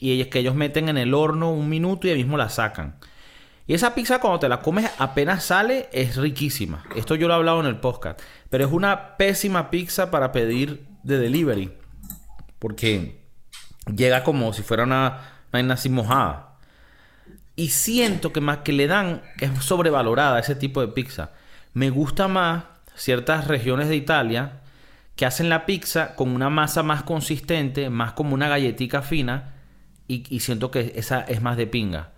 Y 0.00 0.12
ellos, 0.12 0.28
que 0.28 0.40
ellos 0.40 0.54
meten 0.54 0.88
en 0.88 0.98
el 0.98 1.14
horno 1.14 1.52
un 1.52 1.68
minuto 1.68 2.06
y 2.06 2.10
ahí 2.10 2.16
mismo 2.16 2.36
la 2.36 2.48
sacan. 2.48 2.96
Y 3.66 3.74
esa 3.74 3.94
pizza 3.94 4.20
cuando 4.20 4.40
te 4.40 4.48
la 4.48 4.60
comes 4.60 4.90
apenas 4.98 5.44
sale 5.44 5.88
es 5.92 6.16
riquísima. 6.16 6.84
Esto 6.94 7.14
yo 7.14 7.28
lo 7.28 7.34
he 7.34 7.36
hablado 7.36 7.60
en 7.60 7.66
el 7.66 7.76
podcast. 7.76 8.20
Pero 8.50 8.66
es 8.66 8.72
una 8.72 9.16
pésima 9.16 9.70
pizza 9.70 10.10
para 10.10 10.32
pedir 10.32 10.86
de 11.02 11.18
delivery. 11.18 11.72
Porque 12.58 13.24
llega 13.94 14.22
como 14.22 14.52
si 14.52 14.62
fuera 14.62 14.84
una 14.84 15.20
vaina 15.50 15.74
así 15.74 15.88
mojada. 15.88 16.58
Y 17.56 17.68
siento 17.68 18.32
que 18.32 18.40
más 18.40 18.58
que 18.58 18.72
le 18.72 18.86
dan 18.86 19.22
es 19.40 19.50
sobrevalorada 19.64 20.40
ese 20.40 20.56
tipo 20.56 20.80
de 20.80 20.88
pizza. 20.88 21.30
Me 21.72 21.88
gusta 21.88 22.28
más 22.28 22.64
ciertas 22.96 23.48
regiones 23.48 23.88
de 23.88 23.96
Italia 23.96 24.60
que 25.16 25.26
hacen 25.26 25.48
la 25.48 25.64
pizza 25.64 26.16
con 26.16 26.30
una 26.30 26.50
masa 26.50 26.82
más 26.82 27.02
consistente, 27.04 27.88
más 27.88 28.12
como 28.12 28.34
una 28.34 28.48
galletita 28.48 29.02
fina, 29.02 29.53
y, 30.06 30.40
siento 30.40 30.70
que 30.70 30.92
esa 30.96 31.22
es 31.22 31.40
más 31.40 31.56
de 31.56 31.66
pinga. 31.66 32.12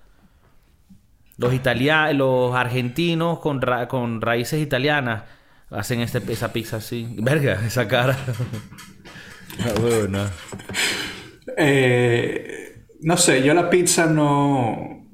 Los 1.39 1.55
italianos, 1.55 2.17
los 2.17 2.55
argentinos 2.55 3.39
con, 3.39 3.61
con 3.89 4.21
raíces 4.21 4.61
italianas, 4.61 5.25
hacen 5.71 6.01
este, 6.01 6.21
esa 6.33 6.53
pizza 6.53 6.79
así. 6.79 7.07
Verga, 7.19 7.61
esa 7.67 7.87
cara. 7.87 8.17
no, 10.09 10.27
eh, 11.57 12.87
no 13.01 13.17
sé, 13.17 13.43
yo 13.43 13.55
la 13.55 13.71
pizza 13.71 14.07
no... 14.07 15.05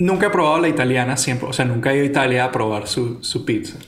Nunca 0.00 0.26
he 0.28 0.30
probado 0.30 0.60
la 0.60 0.68
italiana 0.68 1.16
siempre, 1.16 1.48
o 1.48 1.52
sea, 1.52 1.64
nunca 1.64 1.92
he 1.92 1.96
ido 1.96 2.04
a 2.04 2.06
Italia 2.06 2.44
a 2.44 2.52
probar 2.52 2.86
su, 2.86 3.24
su 3.24 3.44
pizza. 3.44 3.78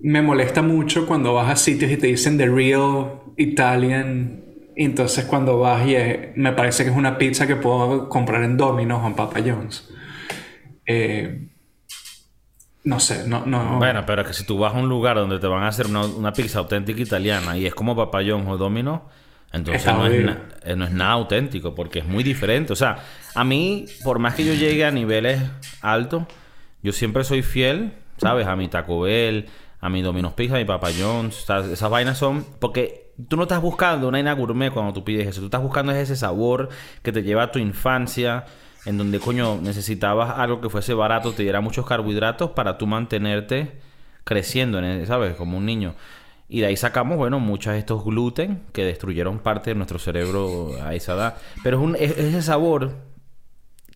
Me 0.00 0.20
molesta 0.20 0.62
mucho 0.62 1.06
cuando 1.06 1.32
vas 1.32 1.48
a 1.48 1.56
sitios 1.56 1.92
y 1.92 1.96
te 1.96 2.08
dicen 2.08 2.38
The 2.38 2.46
Real 2.46 3.20
Italian. 3.36 4.47
Entonces 4.80 5.24
cuando 5.24 5.58
vas 5.58 5.84
y 5.88 5.96
me 6.36 6.52
parece 6.52 6.84
que 6.84 6.90
es 6.90 6.96
una 6.96 7.18
pizza 7.18 7.48
que 7.48 7.56
puedo 7.56 8.08
comprar 8.08 8.44
en 8.44 8.56
Domino's 8.56 9.02
o 9.02 9.08
en 9.08 9.14
Papa 9.14 9.40
John's. 9.44 9.90
Eh, 10.86 11.48
no 12.84 13.00
sé, 13.00 13.26
no, 13.26 13.44
no. 13.44 13.78
Bueno, 13.78 14.04
pero 14.06 14.24
que 14.24 14.32
si 14.32 14.46
tú 14.46 14.56
vas 14.56 14.72
a 14.76 14.78
un 14.78 14.88
lugar 14.88 15.16
donde 15.16 15.40
te 15.40 15.48
van 15.48 15.64
a 15.64 15.68
hacer 15.68 15.86
una, 15.88 16.32
pizza 16.32 16.60
auténtica 16.60 17.02
italiana 17.02 17.58
y 17.58 17.66
es 17.66 17.74
como 17.74 17.96
Papa 17.96 18.20
John's 18.24 18.48
o 18.48 18.56
Domino's, 18.56 19.00
entonces 19.52 19.84
no 19.84 20.06
es, 20.06 20.36
eh, 20.62 20.76
no 20.76 20.84
es, 20.84 20.92
nada 20.92 21.10
auténtico 21.10 21.74
porque 21.74 21.98
es 21.98 22.06
muy 22.06 22.22
diferente. 22.22 22.72
O 22.72 22.76
sea, 22.76 22.98
a 23.34 23.42
mí, 23.42 23.86
por 24.04 24.20
más 24.20 24.34
que 24.36 24.44
yo 24.44 24.54
llegue 24.54 24.84
a 24.84 24.92
niveles 24.92 25.42
altos, 25.82 26.22
yo 26.84 26.92
siempre 26.92 27.24
soy 27.24 27.42
fiel, 27.42 27.94
¿sabes? 28.18 28.46
A 28.46 28.54
mi 28.54 28.68
Taco 28.68 29.00
Bell, 29.00 29.46
a 29.80 29.88
mi 29.88 30.02
Domino's 30.02 30.34
Pizza, 30.34 30.54
a 30.54 30.58
mi 30.58 30.64
Papa 30.64 30.90
John's. 30.96 31.40
esas 31.50 31.90
vainas 31.90 32.16
son... 32.16 32.46
Porque 32.60 33.07
tú 33.26 33.36
no 33.36 33.42
estás 33.42 33.60
buscando 33.60 34.08
una 34.08 34.20
ina 34.20 34.32
gourmet 34.32 34.72
cuando 34.72 34.92
tú 34.92 35.04
pides 35.04 35.26
eso. 35.26 35.40
Tú 35.40 35.46
estás 35.46 35.62
buscando 35.62 35.92
ese 35.92 36.16
sabor 36.16 36.68
que 37.02 37.10
te 37.10 37.22
lleva 37.22 37.44
a 37.44 37.52
tu 37.52 37.58
infancia. 37.58 38.44
En 38.86 38.96
donde, 38.96 39.18
coño, 39.18 39.58
necesitabas 39.60 40.38
algo 40.38 40.60
que 40.60 40.70
fuese 40.70 40.94
barato, 40.94 41.32
te 41.32 41.42
diera 41.42 41.60
muchos 41.60 41.84
carbohidratos 41.84 42.50
para 42.50 42.78
tú 42.78 42.86
mantenerte 42.86 43.80
creciendo, 44.24 44.80
¿sabes? 45.04 45.34
Como 45.34 45.58
un 45.58 45.66
niño. 45.66 45.94
Y 46.48 46.60
de 46.60 46.66
ahí 46.66 46.76
sacamos, 46.76 47.18
bueno, 47.18 47.40
muchos 47.40 47.74
de 47.74 47.80
estos 47.80 48.04
gluten 48.04 48.62
que 48.72 48.84
destruyeron 48.84 49.40
parte 49.40 49.70
de 49.70 49.74
nuestro 49.74 49.98
cerebro 49.98 50.70
a 50.82 50.94
esa 50.94 51.14
edad. 51.14 51.36
Pero 51.62 51.78
es, 51.78 51.82
un, 51.82 51.96
ese 51.96 52.40
sabor 52.40 52.96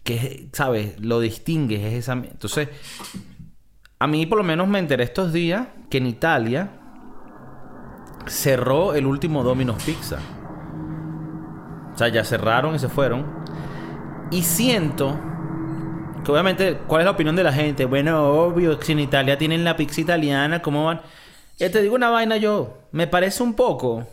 que, 0.04 0.48
¿sabes? 0.52 1.00
Lo 1.00 1.20
distingues, 1.20 1.80
es 1.80 1.94
esa... 1.94 2.12
Entonces, 2.14 2.68
a 3.98 4.06
mí 4.06 4.26
por 4.26 4.38
lo 4.38 4.44
menos 4.44 4.68
me 4.68 4.80
enteré 4.80 5.04
estos 5.04 5.32
días 5.32 5.68
que 5.88 5.98
en 5.98 6.06
Italia 6.08 6.81
cerró 8.26 8.94
el 8.94 9.06
último 9.06 9.42
Domino's 9.42 9.82
Pizza. 9.82 10.18
O 11.94 11.98
sea, 11.98 12.08
ya 12.08 12.24
cerraron 12.24 12.74
y 12.74 12.78
se 12.78 12.88
fueron. 12.88 13.26
Y 14.30 14.42
siento 14.42 15.18
que 16.24 16.30
obviamente, 16.30 16.78
¿cuál 16.86 17.02
es 17.02 17.04
la 17.04 17.10
opinión 17.10 17.36
de 17.36 17.42
la 17.42 17.52
gente? 17.52 17.84
Bueno, 17.84 18.24
obvio, 18.24 18.80
si 18.80 18.92
en 18.92 19.00
Italia 19.00 19.36
tienen 19.36 19.64
la 19.64 19.76
pizza 19.76 20.00
italiana, 20.00 20.62
¿cómo 20.62 20.84
van? 20.84 21.00
Eh, 21.58 21.68
te 21.68 21.82
digo 21.82 21.94
una 21.94 22.10
vaina 22.10 22.36
yo, 22.36 22.78
me 22.92 23.06
parece 23.06 23.42
un 23.42 23.54
poco... 23.54 24.06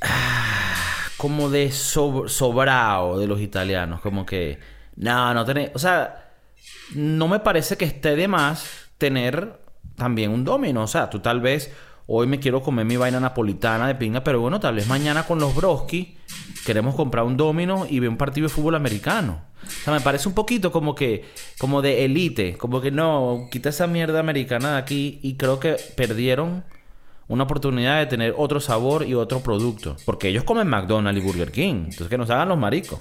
Ah, 0.00 1.06
como 1.16 1.50
de 1.50 1.70
sobrado 1.70 3.18
de 3.18 3.26
los 3.26 3.40
italianos, 3.40 4.00
como 4.00 4.26
que... 4.26 4.58
No, 4.96 5.32
no 5.34 5.44
tenés... 5.44 5.70
O 5.74 5.78
sea, 5.78 6.30
no 6.94 7.28
me 7.28 7.40
parece 7.40 7.76
que 7.76 7.84
esté 7.84 8.16
de 8.16 8.28
más 8.28 8.90
tener 8.98 9.61
también 10.02 10.30
un 10.30 10.44
domino. 10.44 10.82
O 10.82 10.86
sea, 10.86 11.08
tú 11.08 11.20
tal 11.20 11.40
vez 11.40 11.72
hoy 12.06 12.26
me 12.26 12.40
quiero 12.40 12.60
comer 12.62 12.84
mi 12.84 12.96
vaina 12.96 13.20
napolitana 13.20 13.86
de 13.86 13.94
pinga, 13.94 14.24
pero 14.24 14.40
bueno, 14.40 14.58
tal 14.58 14.74
vez 14.74 14.86
mañana 14.88 15.24
con 15.24 15.38
los 15.38 15.54
broski 15.54 16.16
queremos 16.66 16.94
comprar 16.94 17.24
un 17.24 17.36
domino 17.36 17.86
y 17.88 18.00
ver 18.00 18.08
un 18.08 18.16
partido 18.16 18.48
de 18.48 18.54
fútbol 18.54 18.74
americano. 18.74 19.42
O 19.64 19.84
sea, 19.84 19.92
me 19.92 20.00
parece 20.00 20.28
un 20.28 20.34
poquito 20.34 20.72
como 20.72 20.94
que, 20.94 21.24
como 21.58 21.82
de 21.82 22.04
elite, 22.04 22.56
como 22.56 22.80
que 22.80 22.90
no, 22.90 23.48
quita 23.50 23.68
esa 23.68 23.86
mierda 23.86 24.20
americana 24.20 24.72
de 24.72 24.78
aquí 24.78 25.20
y 25.22 25.34
creo 25.34 25.60
que 25.60 25.76
perdieron 25.96 26.64
una 27.28 27.44
oportunidad 27.44 27.98
de 27.98 28.06
tener 28.06 28.34
otro 28.36 28.60
sabor 28.60 29.06
y 29.06 29.14
otro 29.14 29.40
producto. 29.40 29.96
Porque 30.04 30.28
ellos 30.28 30.44
comen 30.44 30.68
McDonald's 30.68 31.22
y 31.22 31.24
Burger 31.24 31.52
King. 31.52 31.84
Entonces 31.84 32.08
que 32.08 32.18
nos 32.18 32.28
hagan 32.30 32.48
los 32.48 32.58
maricos. 32.58 33.00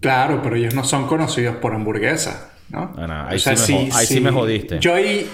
Claro, 0.00 0.40
pero 0.42 0.56
ellos 0.56 0.74
no 0.74 0.84
son 0.84 1.06
conocidos 1.06 1.56
por 1.56 1.74
hamburguesa, 1.74 2.52
¿no? 2.68 2.94
ahí, 3.28 3.38
sí, 3.38 4.20
me, 4.20 4.30
jodiste. 4.30 4.78
Yo 4.80 4.94
ahí, 4.94 5.28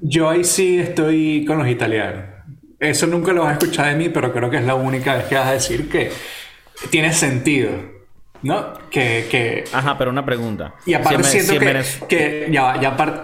yo 0.00 0.28
ahí 0.28 0.44
sí 0.44 0.78
estoy 0.78 1.44
con 1.46 1.58
los 1.58 1.68
italianos. 1.68 2.24
Eso 2.78 3.06
nunca 3.06 3.32
lo 3.32 3.42
vas 3.42 3.50
a 3.50 3.52
escuchar 3.52 3.90
de 3.90 3.96
mí, 3.96 4.08
pero 4.08 4.32
creo 4.32 4.50
que 4.50 4.56
es 4.56 4.64
la 4.64 4.74
única 4.74 5.16
vez 5.16 5.24
que 5.24 5.34
vas 5.34 5.48
a 5.48 5.52
decir 5.52 5.88
que 5.88 6.10
tiene 6.90 7.12
sentido. 7.12 7.70
¿No? 8.42 8.72
Que, 8.90 9.26
que... 9.30 9.64
Ajá, 9.70 9.98
pero 9.98 10.10
una 10.10 10.24
pregunta. 10.24 10.74
Y 10.86 10.94
aparte 10.94 11.24
siento 11.24 11.58
que, 11.58 11.84
que, 12.08 12.48
Ya, 12.50 12.80
ya 12.80 12.90
aparte, 12.90 13.20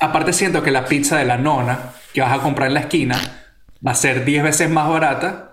aparte 0.00 0.32
siento 0.32 0.62
que 0.62 0.72
la 0.72 0.86
pizza 0.86 1.16
de 1.16 1.24
la 1.24 1.36
nona 1.36 1.92
que 2.12 2.20
vas 2.20 2.32
a 2.32 2.42
comprar 2.42 2.66
en 2.66 2.74
la 2.74 2.80
esquina 2.80 3.16
va 3.86 3.92
a 3.92 3.94
ser 3.94 4.24
10 4.24 4.42
veces 4.42 4.68
más 4.68 4.88
barata 4.88 5.52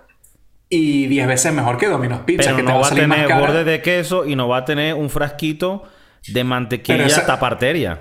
y 0.68 1.06
10 1.06 1.28
veces 1.28 1.52
mejor 1.52 1.78
que 1.78 1.86
Domino's 1.86 2.20
Pizza. 2.20 2.54
que 2.54 2.62
no 2.62 2.80
va, 2.80 2.88
a 2.88 2.90
tener 2.90 3.34
borde 3.34 3.64
de 3.64 3.80
queso 3.80 4.26
y 4.26 4.36
no 4.36 4.48
va 4.48 4.58
a 4.58 4.64
tener 4.64 4.94
un 4.94 5.08
frasquito 5.08 5.84
de 6.26 6.44
mantequilla 6.44 7.26
taparteria. 7.26 8.00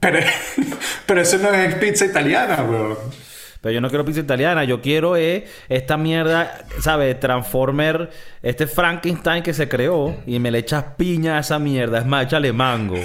Pero, 0.00 0.18
pero 1.06 1.20
eso 1.20 1.38
no 1.38 1.52
es 1.52 1.74
pizza 1.76 2.06
italiana, 2.06 2.62
bro. 2.62 2.98
Pero 3.60 3.72
yo 3.72 3.80
no 3.80 3.88
quiero 3.88 4.04
pizza 4.04 4.20
italiana, 4.20 4.64
yo 4.64 4.80
quiero 4.80 5.16
eh, 5.16 5.46
esta 5.68 5.96
mierda, 5.96 6.64
¿sabes? 6.80 7.18
Transformer, 7.18 8.10
este 8.42 8.66
Frankenstein 8.68 9.42
que 9.42 9.52
se 9.52 9.68
creó 9.68 10.16
y 10.26 10.38
me 10.38 10.50
le 10.50 10.58
echas 10.58 10.84
piña 10.96 11.38
a 11.38 11.40
esa 11.40 11.58
mierda. 11.58 11.98
Es 11.98 12.06
más, 12.06 12.26
échale 12.26 12.52
mango. 12.52 12.98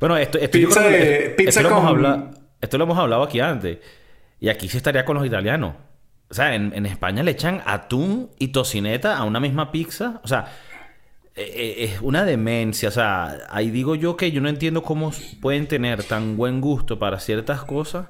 Bueno, 0.00 0.16
esto, 0.16 0.36
esto, 0.38 0.58
pizza 0.58 0.80
de, 0.80 1.34
pizza 1.36 1.62
lo 1.62 1.68
hemos 1.68 1.84
hablado, 1.84 2.30
esto 2.60 2.76
lo 2.76 2.84
hemos 2.84 2.98
hablado 2.98 3.22
aquí 3.22 3.38
antes. 3.38 3.78
Y 4.40 4.48
aquí 4.48 4.68
sí 4.68 4.76
estaría 4.76 5.04
con 5.04 5.16
los 5.16 5.24
italianos. 5.24 5.74
O 6.28 6.34
sea, 6.34 6.54
en, 6.56 6.86
España 6.86 7.22
le 7.22 7.30
echan 7.30 7.62
atún 7.64 8.30
y 8.38 8.48
tocineta 8.48 9.16
a 9.16 9.22
una 9.22 9.38
misma 9.38 9.70
pizza. 9.70 10.20
O 10.24 10.26
sea, 10.26 10.46
es 11.34 12.00
una 12.00 12.24
demencia. 12.24 12.88
O 12.88 12.92
sea, 12.92 13.38
ahí 13.50 13.70
digo 13.70 13.94
yo 13.94 14.16
que 14.16 14.30
yo 14.32 14.40
no 14.40 14.48
entiendo 14.48 14.82
cómo 14.82 15.12
pueden 15.40 15.66
tener 15.66 16.04
tan 16.04 16.36
buen 16.36 16.60
gusto 16.60 16.98
para 16.98 17.20
ciertas 17.20 17.62
cosas 17.62 18.08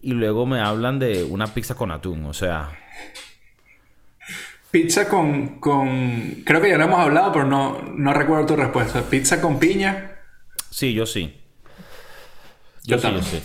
y 0.00 0.12
luego 0.12 0.46
me 0.46 0.60
hablan 0.60 0.98
de 0.98 1.24
una 1.24 1.46
pizza 1.48 1.74
con 1.74 1.90
atún. 1.90 2.26
O 2.26 2.34
sea. 2.34 2.70
Pizza 4.70 5.08
con. 5.08 5.60
con... 5.60 6.42
Creo 6.44 6.60
que 6.60 6.68
ya 6.68 6.78
lo 6.78 6.84
hemos 6.84 7.00
hablado, 7.00 7.32
pero 7.32 7.46
no, 7.46 7.80
no 7.94 8.12
recuerdo 8.12 8.46
tu 8.46 8.56
respuesta. 8.56 9.02
¿Pizza 9.02 9.40
con 9.40 9.58
piña? 9.58 10.12
Sí, 10.70 10.92
yo 10.92 11.06
sí. 11.06 11.40
Yo, 12.84 12.98
sí, 12.98 13.08
yo 13.10 13.22
sí. 13.22 13.42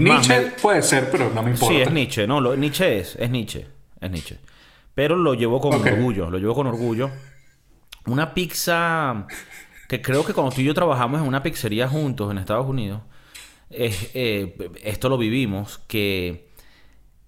Nietzsche 0.00 0.52
puede 0.60 0.82
ser, 0.82 1.10
pero 1.10 1.30
no 1.30 1.42
me 1.42 1.52
importa. 1.52 1.74
Sí, 1.74 1.80
es 1.80 1.90
Nietzsche. 1.90 2.26
No, 2.26 2.40
lo, 2.40 2.54
Nietzsche 2.54 2.98
es, 2.98 3.16
es 3.16 3.30
Nietzsche. 3.30 3.66
Es 4.00 4.10
Nietzsche. 4.10 4.38
Pero 4.94 5.16
lo 5.16 5.34
llevo 5.34 5.60
con 5.60 5.74
orgullo, 5.74 6.28
lo 6.28 6.38
llevo 6.38 6.54
con 6.54 6.66
orgullo. 6.66 7.10
Una 8.06 8.34
pizza 8.34 9.26
que 9.88 10.00
creo 10.02 10.24
que 10.24 10.34
cuando 10.34 10.54
tú 10.54 10.60
y 10.60 10.64
yo 10.64 10.74
trabajamos 10.74 11.20
en 11.20 11.26
una 11.26 11.42
pizzería 11.42 11.88
juntos 11.88 12.30
en 12.30 12.38
Estados 12.38 12.66
Unidos, 12.66 13.02
eh, 13.70 14.56
esto 14.82 15.08
lo 15.08 15.18
vivimos, 15.18 15.78
que 15.86 16.50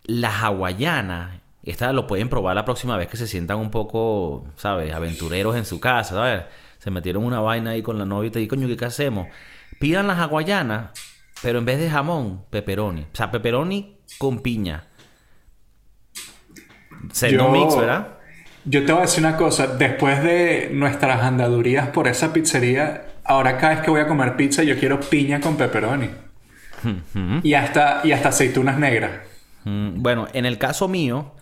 la 0.05 0.31
hawaiana, 0.31 1.43
esta 1.63 1.93
lo 1.93 2.07
pueden 2.07 2.29
probar 2.29 2.57
la 2.57 2.65
próxima 2.65 2.97
vez 2.97 3.09
que 3.09 3.17
se 3.17 3.27
sientan 3.27 3.59
un 3.59 3.71
poco, 3.71 4.47
¿sabes? 4.57 4.93
Aventureros 4.93 5.57
en 5.57 5.65
su 5.65 5.81
casa, 5.81 6.15
¿sabes? 6.15 6.45
Se 6.79 6.91
metieron 6.91 7.25
una 7.25 7.41
vaina 7.41 7.71
ahí 7.71 7.83
con 7.83 7.99
la 7.99 8.07
novia 8.07 8.29
y 8.29 8.31
te 8.31 8.39
di, 8.39 8.49
coño, 8.49 8.75
¿qué 8.77 8.85
hacemos? 8.85 9.27
Pidan 9.79 10.07
las 10.07 10.19
hawaianas 10.19 10.91
pero 11.43 11.59
en 11.59 11.65
vez 11.65 11.79
de 11.79 11.91
jamón, 11.91 12.45
pepperoni. 12.51 13.03
O 13.03 13.17
sea, 13.17 13.31
pepperoni 13.31 13.99
con 14.19 14.41
piña. 14.41 14.85
Yo, 17.31 17.51
mix, 17.51 17.77
¿verdad? 17.77 18.19
Yo 18.71 18.85
te 18.87 18.93
voy 18.93 19.01
a 19.01 19.07
decir 19.07 19.25
una 19.25 19.37
cosa. 19.37 19.67
Después 19.67 20.23
de 20.23 20.71
nuestras 20.73 21.23
andadurías 21.23 21.89
por 21.89 22.07
esa 22.07 22.33
pizzería, 22.33 23.05
ahora 23.25 23.59
cada 23.59 23.75
vez 23.75 23.83
que 23.83 23.91
voy 23.91 24.01
a 24.01 24.07
comer 24.07 24.37
pizza, 24.37 24.63
yo 24.63 24.79
quiero 24.79 25.01
piña 25.01 25.41
con 25.41 25.57
pepperoni. 25.57 26.09
y, 27.43 27.55
hasta, 27.55 28.01
y 28.05 28.13
hasta 28.13 28.29
aceitunas 28.29 28.79
negras. 28.79 29.11
Mm, 29.65 30.01
bueno, 30.01 30.29
en 30.33 30.47
el 30.47 30.57
caso 30.57 30.87
mío, 30.87 31.35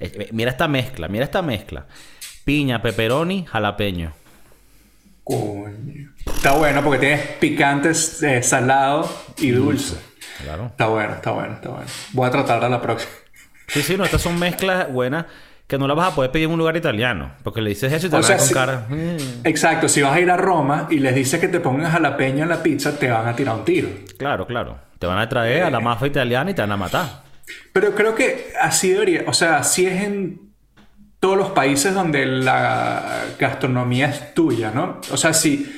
eh, 0.00 0.10
eh, 0.12 0.28
mira 0.32 0.50
esta 0.50 0.66
mezcla, 0.66 1.06
mira 1.06 1.24
esta 1.24 1.40
mezcla. 1.40 1.86
Piña, 2.44 2.82
pepperoni, 2.82 3.46
jalapeño. 3.46 4.12
Coño. 5.22 6.12
Está 6.26 6.54
bueno 6.54 6.82
porque 6.82 6.98
tienes 6.98 7.20
picantes, 7.38 8.20
eh, 8.24 8.42
salado 8.42 9.08
y 9.38 9.52
dulce. 9.52 9.98
Claro. 10.42 10.66
Está 10.66 10.88
bueno, 10.88 11.14
está 11.14 11.30
bueno, 11.30 11.54
está 11.54 11.68
bueno. 11.68 11.86
Voy 12.12 12.26
a 12.26 12.30
tratar 12.32 12.64
a 12.64 12.68
la 12.68 12.82
próxima. 12.82 13.12
Sí, 13.68 13.82
sí, 13.82 13.96
no, 13.96 14.04
estas 14.04 14.20
son 14.20 14.36
mezclas 14.40 14.92
buenas 14.92 15.26
que 15.66 15.78
no 15.78 15.86
las 15.86 15.96
vas 15.96 16.12
a 16.12 16.14
poder 16.14 16.30
pedir 16.30 16.46
en 16.46 16.52
un 16.52 16.58
lugar 16.58 16.76
italiano. 16.76 17.32
Porque 17.42 17.60
le 17.60 17.70
dices 17.70 17.92
eso 17.92 18.06
y 18.06 18.10
te 18.10 18.16
van 18.16 18.38
con 18.38 18.48
cara. 18.48 18.86
Mm". 18.88 19.44
Exacto, 19.44 19.88
si 19.88 20.02
vas 20.02 20.14
a 20.14 20.20
ir 20.20 20.30
a 20.30 20.36
Roma 20.36 20.88
y 20.90 20.98
les 20.98 21.14
dices 21.14 21.40
que 21.40 21.48
te 21.48 21.60
pongan 21.60 21.90
jalapeño 21.90 22.42
en 22.42 22.48
la 22.48 22.62
pizza, 22.62 22.98
te 22.98 23.10
van 23.10 23.26
a 23.26 23.34
tirar 23.34 23.56
un 23.56 23.64
tiro. 23.64 23.88
Claro, 24.18 24.46
claro. 24.46 24.78
Te 24.98 25.06
van 25.06 25.18
a 25.18 25.28
traer 25.28 25.64
a 25.64 25.70
la 25.70 25.80
mafia 25.80 26.06
italiana 26.06 26.50
y 26.50 26.54
te 26.54 26.62
van 26.62 26.72
a 26.72 26.76
matar. 26.76 27.22
Pero 27.72 27.94
creo 27.94 28.14
que 28.14 28.52
así 28.60 28.90
debería, 28.90 29.24
o 29.26 29.32
sea, 29.32 29.64
si 29.64 29.86
es 29.86 30.02
en 30.02 30.52
todos 31.18 31.36
los 31.36 31.50
países 31.50 31.94
donde 31.94 32.26
la 32.26 33.24
gastronomía 33.38 34.06
es 34.06 34.34
tuya, 34.34 34.72
¿no? 34.74 35.00
O 35.10 35.16
sea, 35.16 35.32
si, 35.32 35.72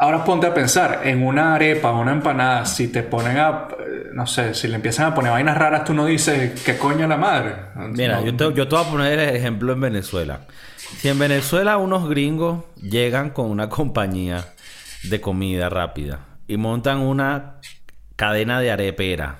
Ahora 0.00 0.24
ponte 0.24 0.46
a 0.46 0.54
pensar, 0.54 1.00
en 1.04 1.26
una 1.26 1.56
arepa 1.56 1.90
o 1.90 2.00
una 2.00 2.12
empanada, 2.12 2.64
si 2.66 2.86
te 2.86 3.02
ponen 3.02 3.36
a, 3.36 3.66
eh, 3.80 4.10
no 4.12 4.28
sé, 4.28 4.54
si 4.54 4.68
le 4.68 4.76
empiezan 4.76 5.06
a 5.06 5.14
poner 5.14 5.32
vainas 5.32 5.58
raras, 5.58 5.84
tú 5.84 5.92
no 5.92 6.06
dices, 6.06 6.62
¿qué 6.62 6.78
coño 6.78 7.08
la 7.08 7.16
madre? 7.16 7.56
Mira, 7.74 8.20
yo, 8.22 8.36
te, 8.36 8.44
yo 8.54 8.68
te 8.68 8.76
voy 8.76 8.84
a 8.84 8.88
poner 8.88 9.18
el 9.18 9.34
ejemplo 9.34 9.72
en 9.72 9.80
Venezuela. 9.80 10.42
Si 10.76 11.08
en 11.08 11.18
Venezuela 11.18 11.78
unos 11.78 12.08
gringos 12.08 12.64
llegan 12.80 13.30
con 13.30 13.50
una 13.50 13.68
compañía 13.68 14.44
de 15.02 15.20
comida 15.20 15.68
rápida 15.68 16.20
y 16.46 16.56
montan 16.58 17.00
una 17.00 17.56
cadena 18.14 18.60
de 18.60 18.70
arepera 18.70 19.38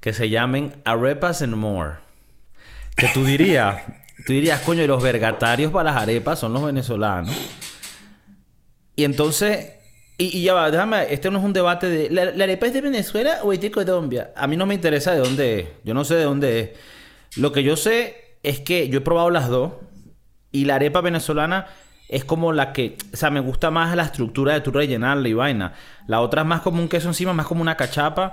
que 0.00 0.12
se 0.12 0.30
llamen 0.30 0.76
Arepas 0.84 1.42
and 1.42 1.56
More, 1.56 1.96
que 2.96 3.08
tú 3.08 3.24
dirías, 3.24 3.82
tú 4.24 4.32
dirías, 4.32 4.60
coño, 4.60 4.82
y 4.82 4.86
los 4.86 5.02
vergatarios 5.02 5.72
para 5.72 5.92
las 5.92 6.02
arepas 6.02 6.38
son 6.38 6.52
los 6.52 6.64
venezolanos. 6.64 7.36
Y 8.98 9.04
entonces, 9.04 9.74
y, 10.16 10.42
ya 10.42 10.54
va, 10.54 10.72
déjame, 10.72 11.12
este 11.12 11.30
no 11.30 11.38
es 11.38 11.44
un 11.44 11.52
debate 11.52 11.88
de, 11.88 12.10
¿la, 12.10 12.22
arepa 12.42 12.66
es 12.66 12.72
de 12.72 12.80
Venezuela 12.80 13.38
o 13.44 13.52
es 13.52 13.60
de 13.60 13.70
Colombia? 13.70 14.32
A 14.34 14.48
mí 14.48 14.56
no 14.56 14.66
me 14.66 14.74
interesa 14.74 15.12
de 15.12 15.20
dónde 15.20 15.60
es, 15.60 15.68
yo 15.84 15.94
no 15.94 16.02
sé 16.02 16.16
de 16.16 16.24
dónde 16.24 16.58
es. 16.58 16.70
Lo 17.36 17.52
que 17.52 17.62
yo 17.62 17.76
sé 17.76 18.38
es 18.42 18.58
que 18.58 18.88
yo 18.88 18.98
he 18.98 19.00
probado 19.00 19.30
las 19.30 19.48
dos 19.48 19.74
y 20.50 20.64
la 20.64 20.74
arepa 20.74 21.00
venezolana 21.00 21.68
es 22.08 22.24
como 22.24 22.52
la 22.52 22.72
que, 22.72 22.96
o 23.12 23.16
sea, 23.16 23.30
me 23.30 23.38
gusta 23.38 23.70
más 23.70 23.94
la 23.94 24.02
estructura 24.02 24.54
de 24.54 24.62
tu 24.62 24.72
rellenarla 24.72 25.28
y 25.28 25.32
vaina. 25.32 25.74
La 26.08 26.20
otra 26.20 26.42
es 26.42 26.48
más 26.48 26.62
como 26.62 26.82
un 26.82 26.88
queso 26.88 27.06
encima, 27.06 27.32
más 27.32 27.46
como 27.46 27.62
una 27.62 27.76
cachapa. 27.76 28.32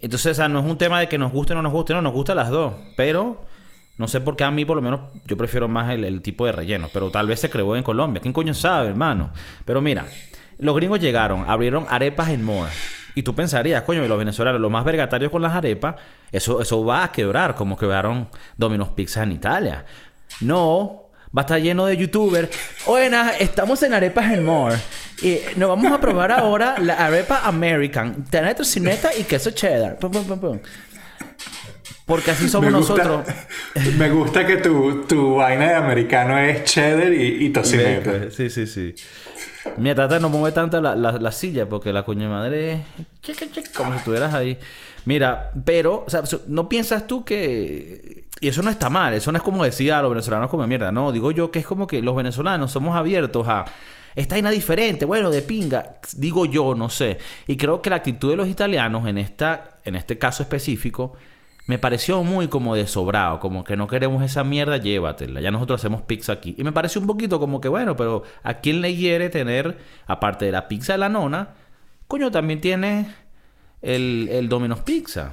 Entonces, 0.00 0.32
o 0.32 0.34
sea, 0.34 0.48
no 0.48 0.60
es 0.60 0.64
un 0.64 0.78
tema 0.78 0.98
de 0.98 1.10
que 1.10 1.18
nos 1.18 1.30
guste 1.30 1.52
o 1.52 1.56
no 1.56 1.62
nos 1.62 1.72
guste, 1.74 1.92
no, 1.92 2.00
nos 2.00 2.14
gustan 2.14 2.36
las 2.36 2.48
dos. 2.48 2.72
Pero 2.96 3.44
no 3.96 4.08
sé 4.08 4.20
por 4.20 4.36
qué 4.36 4.44
a 4.44 4.50
mí, 4.50 4.64
por 4.64 4.76
lo 4.76 4.82
menos, 4.82 5.00
yo 5.26 5.36
prefiero 5.36 5.68
más 5.68 5.90
el, 5.92 6.20
tipo 6.20 6.46
de 6.46 6.52
relleno. 6.52 6.88
Pero 6.92 7.10
tal 7.10 7.26
vez 7.26 7.40
se 7.40 7.50
creó 7.50 7.76
en 7.76 7.82
Colombia. 7.82 8.20
¿Quién 8.20 8.32
coño 8.32 8.54
sabe, 8.54 8.88
hermano? 8.88 9.30
Pero 9.64 9.80
mira, 9.80 10.06
los 10.58 10.74
gringos 10.74 11.00
llegaron, 11.00 11.48
abrieron 11.48 11.86
arepas 11.88 12.30
en 12.30 12.42
moda. 12.44 12.70
Y 13.14 13.22
tú 13.22 13.34
pensarías, 13.34 13.82
coño, 13.84 14.06
los 14.08 14.18
venezolanos, 14.18 14.60
los 14.60 14.70
más 14.70 14.84
vergatarios 14.84 15.30
con 15.30 15.42
las 15.42 15.54
arepas, 15.54 15.94
eso, 16.32 16.60
eso 16.60 16.84
va 16.84 17.04
a 17.04 17.12
quebrar, 17.12 17.54
como 17.54 17.76
quebraron 17.76 18.28
Domino's 18.56 18.88
Pizza 18.88 19.22
en 19.22 19.30
Italia. 19.30 19.84
No, 20.40 21.10
va 21.36 21.42
a 21.42 21.44
estar 21.44 21.60
lleno 21.60 21.86
de 21.86 21.96
youtubers. 21.96 22.48
Buenas, 22.84 23.40
estamos 23.40 23.80
en 23.84 23.94
Arepas 23.94 24.32
en 24.32 24.44
More. 24.44 24.76
Y 25.22 25.38
nos 25.54 25.68
vamos 25.68 25.92
a 25.92 26.00
probar 26.00 26.32
ahora 26.32 26.74
la 26.80 26.94
arepa 26.94 27.42
American. 27.44 28.24
Tiene 28.24 28.52
tocineta 28.56 29.10
y 29.16 29.22
queso 29.22 29.52
cheddar. 29.52 29.96
Pum, 29.98 30.10
pum, 30.10 30.40
pum, 30.40 30.58
porque 32.06 32.32
así 32.32 32.48
somos 32.48 32.70
nosotros. 32.70 33.24
Me 33.98 34.10
gusta 34.10 34.46
que 34.46 34.56
tu, 34.58 35.04
tu 35.06 35.36
vaina 35.36 35.68
de 35.68 35.74
americano 35.74 36.38
es 36.38 36.64
cheddar 36.64 37.12
y, 37.12 37.46
y 37.46 37.50
tocineta. 37.50 38.30
Sí, 38.30 38.50
sí, 38.50 38.66
sí. 38.66 38.94
Mi 39.76 39.94
tata 39.94 40.18
no 40.18 40.28
mueve 40.28 40.52
tanto 40.52 40.80
la, 40.80 40.94
la, 40.94 41.32
silla 41.32 41.68
porque 41.68 41.92
la 41.92 42.04
coña 42.04 42.28
madre 42.28 42.82
es 43.26 43.70
como 43.70 43.92
si 43.92 43.98
estuvieras 43.98 44.34
ahí. 44.34 44.58
Mira, 45.06 45.50
pero, 45.64 46.04
o 46.06 46.10
sea, 46.10 46.22
¿no 46.46 46.68
piensas 46.68 47.06
tú 47.06 47.24
que... 47.24 48.24
Y 48.40 48.48
eso 48.48 48.62
no 48.62 48.70
está 48.70 48.90
mal, 48.90 49.14
eso 49.14 49.32
no 49.32 49.38
es 49.38 49.44
como 49.44 49.64
decir 49.64 49.92
a 49.92 50.02
los 50.02 50.10
venezolanos 50.10 50.50
como 50.50 50.66
mierda, 50.66 50.92
no, 50.92 51.12
digo 51.12 51.30
yo 51.30 51.50
que 51.50 51.60
es 51.60 51.66
como 51.66 51.86
que 51.86 52.02
los 52.02 52.14
venezolanos 52.14 52.72
somos 52.72 52.96
abiertos 52.96 53.46
a... 53.48 53.64
Esta 54.14 54.36
vaina 54.36 54.50
diferente, 54.50 55.04
bueno, 55.06 55.28
de 55.28 55.42
pinga, 55.42 55.96
digo 56.16 56.46
yo, 56.46 56.76
no 56.76 56.88
sé. 56.88 57.18
Y 57.48 57.56
creo 57.56 57.82
que 57.82 57.90
la 57.90 57.96
actitud 57.96 58.30
de 58.30 58.36
los 58.36 58.48
italianos 58.48 59.08
en, 59.08 59.18
esta, 59.18 59.78
en 59.84 59.96
este 59.96 60.18
caso 60.18 60.44
específico 60.44 61.16
me 61.66 61.78
pareció 61.78 62.22
muy 62.22 62.48
como 62.48 62.74
de 62.74 62.86
sobrado, 62.86 63.40
como 63.40 63.64
que 63.64 63.76
no 63.76 63.86
queremos 63.86 64.22
esa 64.22 64.44
mierda, 64.44 64.76
llévatela. 64.76 65.40
Ya 65.40 65.50
nosotros 65.50 65.80
hacemos 65.80 66.02
pizza 66.02 66.32
aquí. 66.32 66.54
Y 66.58 66.64
me 66.64 66.72
pareció 66.72 67.00
un 67.00 67.06
poquito 67.06 67.40
como 67.40 67.60
que, 67.60 67.68
bueno, 67.68 67.96
pero 67.96 68.22
¿a 68.42 68.54
quién 68.54 68.82
le 68.82 68.94
quiere 68.94 69.30
tener, 69.30 69.78
aparte 70.06 70.44
de 70.44 70.52
la 70.52 70.68
pizza 70.68 70.92
de 70.92 70.98
la 70.98 71.08
nona, 71.08 71.54
coño, 72.06 72.30
también 72.30 72.60
tiene 72.60 73.06
el, 73.80 74.28
el 74.30 74.48
Domino's 74.48 74.80
Pizza? 74.80 75.32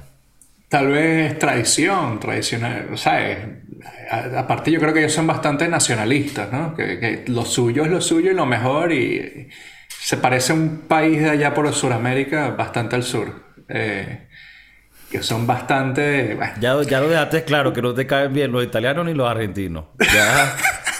Tal 0.72 0.88
vez 0.88 1.38
tradición, 1.38 2.18
tradicional, 2.18 2.96
¿sabes? 2.96 3.36
Aparte 4.10 4.70
yo 4.70 4.80
creo 4.80 4.94
que 4.94 5.00
ellos 5.00 5.12
son 5.12 5.26
bastante 5.26 5.68
nacionalistas, 5.68 6.50
¿no? 6.50 6.74
Que, 6.74 7.24
lo 7.26 7.44
suyo 7.44 7.84
es 7.84 7.90
lo 7.90 8.00
suyo 8.00 8.30
y 8.30 8.34
lo 8.34 8.46
mejor 8.46 8.90
y 8.90 9.50
se 9.88 10.16
parece 10.16 10.52
a 10.52 10.54
un 10.54 10.84
país 10.88 11.20
de 11.20 11.28
allá 11.28 11.52
por 11.52 11.70
Sudamérica 11.74 12.48
bastante 12.52 12.96
al 12.96 13.02
sur. 13.02 13.52
Eh, 13.68 14.28
que 15.12 15.22
son 15.22 15.46
bastante... 15.46 16.38
Ya, 16.58 16.80
ya 16.84 17.00
lo 17.00 17.08
dejaste 17.10 17.44
claro, 17.44 17.74
que 17.74 17.82
no 17.82 17.92
te 17.92 18.06
caen 18.06 18.32
bien 18.32 18.50
los 18.50 18.64
italianos 18.64 19.04
ni 19.04 19.12
los 19.12 19.28
argentinos. 19.28 19.84
Ya, 20.00 20.56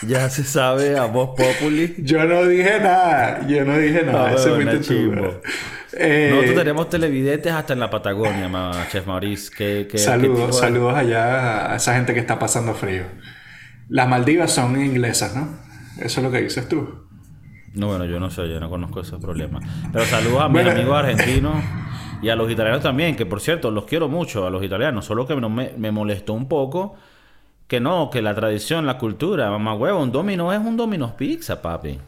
ya 0.07 0.29
se 0.29 0.45
sabe 0.45 0.99
a 0.99 1.07
voz 1.07 1.31
populi. 1.31 1.95
Yo 1.97 2.23
no 2.27 2.45
dije 2.45 2.79
nada, 2.79 3.47
yo 3.49 3.65
no 3.65 3.79
dije 3.79 4.03
nada. 4.03 4.29
Ah, 4.29 4.35
Eso 4.35 4.61
es 4.61 4.91
eh, 5.95 6.29
Nosotros 6.31 6.57
tenemos 6.57 6.91
televidentes 6.91 7.51
hasta 7.55 7.73
en 7.73 7.81
la 7.81 7.89
Patagonia, 7.89 8.51
Chef 8.91 9.07
Maurice. 9.07 9.51
Que, 9.51 9.89
saludos, 9.97 10.59
saludos 10.59 10.95
allá 10.95 11.73
a 11.73 11.77
esa 11.77 11.95
gente 11.95 12.13
que 12.13 12.21
está 12.21 12.39
pasando 12.39 12.75
frío. 12.75 13.05
Las 13.89 14.09
Maldivas 14.11 14.53
son 14.53 14.79
inglesas, 14.79 15.35
¿no? 15.35 15.49
Eso 15.99 16.21
es 16.21 16.25
lo 16.25 16.31
que 16.31 16.43
dices 16.43 16.69
tú. 16.69 17.07
No, 17.73 17.87
bueno, 17.87 18.05
yo 18.05 18.21
no 18.21 18.31
sé, 18.31 18.47
yo 18.47 18.61
no 18.61 18.69
conozco 18.69 19.01
esos 19.01 19.19
problemas. 19.23 19.65
Pero 19.91 20.05
saludos 20.05 20.43
a 20.43 20.51
mis 20.51 20.67
amigos 20.67 20.99
argentinos 20.99 21.55
y 22.23 22.31
a 22.31 22.37
los 22.37 22.51
italianos 22.51 22.83
también, 22.83 23.17
que 23.17 23.27
por 23.27 23.41
cierto, 23.41 23.71
los 23.71 23.85
quiero 23.85 24.09
mucho 24.09 24.47
a 24.47 24.51
los 24.51 24.65
italianos, 24.65 25.05
solo 25.05 25.27
que 25.27 25.35
me, 25.37 25.73
me 25.77 25.91
molestó 25.91 26.33
un 26.33 26.49
poco 26.49 26.95
que 27.67 27.81
no, 27.81 28.11
que 28.11 28.21
la 28.21 28.35
tradición, 28.35 28.87
la 28.87 28.99
cultura, 28.99 29.51
mamá 29.51 29.75
huevo, 29.75 30.03
un 30.03 30.13
domino 30.13 30.53
es 30.53 30.59
un 30.59 30.77
domino 30.77 31.17
pizza, 31.17 31.61
papi. 31.61 31.99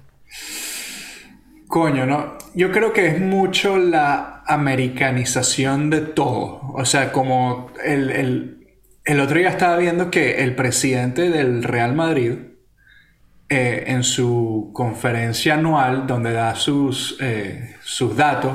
Coño, 1.67 2.07
no. 2.07 2.37
Yo 2.55 2.71
creo 2.71 2.93
que 2.93 3.07
es 3.07 3.21
mucho 3.21 3.79
la 3.79 4.43
americanización 4.47 5.91
de 5.91 6.03
todo. 6.03 6.61
O 6.75 6.85
sea, 6.85 7.11
como 7.11 7.73
el, 7.83 8.11
el, 8.11 8.69
el 9.05 9.21
otro 9.21 9.39
día 9.39 9.49
estaba 9.49 9.77
viendo 9.79 10.11
que 10.11 10.43
el 10.43 10.55
presidente 10.55 11.31
del 11.31 11.63
Real 11.63 11.95
Madrid, 11.95 12.35
eh, 13.49 13.85
en 13.87 14.05
su 14.05 14.71
conferencia 14.73 15.55
anual, 15.55 16.07
donde 16.07 16.33
da 16.33 16.55
sus, 16.57 17.17
eh, 17.21 17.77
sus 17.83 18.17
datos, 18.17 18.53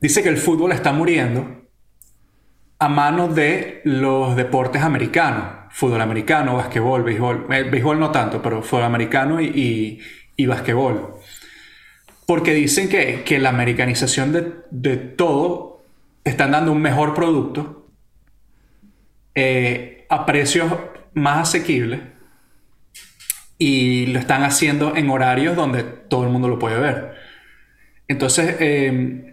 dice 0.00 0.22
que 0.22 0.28
el 0.28 0.38
fútbol 0.38 0.72
está 0.72 0.92
muriendo 0.92 1.60
a 2.80 2.88
manos 2.88 3.34
de 3.34 3.82
los 3.84 4.34
deportes 4.36 4.82
americanos. 4.82 5.44
Fútbol 5.70 6.00
americano, 6.00 6.56
basquetbol, 6.56 7.04
béisbol. 7.04 7.46
Eh, 7.50 7.64
béisbol 7.64 8.00
no 8.00 8.10
tanto, 8.10 8.42
pero 8.42 8.62
fútbol 8.62 8.84
americano 8.84 9.40
y, 9.40 10.00
y. 10.36 10.48
Porque 12.26 12.54
dicen 12.54 12.88
que, 12.88 13.22
que 13.24 13.38
la 13.38 13.50
americanización 13.50 14.32
de, 14.32 14.54
de, 14.70 14.96
todo 14.96 15.82
están 16.24 16.52
dando 16.52 16.72
un 16.72 16.80
mejor 16.80 17.12
producto 17.12 17.90
eh, 19.34 20.06
a 20.08 20.24
precios 20.24 20.72
más 21.12 21.48
asequibles 21.48 22.00
y 23.58 24.06
lo 24.06 24.18
están 24.18 24.42
haciendo 24.44 24.96
en 24.96 25.10
horarios 25.10 25.54
donde 25.54 25.82
todo 25.82 26.24
el 26.24 26.30
mundo 26.30 26.48
lo 26.48 26.58
puede 26.58 26.78
ver. 26.78 27.14
Entonces, 28.08 28.56
eh, 28.60 29.29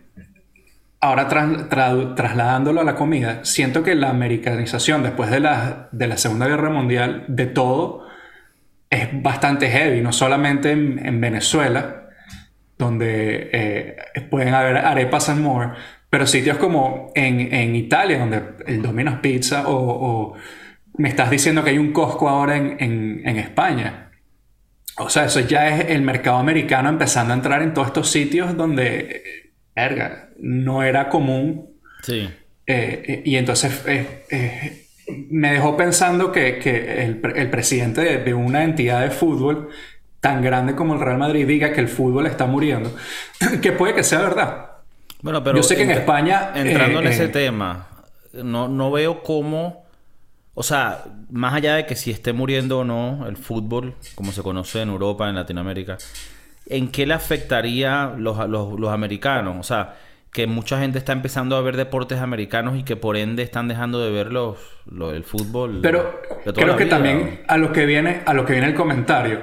ahora 1.00 1.28
trasladándolo 1.28 2.82
a 2.82 2.84
la 2.84 2.96
comida, 2.96 3.46
siento 3.46 3.84
que 3.84 3.96
la 3.96 4.10
americanización 4.10 5.04
después 5.04 5.30
de 5.30 5.40
la, 5.40 5.90
de 5.92 6.08
la 6.08 6.18
Segunda 6.18 6.48
Guerra 6.48 6.70
Mundial 6.70 7.26
de 7.28 7.46
todo 7.46 8.08
es 8.90 9.10
bastante 9.22 9.70
heavy, 9.70 10.02
no 10.02 10.12
solamente 10.12 10.72
en, 10.72 11.22
Venezuela, 11.22 12.10
donde 12.78 13.50
eh, 13.52 13.98
pueden 14.30 14.54
haber 14.54 14.78
arepas 14.78 15.30
and 15.30 15.42
more, 15.42 15.72
pero 16.10 16.26
sitios 16.26 16.58
como 16.58 17.12
en, 17.16 17.54
en 17.54 17.76
Italia, 17.76 18.20
donde 18.20 18.42
el 18.66 18.82
Domino's 18.82 19.20
Pizza, 19.20 19.66
o, 19.68 20.36
me 20.96 21.10
estás 21.10 21.30
diciendo 21.30 21.64
que 21.64 21.72
hay 21.72 21.78
un 21.78 21.92
Costco 21.92 22.28
ahora 22.28 22.58
en, 22.58 22.78
en 22.80 23.38
España. 23.38 24.10
O 24.98 25.10
sea, 25.10 25.26
eso 25.26 25.42
ya 25.42 25.68
es 25.68 25.92
el 25.92 26.02
mercado 26.02 26.38
americano 26.38 26.90
empezando 26.90 27.34
a 27.34 27.38
entrar 27.38 27.62
en 27.62 27.74
todos 27.74 27.88
estos 27.90 28.10
sitios 28.10 28.58
donde 28.58 29.47
verga, 29.78 30.30
no 30.40 30.84
era 30.84 31.10
común. 31.10 31.70
Sí. 32.02 32.30
Eh, 32.66 33.04
eh, 33.08 33.22
y 33.24 33.36
entonces 33.38 33.84
eh, 33.86 34.88
me 35.30 35.54
dejó 35.54 35.78
pensando 35.78 36.32
que, 36.32 36.60
el, 37.04 37.50
presidente 37.50 38.02
de, 38.02 38.34
una 38.34 38.64
entidad 38.64 39.02
de 39.02 39.12
fútbol 39.12 39.70
tan 40.20 40.42
grande 40.42 40.76
como 40.76 40.96
el 40.96 41.00
Real 41.00 41.20
Madrid 41.20 41.48
diga 41.48 41.72
que 41.72 41.80
el 41.80 41.88
fútbol 41.88 42.26
está 42.26 42.48
muriendo, 42.48 42.94
que 43.62 43.72
puede 43.72 43.94
que 43.94 44.04
sea 44.04 44.20
verdad. 44.20 44.72
Bueno, 45.22 45.44
pero 45.44 45.58
yo 45.58 45.64
sé 45.64 45.76
que 45.76 45.84
en 45.84 45.92
España... 45.92 46.52
Entrando 46.56 47.00
en 47.00 47.08
ese 47.08 47.28
tema, 47.28 47.88
no, 48.34 48.68
no 48.68 48.92
veo 48.92 49.24
cómo... 49.24 49.86
O 50.54 50.64
sea, 50.64 51.04
más 51.30 51.54
allá 51.54 51.76
de 51.76 51.86
que 51.86 51.96
si 51.96 52.10
esté 52.10 52.34
muriendo 52.34 52.80
o 52.80 52.84
no 52.84 53.28
el 53.28 53.38
fútbol, 53.38 53.94
como 54.16 54.32
se 54.32 54.42
conoce 54.42 54.82
en 54.82 54.90
Europa, 54.90 55.30
en 55.30 55.36
Latinoamérica, 55.36 56.00
¿en 56.70 56.90
qué 56.90 57.06
le 57.06 57.14
afectaría 57.14 58.14
los, 58.18 58.48
los, 58.50 58.92
americanos? 58.92 59.56
O 59.60 59.64
sea, 59.64 59.96
que 60.32 60.48
mucha 60.48 60.80
gente 60.80 60.98
está 60.98 61.14
empezando 61.14 61.56
a 61.56 61.62
ver 61.62 61.78
deportes 61.78 62.20
americanos 62.20 62.78
y 62.78 62.84
que 62.84 62.96
por 62.96 63.18
ende 63.18 63.44
están 63.44 63.68
dejando 63.68 64.00
de 64.00 64.12
ver 64.12 64.32
los, 64.32 64.58
el 65.14 65.24
fútbol. 65.24 65.80
Pero 65.82 66.22
creo 66.54 66.76
que 66.76 66.86
también 66.86 67.42
a 67.48 67.58
lo 67.58 67.72
que 67.72 67.86
viene, 67.86 68.22
a 68.26 68.34
lo 68.34 68.46
que 68.46 68.54
viene 68.54 68.68
el 68.68 68.76
comentario, 68.76 69.42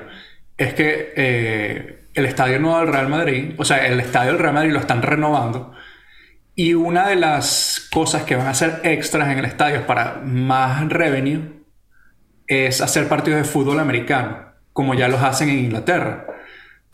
es 0.57 0.75
que 0.75 1.13
eh, 1.17 2.09
el 2.15 2.27
estadio 2.27 2.61
nuevo 2.61 2.79
del 2.79 2.89
Real 2.89 3.09
Madrid, 3.09 3.55
o 3.57 3.65
sea, 3.65 3.87
el 3.87 3.99
estadio 4.01 4.33
del 4.33 4.41
Real 4.41 4.55
Madrid 4.55 4.73
lo 4.73 4.79
están 4.79 5.03
renovando. 5.03 5.73
Y 6.55 6.75
una 6.75 7.09
de 7.09 7.17
las 7.17 7.89
cosas 7.93 8.23
que 8.23 8.37
van 8.37 8.47
a 8.47 8.51
hacer 8.51 8.81
extras 8.85 9.29
en 9.31 9.39
el 9.39 9.45
estadio 9.45 9.87
para 9.87 10.21
más 10.25 10.89
revenue 10.89 11.65
es 12.47 12.81
hacer 12.81 13.09
partidos 13.09 13.41
de 13.41 13.45
fútbol 13.45 13.81
americano, 13.81 14.53
como 14.73 14.95
ya 14.95 15.09
los 15.09 15.21
hacen 15.23 15.49
en 15.49 15.59
Inglaterra. 15.59 16.27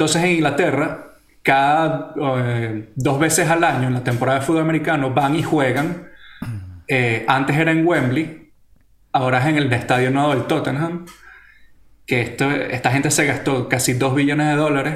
Entonces 0.01 0.25
en 0.25 0.31
Inglaterra, 0.31 1.13
cada 1.43 2.15
eh, 2.19 2.89
dos 2.95 3.19
veces 3.19 3.51
al 3.51 3.63
año 3.63 3.89
en 3.89 3.93
la 3.93 4.03
temporada 4.03 4.41
de 4.41 4.47
fútbol 4.47 4.63
americano 4.63 5.13
van 5.13 5.37
y 5.37 5.43
juegan. 5.43 6.09
Eh, 6.89 7.27
antes 7.29 7.55
era 7.55 7.71
en 7.71 7.87
Wembley, 7.87 8.51
ahora 9.13 9.41
es 9.41 9.47
en 9.49 9.59
el 9.59 9.71
estadio 9.71 10.11
nuevo 10.11 10.31
del 10.31 10.45
Tottenham. 10.45 11.05
Que 12.07 12.23
esto, 12.23 12.51
esta 12.51 12.91
gente 12.93 13.11
se 13.11 13.27
gastó 13.27 13.69
casi 13.69 13.93
2 13.93 14.15
billones 14.15 14.47
de 14.47 14.55
dólares 14.55 14.95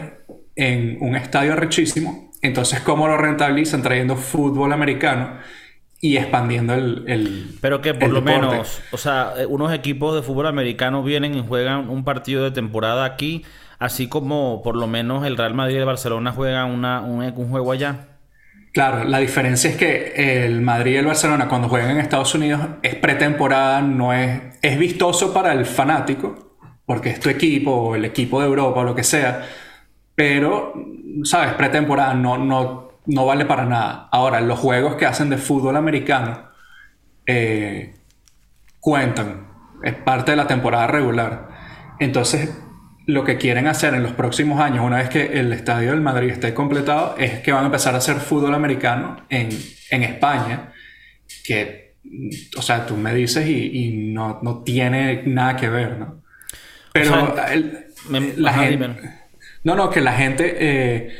en 0.56 0.96
un 1.02 1.16
estadio 1.16 1.54
rechísimo. 1.54 2.30
Entonces, 2.40 2.80
¿cómo 2.80 3.06
lo 3.06 3.18
rentabilizan? 3.18 3.82
Trayendo 3.82 4.16
fútbol 4.16 4.72
americano 4.72 5.36
y 6.00 6.16
expandiendo 6.16 6.72
el, 6.72 7.58
Pero 7.60 7.82
que 7.82 7.92
por 7.92 8.08
lo 8.08 8.22
menos, 8.22 8.80
o 8.90 8.96
sea, 8.96 9.34
eh, 9.36 9.44
unos 9.44 9.70
equipos 9.74 10.14
de 10.14 10.22
fútbol 10.22 10.46
americano 10.46 11.02
vienen 11.02 11.34
y 11.34 11.46
juegan 11.46 11.90
un 11.90 12.04
partido 12.04 12.42
de 12.42 12.52
temporada 12.52 13.04
aquí 13.04 13.44
Así 13.78 14.08
como 14.08 14.62
por 14.62 14.76
lo 14.76 14.86
menos 14.86 15.26
el 15.26 15.36
Real 15.36 15.54
Madrid 15.54 15.76
y 15.76 15.78
el 15.78 15.84
Barcelona 15.84 16.32
juegan 16.32 16.70
una, 16.70 17.00
un, 17.00 17.32
juego 17.32 17.72
allá. 17.72 18.08
Claro, 18.72 19.04
la 19.04 19.18
diferencia 19.18 19.70
es 19.70 19.76
que 19.76 20.44
el 20.44 20.60
Madrid 20.60 20.92
y 20.92 20.96
el 20.96 21.06
Barcelona 21.06 21.48
cuando 21.48 21.68
juegan 21.68 21.90
en 21.90 21.98
Estados 21.98 22.34
Unidos 22.34 22.60
es 22.82 22.94
pretemporada, 22.96 23.80
no 23.82 24.12
es, 24.12 24.40
es 24.62 24.78
vistoso 24.78 25.32
para 25.32 25.52
el 25.52 25.64
fanático, 25.64 26.58
porque 26.84 27.10
es 27.10 27.20
tu 27.20 27.28
equipo 27.28 27.70
o 27.70 27.94
el 27.94 28.04
equipo 28.04 28.40
de 28.40 28.46
Europa 28.46 28.80
o 28.80 28.84
lo 28.84 28.94
que 28.94 29.04
sea, 29.04 29.46
pero, 30.14 30.74
¿sabes? 31.24 31.54
Pretemporada 31.54 32.14
no, 32.14 32.38
no, 32.38 32.90
no 33.06 33.26
vale 33.26 33.44
para 33.44 33.64
nada. 33.64 34.08
Ahora, 34.12 34.40
los 34.40 34.58
juegos 34.58 34.96
que 34.96 35.06
hacen 35.06 35.30
de 35.30 35.38
fútbol 35.38 35.76
americano 35.76 36.48
eh, 37.26 37.94
cuentan, 38.80 39.48
es 39.82 39.94
parte 39.94 40.32
de 40.32 40.36
la 40.36 40.46
temporada 40.46 40.86
regular. 40.86 41.48
Entonces, 41.98 42.56
lo 43.06 43.24
que 43.24 43.36
quieren 43.36 43.66
hacer 43.66 43.94
en 43.94 44.02
los 44.02 44.12
próximos 44.12 44.60
años, 44.60 44.84
una 44.84 44.98
vez 44.98 45.08
que 45.08 45.38
el 45.38 45.52
estadio 45.52 45.90
del 45.90 46.00
Madrid 46.00 46.30
esté 46.30 46.54
completado, 46.54 47.16
es 47.18 47.40
que 47.40 47.52
van 47.52 47.64
a 47.64 47.66
empezar 47.66 47.94
a 47.94 47.98
hacer 47.98 48.16
fútbol 48.16 48.54
americano 48.54 49.24
en, 49.28 49.50
España, 49.90 50.72
que, 51.44 51.96
o 52.56 52.62
sea, 52.62 52.86
tú 52.86 52.96
me 52.96 53.14
dices 53.14 53.46
y, 53.46 53.90
no, 54.12 54.62
tiene 54.64 55.22
nada 55.26 55.56
que 55.56 55.68
ver, 55.68 55.98
¿no? 55.98 56.22
Pero 56.92 57.34
la 58.36 58.52
gente... 58.52 58.88
No, 59.62 59.74
no, 59.74 59.88
que 59.88 60.02
la 60.02 60.12
gente 60.12 60.56
eh, 60.58 61.14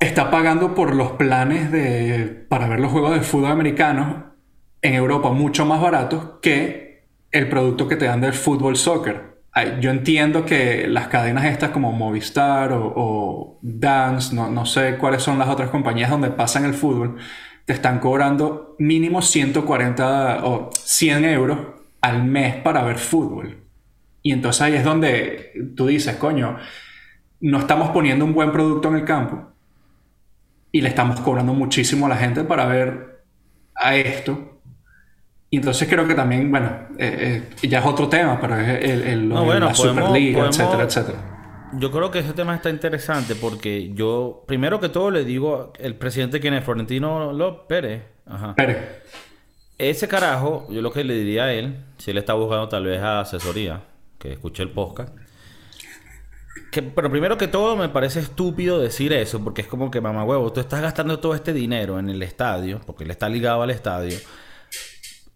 está 0.00 0.30
pagando 0.30 0.74
por 0.74 0.94
los 0.94 1.12
planes 1.12 1.70
de, 1.70 2.46
para 2.48 2.66
ver 2.66 2.80
los 2.80 2.90
juegos 2.90 3.14
de 3.14 3.20
fútbol 3.20 3.50
americano 3.50 4.34
en 4.80 4.94
Europa 4.94 5.30
mucho 5.30 5.66
más 5.66 5.82
baratos 5.82 6.38
que 6.40 7.04
el 7.30 7.48
producto 7.48 7.88
que 7.88 7.96
te 7.96 8.06
dan 8.06 8.22
del 8.22 8.32
fútbol 8.32 8.76
soccer 8.76 9.31
yo 9.80 9.90
entiendo 9.90 10.46
que 10.46 10.86
las 10.88 11.08
cadenas 11.08 11.44
estas 11.44 11.70
como 11.70 11.92
Movistar 11.92 12.70
o, 12.72 13.58
Dance, 13.60 14.34
no, 14.34 14.50
no, 14.50 14.64
sé 14.64 14.96
cuáles 14.96 15.22
son 15.22 15.38
las 15.38 15.48
otras 15.48 15.70
compañías 15.70 16.10
donde 16.10 16.30
pasan 16.30 16.64
el 16.64 16.74
fútbol, 16.74 17.18
te 17.66 17.74
están 17.74 18.00
cobrando 18.00 18.74
mínimo 18.78 19.20
140 19.22 20.44
o 20.44 20.70
100 20.72 21.24
euros 21.26 21.58
al 22.00 22.24
mes 22.24 22.56
para 22.56 22.82
ver 22.82 22.98
fútbol. 22.98 23.58
Y 24.22 24.32
entonces 24.32 24.62
ahí 24.62 24.74
es 24.74 24.84
donde 24.84 25.52
tú 25.76 25.86
dices, 25.86 26.16
coño, 26.16 26.56
no 27.40 27.58
estamos 27.58 27.90
poniendo 27.90 28.24
un 28.24 28.34
buen 28.34 28.52
producto 28.52 28.88
en 28.88 28.94
el 28.96 29.04
campo 29.04 29.52
y 30.70 30.80
le 30.80 30.88
estamos 30.88 31.20
cobrando 31.20 31.52
muchísimo 31.52 32.06
a 32.06 32.08
la 32.08 32.16
gente 32.16 32.44
para 32.44 32.66
ver 32.66 33.24
a 33.74 33.96
esto 33.96 34.51
y 35.52 35.58
entonces 35.58 35.86
creo 35.86 36.08
que 36.08 36.14
también, 36.14 36.50
bueno, 36.50 36.66
eh, 36.98 37.46
eh, 37.62 37.68
ya 37.68 37.80
es 37.80 37.84
otro 37.84 38.08
tema, 38.08 38.40
pero 38.40 38.56
es 38.58 38.82
el, 38.82 39.28
la 39.28 39.74
Superliga, 39.74 40.46
etcétera, 40.46 40.84
etcétera. 40.84 41.68
Yo 41.74 41.90
creo 41.90 42.10
que 42.10 42.20
ese 42.20 42.32
tema 42.32 42.54
está 42.54 42.70
interesante 42.70 43.34
porque 43.34 43.92
yo, 43.92 44.44
primero 44.46 44.80
que 44.80 44.88
todo, 44.88 45.10
le 45.10 45.26
digo, 45.26 45.74
el 45.78 45.94
presidente 45.94 46.40
quien 46.40 46.54
es 46.54 46.64
Florentino 46.64 47.34
López 47.34 47.66
Pérez. 47.68 48.02
Ajá. 48.24 48.54
Pérez. 48.54 48.78
Ese 49.76 50.08
carajo, 50.08 50.66
yo 50.70 50.80
lo 50.80 50.90
que 50.90 51.04
le 51.04 51.16
diría 51.16 51.44
a 51.44 51.52
él, 51.52 51.84
si 51.98 52.12
él 52.12 52.16
está 52.16 52.32
buscando 52.32 52.70
tal 52.70 52.86
vez 52.86 53.02
asesoría, 53.02 53.82
que 54.18 54.32
escuche 54.32 54.62
el 54.62 54.70
podcast. 54.70 55.14
Que, 56.70 56.80
pero 56.80 57.10
primero 57.10 57.36
que 57.36 57.46
todo 57.46 57.76
me 57.76 57.90
parece 57.90 58.20
estúpido 58.20 58.78
decir 58.78 59.12
eso, 59.12 59.44
porque 59.44 59.60
es 59.60 59.68
como 59.68 59.90
que, 59.90 60.00
mamá 60.00 60.24
huevo, 60.24 60.50
tú 60.50 60.60
estás 60.60 60.80
gastando 60.80 61.18
todo 61.18 61.34
este 61.34 61.52
dinero 61.52 61.98
en 61.98 62.08
el 62.08 62.22
estadio, 62.22 62.80
porque 62.86 63.04
él 63.04 63.10
está 63.10 63.28
ligado 63.28 63.60
al 63.60 63.68
estadio 63.68 64.16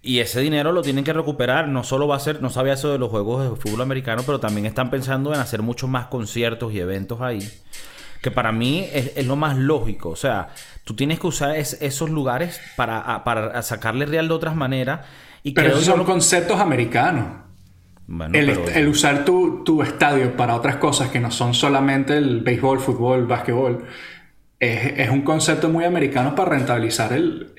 y 0.06 0.20
ese 0.20 0.40
dinero 0.40 0.70
lo 0.70 0.82
tienen 0.82 1.04
que 1.04 1.12
recuperar. 1.12 1.66
No 1.68 1.82
solo 1.82 2.06
va 2.06 2.16
a 2.16 2.20
ser, 2.20 2.40
no 2.40 2.48
sabía 2.48 2.74
eso 2.74 2.92
de 2.92 2.98
los 2.98 3.10
juegos 3.10 3.42
de 3.42 3.56
fútbol 3.56 3.82
americano, 3.82 4.22
pero 4.24 4.38
también 4.38 4.64
están 4.64 4.88
pensando 4.88 5.34
en 5.34 5.40
hacer 5.40 5.62
muchos 5.62 5.90
más 5.90 6.06
conciertos 6.06 6.72
y 6.72 6.78
eventos 6.78 7.20
ahí. 7.20 7.46
Que 8.22 8.30
para 8.30 8.52
mí 8.52 8.88
es, 8.92 9.26
lo 9.26 9.34
más 9.34 9.58
lógico. 9.58 10.10
O 10.10 10.16
sea, 10.16 10.48
tú 10.84 10.94
tienes 10.94 11.18
que 11.18 11.26
usar 11.26 11.56
esos 11.56 12.08
lugares 12.08 12.60
para, 12.76 13.24
para 13.24 13.60
sacarle 13.62 14.06
real 14.06 14.28
de 14.28 14.34
otras 14.34 14.54
maneras. 14.54 15.00
Y 15.42 15.52
pero 15.52 15.70
esos 15.70 15.84
son 15.84 16.04
conceptos 16.04 16.60
americanos. 16.60 17.26
el, 18.32 18.88
usar 18.88 19.24
tu, 19.24 19.82
estadio 19.82 20.36
para 20.36 20.54
otras 20.54 20.76
cosas 20.76 21.08
que 21.08 21.18
no 21.18 21.32
son 21.32 21.52
solamente 21.52 22.16
el 22.16 22.42
béisbol, 22.42 22.78
fútbol, 22.78 23.26
básquetbol, 23.26 23.84
es, 24.60 25.10
un 25.10 25.22
concepto 25.22 25.68
muy 25.68 25.84
americano 25.84 26.36
para 26.36 26.50
rentabilizar 26.50 27.12
el, 27.12 27.52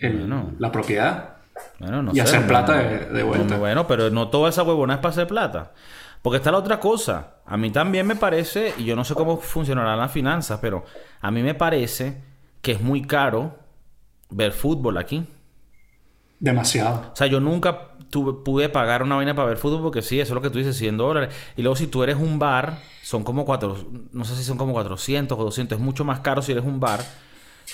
la 0.57 0.71
propiedad. 0.71 1.36
Bueno, 1.79 2.01
no 2.01 2.11
y 2.13 2.19
hacer 2.19 2.45
plata 2.47 2.77
de, 2.77 3.23
vuelta. 3.23 3.57
Bueno, 3.57 3.87
pero 3.87 4.09
no 4.09 4.29
toda 4.29 4.49
esa 4.49 4.63
huevona 4.63 4.95
es 4.95 4.99
para 4.99 5.11
hacer 5.11 5.27
plata. 5.27 5.73
Porque 6.21 6.37
está 6.37 6.51
la 6.51 6.57
otra 6.57 6.79
cosa. 6.79 7.35
A 7.45 7.57
mí 7.57 7.71
también 7.71 8.05
me 8.05 8.15
parece, 8.15 8.73
y 8.77 8.85
yo 8.85 8.95
no 8.95 9.03
sé 9.03 9.13
cómo 9.13 9.37
funcionarán 9.37 9.97
las 9.97 10.11
finanzas, 10.11 10.59
pero 10.61 10.83
a 11.21 11.31
mí 11.31 11.41
me 11.41 11.53
parece 11.53 12.21
que 12.61 12.73
es 12.73 12.81
muy 12.81 13.03
caro 13.03 13.55
ver 14.29 14.51
fútbol 14.51 14.97
aquí. 14.97 15.25
Demasiado. 16.39 17.11
O 17.13 17.15
sea, 17.15 17.27
yo 17.27 17.39
nunca 17.39 17.91
tuve, 18.09 18.43
pude 18.43 18.69
pagar 18.69 19.03
una 19.03 19.15
vaina 19.15 19.35
para 19.35 19.47
ver 19.47 19.57
fútbol 19.57 19.81
porque 19.81 20.01
sí, 20.01 20.19
eso 20.19 20.33
es 20.33 20.35
lo 20.35 20.41
que 20.41 20.49
tú 20.49 20.57
dices, 20.57 20.77
100 20.77 20.97
dólares. 20.97 21.35
Y 21.55 21.61
luego 21.61 21.75
si 21.75 21.87
tú 21.87 22.03
eres 22.03 22.17
un 22.17 22.39
bar, 22.39 22.79
son 23.03 23.23
como 23.23 23.45
cuatro, 23.45 23.77
no 24.11 24.25
sé 24.25 24.35
si 24.35 24.43
son 24.43 24.57
como 24.57 24.73
400 24.73 25.37
o 25.37 25.43
200, 25.43 25.77
es 25.77 25.83
mucho 25.83 26.03
más 26.03 26.19
caro 26.19 26.41
si 26.41 26.51
eres 26.51 26.65
un 26.65 26.79
bar. 26.79 26.99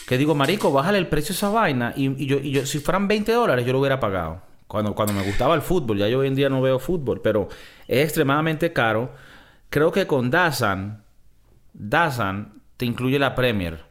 Que 0.08 0.18
digo, 0.18 0.36
marico, 0.36 0.72
bájale 0.72 0.98
el 0.98 1.08
precio 1.08 1.34
a 1.34 1.36
esa 1.36 1.50
vaina. 1.50 1.94
Y, 1.96 2.26
yo, 2.26 2.38
y 2.38 2.52
yo, 2.52 2.66
si 2.66 2.80
fueran 2.80 3.08
20 3.08 3.32
dólares, 3.32 3.66
yo 3.66 3.74
lo 3.74 3.80
hubiera 3.80 4.00
pagado. 4.00 4.42
Cuando, 4.68 4.96
cuando 4.96 5.14
me 5.14 5.24
gustaba 5.24 5.56
el 5.56 5.62
fútbol. 5.62 5.98
Ya 5.98 6.08
yo 6.08 6.20
hoy 6.20 6.28
en 6.28 6.36
día 6.36 6.50
no 6.50 6.62
veo 6.62 6.80
fútbol. 6.80 7.22
Pero 7.22 7.48
es 7.88 8.04
extremadamente 8.04 8.74
caro. 8.74 9.14
Creo 9.70 9.92
que 9.92 10.08
con 10.08 10.30
Dazan, 10.30 11.04
Dazan 11.74 12.62
te 12.78 12.86
incluye 12.86 13.20
la 13.20 13.36
Premier. 13.36 13.86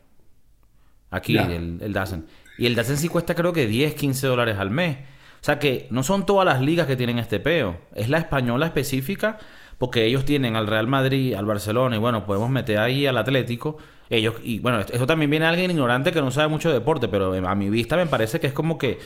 Aquí, 1.10 1.36
el, 1.36 1.78
el 1.80 1.92
Dazan. 1.92 2.26
Y 2.58 2.66
el 2.66 2.74
Dazan 2.74 2.96
sí 2.96 3.08
cuesta 3.08 3.34
creo 3.34 3.52
que 3.52 3.66
10, 3.66 3.94
15 3.94 4.26
dólares 4.26 4.58
al 4.58 4.70
mes. 4.70 4.98
O 5.42 5.44
sea 5.44 5.58
que 5.58 5.88
no 5.90 6.04
son 6.04 6.24
todas 6.24 6.46
las 6.46 6.60
ligas 6.60 6.86
que 6.86 6.96
tienen 6.96 7.18
este 7.18 7.40
peo. 7.40 7.80
Es 7.94 8.08
la 8.08 8.18
española 8.18 8.66
específica 8.66 9.38
porque 9.82 10.04
ellos 10.04 10.24
tienen 10.24 10.54
al 10.54 10.68
Real 10.68 10.86
Madrid, 10.86 11.34
al 11.34 11.44
Barcelona 11.44 11.96
y 11.96 11.98
bueno, 11.98 12.24
podemos 12.24 12.48
meter 12.48 12.78
ahí 12.78 13.04
al 13.06 13.18
Atlético 13.18 13.78
ellos, 14.12 14.34
y 14.42 14.58
bueno, 14.58 14.80
eso 14.80 15.06
también 15.06 15.30
viene 15.30 15.46
de 15.46 15.50
alguien 15.50 15.70
ignorante 15.70 16.12
que 16.12 16.20
no 16.20 16.30
sabe 16.30 16.48
mucho 16.48 16.68
de 16.68 16.74
deporte, 16.74 17.08
pero 17.08 17.32
a 17.34 17.54
mi 17.54 17.70
vista 17.70 17.96
me 17.96 18.06
parece 18.06 18.40
que 18.40 18.46
es 18.46 18.52
como 18.52 18.76
que 18.76 18.98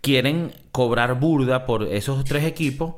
quieren 0.00 0.52
cobrar 0.70 1.18
burda 1.18 1.66
por 1.66 1.82
esos 1.82 2.24
tres 2.24 2.44
equipos 2.44 2.94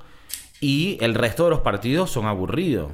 y 0.60 0.98
el 1.00 1.14
resto 1.14 1.44
de 1.44 1.50
los 1.50 1.60
partidos 1.60 2.10
son 2.10 2.26
aburridos. 2.26 2.92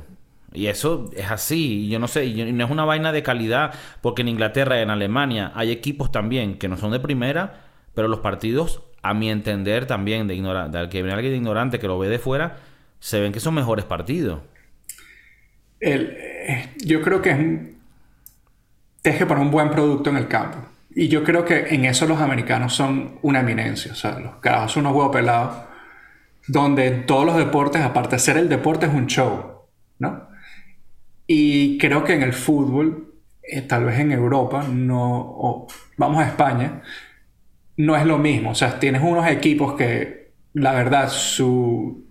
Y 0.53 0.69
eso 0.69 1.11
es 1.15 1.31
así, 1.31 1.89
yo 1.89 1.99
no 1.99 2.09
sé, 2.09 2.25
y 2.27 2.53
no 2.53 2.65
es 2.65 2.71
una 2.71 2.85
vaina 2.85 3.13
de 3.13 3.23
calidad, 3.23 3.75
porque 4.01 4.23
en 4.23 4.29
Inglaterra 4.29 4.81
en 4.81 4.91
Alemania 4.91 5.53
hay 5.55 5.71
equipos 5.73 6.13
también 6.13 6.57
que 6.57 6.69
no 6.69 6.77
son 6.77 6.93
de 6.93 7.01
primera, 7.01 7.65
pero 7.95 8.07
los 8.07 8.21
partidos, 8.21 8.83
a 9.03 9.13
mi 9.13 9.29
entender 9.29 9.87
también, 9.87 10.29
de 10.29 10.35
ignorante, 10.35 10.89
que 10.89 11.03
viene 11.03 11.15
alguien 11.15 11.33
de 11.33 11.39
ignorante 11.39 11.79
que 11.79 11.89
lo 11.89 11.99
ve 11.99 12.09
de 12.09 12.19
fuera, 12.19 12.59
se 13.01 13.21
ven 13.21 13.33
que 13.33 13.41
son 13.41 13.55
mejores 13.55 13.85
partidos. 13.85 14.41
El, 15.81 16.17
eh, 16.17 16.71
yo 16.85 17.03
creo 17.03 17.21
que 17.21 17.76
tienes 19.07 19.21
que 19.21 19.27
poner 19.27 19.45
un 19.45 19.53
buen 19.53 19.71
producto 19.71 20.11
en 20.11 20.17
el 20.17 20.27
campo. 20.27 20.59
Y 20.93 21.07
yo 21.07 21.23
creo 21.23 21.45
que 21.45 21.69
en 21.73 21.85
eso 21.85 22.09
los 22.09 22.21
americanos 22.21 22.75
son 22.75 23.21
una 23.23 23.39
eminencia. 23.39 23.93
O 23.93 23.95
sea, 23.95 24.19
los 24.19 24.39
carajos 24.39 24.73
son 24.73 24.85
unos 24.85 24.97
huevos 24.97 25.13
pelados. 25.13 25.59
Donde 26.49 26.91
todos 26.91 27.25
los 27.25 27.37
deportes, 27.37 27.83
aparte 27.83 28.17
de 28.17 28.19
ser 28.19 28.37
el 28.37 28.49
deporte, 28.49 28.87
es 28.87 28.93
un 28.93 29.07
show. 29.07 29.61
¿No? 30.01 30.27
Y 31.25 31.79
creo 31.79 32.03
que 32.03 32.15
en 32.15 32.23
el 32.23 32.33
fútbol, 32.33 33.15
eh, 33.45 33.63
tal 33.63 33.85
vez 33.85 34.01
en 34.01 34.11
Europa, 34.11 34.65
no. 34.69 35.69
vamos 35.97 36.25
a 36.25 36.27
España, 36.27 36.83
no 37.77 37.95
es 37.95 38.05
lo 38.07 38.19
mismo. 38.19 38.51
O 38.51 38.55
sea, 38.57 38.81
tienes 38.81 39.03
unos 39.05 39.29
equipos 39.29 39.75
que, 39.75 40.33
la 40.53 40.73
verdad, 40.73 41.11
su, 41.11 42.09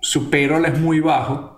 su 0.00 0.28
payroll 0.28 0.64
es 0.64 0.76
muy 0.76 0.98
bajo 0.98 1.51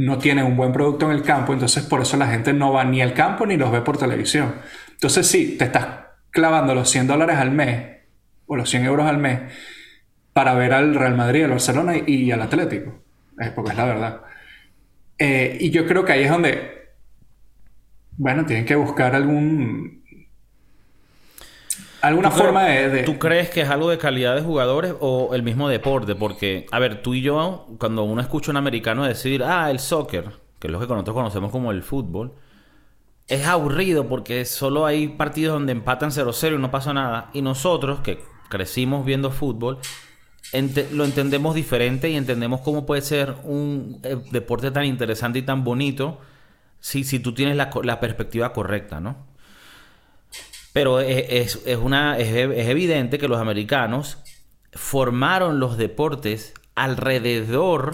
no 0.00 0.16
tienen 0.16 0.46
un 0.46 0.56
buen 0.56 0.72
producto 0.72 1.10
en 1.10 1.12
el 1.12 1.22
campo, 1.22 1.52
entonces 1.52 1.84
por 1.84 2.00
eso 2.00 2.16
la 2.16 2.26
gente 2.26 2.54
no 2.54 2.72
va 2.72 2.84
ni 2.84 3.02
al 3.02 3.12
campo 3.12 3.44
ni 3.44 3.58
los 3.58 3.70
ve 3.70 3.82
por 3.82 3.98
televisión. 3.98 4.54
Entonces 4.92 5.26
sí, 5.26 5.56
te 5.58 5.66
estás 5.66 5.88
clavando 6.30 6.74
los 6.74 6.88
100 6.88 7.06
dólares 7.06 7.36
al 7.36 7.50
mes 7.50 7.98
o 8.46 8.56
los 8.56 8.70
100 8.70 8.86
euros 8.86 9.06
al 9.06 9.18
mes 9.18 9.40
para 10.32 10.54
ver 10.54 10.72
al 10.72 10.94
Real 10.94 11.14
Madrid, 11.16 11.44
al 11.44 11.50
Barcelona 11.50 11.92
y, 12.06 12.30
al 12.30 12.40
Atlético, 12.40 12.94
porque 13.54 13.72
es 13.72 13.76
la 13.76 13.84
verdad. 13.84 14.20
Eh, 15.18 15.58
y 15.60 15.68
yo 15.68 15.86
creo 15.86 16.02
que 16.02 16.12
ahí 16.12 16.22
es 16.22 16.30
donde, 16.30 16.92
bueno, 18.16 18.46
tienen 18.46 18.64
que 18.64 18.76
buscar 18.76 19.14
algún 19.14 19.99
alguna 22.02 22.30
forma 22.30 22.64
de, 22.64 23.02
¿Tú 23.02 23.18
crees 23.18 23.50
que 23.50 23.62
es 23.62 23.68
algo 23.68 23.90
de 23.90 23.98
calidad 23.98 24.34
de 24.34 24.42
jugadores 24.42 24.94
o 25.00 25.34
el 25.34 25.42
mismo 25.42 25.68
deporte? 25.68 26.14
Porque, 26.14 26.66
a 26.70 26.78
ver, 26.78 27.02
tú 27.02 27.14
y 27.14 27.22
yo, 27.22 27.66
cuando 27.78 28.04
uno 28.04 28.20
escucha 28.20 28.50
a 28.50 28.52
un 28.52 28.56
americano 28.56 29.04
decir, 29.04 29.42
ah, 29.44 29.70
el 29.70 29.78
soccer, 29.78 30.30
que 30.58 30.68
es 30.68 30.72
lo 30.72 30.80
que 30.80 30.86
nosotros 30.86 31.14
conocemos 31.14 31.50
como 31.50 31.70
el 31.70 31.82
fútbol, 31.82 32.32
es 33.28 33.46
aburrido 33.46 34.08
porque 34.08 34.44
solo 34.44 34.86
hay 34.86 35.08
partidos 35.08 35.54
donde 35.54 35.72
empatan 35.72 36.10
0-0 36.10 36.54
y 36.54 36.58
no 36.58 36.70
pasa 36.70 36.92
nada. 36.92 37.30
Y 37.32 37.42
nosotros, 37.42 38.00
que 38.00 38.20
crecimos 38.48 39.04
viendo 39.04 39.30
fútbol, 39.30 39.78
lo 40.92 41.04
entendemos 41.04 41.54
diferente 41.54 42.10
y 42.10 42.16
entendemos 42.16 42.60
cómo 42.60 42.86
puede 42.86 43.02
ser 43.02 43.36
un 43.44 44.00
eh, 44.02 44.16
deporte 44.32 44.70
tan 44.70 44.84
interesante 44.84 45.38
y 45.38 45.42
tan 45.42 45.62
bonito 45.62 46.18
si, 46.80 47.04
si 47.04 47.20
tú 47.20 47.34
tienes 47.34 47.56
la, 47.56 47.70
la 47.84 48.00
perspectiva 48.00 48.52
correcta, 48.52 49.00
¿no? 49.00 49.29
Pero 50.72 51.00
es, 51.00 51.58
una, 51.82 52.18
es, 52.18 52.28
evidente 52.32 53.18
que 53.18 53.28
los 53.28 53.40
americanos 53.40 54.18
formaron 54.72 55.58
los 55.58 55.76
deportes 55.76 56.54
alrededor 56.76 57.92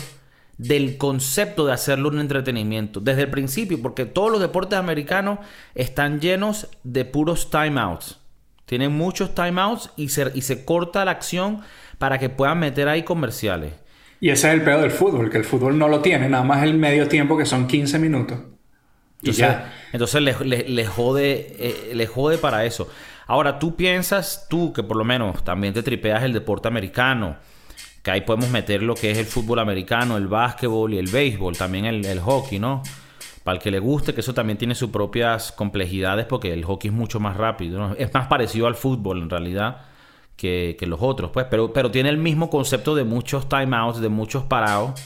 del 0.59 0.97
concepto 0.99 1.67
de 1.67 1.73
hacerlo 1.73 2.09
un 2.09 2.21
entretenimiento 2.21 3.01
desde 3.01 3.23
el 3.23 3.31
principio, 3.31 3.81
porque 3.81 4.05
todos 4.05 4.31
los 4.31 4.41
deportes 4.41 4.79
americanos 4.79 5.39
están 5.75 6.21
llenos 6.21 6.69
de 6.85 7.05
puros 7.05 7.51
timeouts. 7.51 8.21
Tienen 8.67 8.93
muchos 8.93 9.35
timeouts 9.35 9.91
y 9.97 10.09
se, 10.09 10.33
y 10.35 10.43
se 10.43 10.65
corta 10.65 11.05
la 11.05 11.13
acción 11.13 11.61
para 11.99 12.19
que 12.19 12.29
puedan 12.29 12.59
meter 12.59 12.89
ahí 12.89 13.05
comerciales. 13.05 13.75
Y 14.21 14.31
ese 14.31 14.49
es 14.49 14.55
el 14.55 14.63
peor 14.63 14.81
del 14.81 14.91
fútbol, 14.91 15.31
que 15.31 15.39
el 15.39 15.45
fútbol 15.45 15.79
no 15.79 15.89
lo 15.89 16.01
tiene, 16.01 16.29
nada 16.29 16.43
más 16.43 16.63
el 16.63 16.75
medio 16.75 17.07
tiempo 17.07 17.37
que 17.37 17.47
son 17.47 17.67
15 17.67 17.99
minutos. 17.99 18.39
Entonces, 19.23 19.57
entonces 19.93 20.23
le, 20.23 20.87
jode, 20.87 21.57
eh, 21.59 21.93
le 21.95 22.07
jode 22.07 22.39
para 22.39 22.65
eso. 22.65 22.89
Ahora, 23.27 23.59
tú 23.59 23.75
piensas, 23.75 24.47
tú 24.49 24.73
que 24.73 24.83
por 24.83 24.97
lo 24.97 25.05
menos 25.05 25.43
también 25.45 25.75
te 25.75 25.83
tripeas 25.83 26.23
el 26.23 26.33
deporte 26.33 26.69
americano, 26.69 27.37
que 28.03 28.11
ahí 28.11 28.21
podemos 28.21 28.51
meter 28.51 28.83
lo 28.83 28.95
que 28.95 29.11
es 29.11 29.19
el 29.19 29.27
fútbol 29.27 29.59
americano, 29.59 30.17
el 30.17 30.29
básquetbol 30.29 30.95
y 30.95 30.99
el 30.99 31.09
béisbol, 31.09 31.57
también 31.57 31.87
el, 31.87 32.21
hockey, 32.21 32.61
¿no? 32.61 32.83
Para 33.43 33.57
el 33.57 33.63
que 33.63 33.71
le 33.71 33.81
guste, 33.81 34.15
que 34.15 34.21
eso 34.21 34.35
también 34.35 34.59
tiene 34.59 34.75
sus 34.75 34.91
propias 34.91 35.51
complejidades, 35.51 36.27
porque 36.27 36.53
el 36.53 36.65
hockey 36.65 36.91
es 36.91 36.95
mucho 36.95 37.19
más 37.19 37.37
rápido, 37.37 37.97
es 37.99 38.13
más 38.15 38.29
parecido 38.29 38.69
al 38.69 38.77
fútbol 38.77 39.23
en 39.23 39.31
realidad 39.31 39.79
que, 40.37 40.77
que 40.79 40.87
los 40.87 41.01
otros, 41.03 41.31
pues, 41.33 41.47
pero, 41.51 41.73
pero 41.73 41.91
tiene 41.91 42.11
el 42.11 42.19
mismo 42.19 42.49
concepto 42.49 42.95
de 42.95 43.03
muchos 43.03 43.49
timeouts, 43.49 44.01
de 44.01 44.09
muchos 44.09 44.45
parados. 44.45 45.01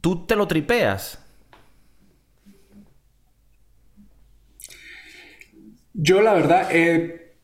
Tú 0.00 0.26
te 0.26 0.34
lo 0.34 0.48
tripeas 0.48 1.25
Yo 5.98 6.20
la 6.20 6.34
verdad 6.34 6.68
eh, 6.70 7.36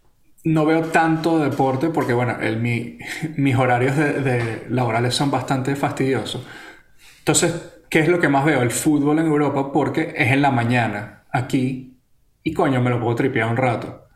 no 0.44 0.66
veo 0.66 0.82
tanto 0.82 1.38
deporte 1.38 1.88
porque, 1.88 2.12
bueno, 2.12 2.36
el, 2.40 2.58
mis 3.36 3.56
horarios 3.56 3.96
de, 3.96 4.66
laborales 4.68 5.14
son 5.14 5.30
bastante 5.30 5.74
fastidiosos. 5.74 6.46
Entonces, 7.20 7.54
¿qué 7.88 8.00
es 8.00 8.08
lo 8.08 8.20
que 8.20 8.28
más 8.28 8.44
veo? 8.44 8.62
El 8.62 8.70
fútbol 8.70 9.18
en 9.18 9.26
Europa 9.26 9.72
porque 9.72 10.12
es 10.16 10.32
en 10.32 10.42
la 10.42 10.50
mañana 10.50 11.24
aquí 11.30 11.96
y 12.44 12.52
coño, 12.52 12.82
me 12.82 12.90
lo 12.90 13.00
puedo 13.00 13.14
tripear 13.14 13.48
un 13.48 13.56
rato. 13.56 14.06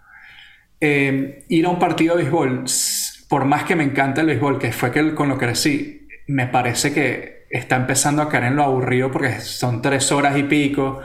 Eh, 0.80 1.44
ir 1.48 1.64
a 1.64 1.70
un 1.70 1.78
partido 1.78 2.16
de 2.16 2.24
béisbol, 2.24 2.64
por 3.28 3.44
más 3.46 3.64
que 3.64 3.76
me 3.76 3.84
encante 3.84 4.20
el 4.20 4.26
béisbol, 4.26 4.58
que 4.58 4.72
fue 4.72 4.90
que 4.90 5.14
con 5.14 5.28
lo 5.28 5.38
que 5.38 5.46
crecí, 5.46 6.08
me 6.26 6.46
parece 6.48 6.92
que 6.92 7.46
está 7.48 7.76
empezando 7.76 8.20
a 8.20 8.28
caer 8.28 8.44
en 8.44 8.56
lo 8.56 8.64
aburrido 8.64 9.10
porque 9.10 9.40
son 9.40 9.80
tres 9.80 10.12
horas 10.12 10.36
y 10.36 10.42
pico, 10.42 11.00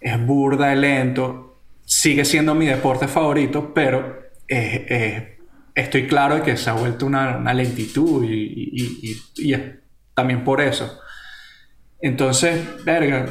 es 0.00 0.24
burda 0.24 0.68
de 0.68 0.76
lento 0.76 1.49
sigue 1.90 2.24
siendo 2.24 2.54
mi 2.54 2.66
deporte 2.66 3.08
favorito, 3.08 3.74
pero 3.74 4.20
eh, 4.46 4.86
eh, 4.88 5.38
estoy 5.74 6.06
claro 6.06 6.36
de 6.36 6.42
que 6.42 6.56
se 6.56 6.70
ha 6.70 6.74
vuelto 6.74 7.04
una, 7.04 7.52
lentitud 7.52 8.24
y, 8.24 9.52
es 9.52 9.60
también 10.14 10.44
por 10.44 10.60
eso. 10.60 11.00
Entonces, 12.00 12.84
verga, 12.84 13.28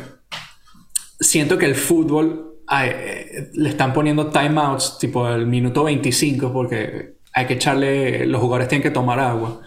siento 1.21 1.57
que 1.57 1.67
el 1.67 1.75
fútbol 1.75 2.57
eh, 2.83 3.49
le 3.53 3.69
están 3.69 3.93
poniendo 3.93 4.27
timeouts 4.29 4.97
tipo 4.99 5.29
el 5.29 5.47
minuto 5.47 5.85
25 5.85 6.51
porque 6.51 7.13
hay 7.33 7.45
que 7.45 7.53
echarle, 7.53 8.25
los 8.25 8.41
jugadores 8.41 8.67
tienen 8.67 8.83
que 8.83 8.91
tomar 8.91 9.21
agua. 9.21 9.61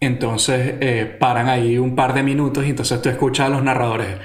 Entonces 0.00 1.16
paran 1.18 1.48
ahí 1.48 1.78
un 1.78 1.94
par 1.94 2.12
de 2.12 2.24
minutos 2.24 2.66
y 2.66 2.70
entonces 2.70 3.00
tú 3.00 3.08
escuchas 3.08 3.46
a 3.46 3.50
los 3.50 3.62
narradores 3.62 4.18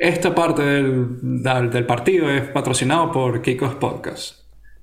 esta 0.00 0.34
parte 0.34 0.62
del, 0.62 1.42
del, 1.70 1.84
partido 1.84 2.30
es 2.30 2.42
patrocinado 2.48 3.12
por 3.12 3.42
Kiko's 3.42 3.74
Podcast. 3.74 4.36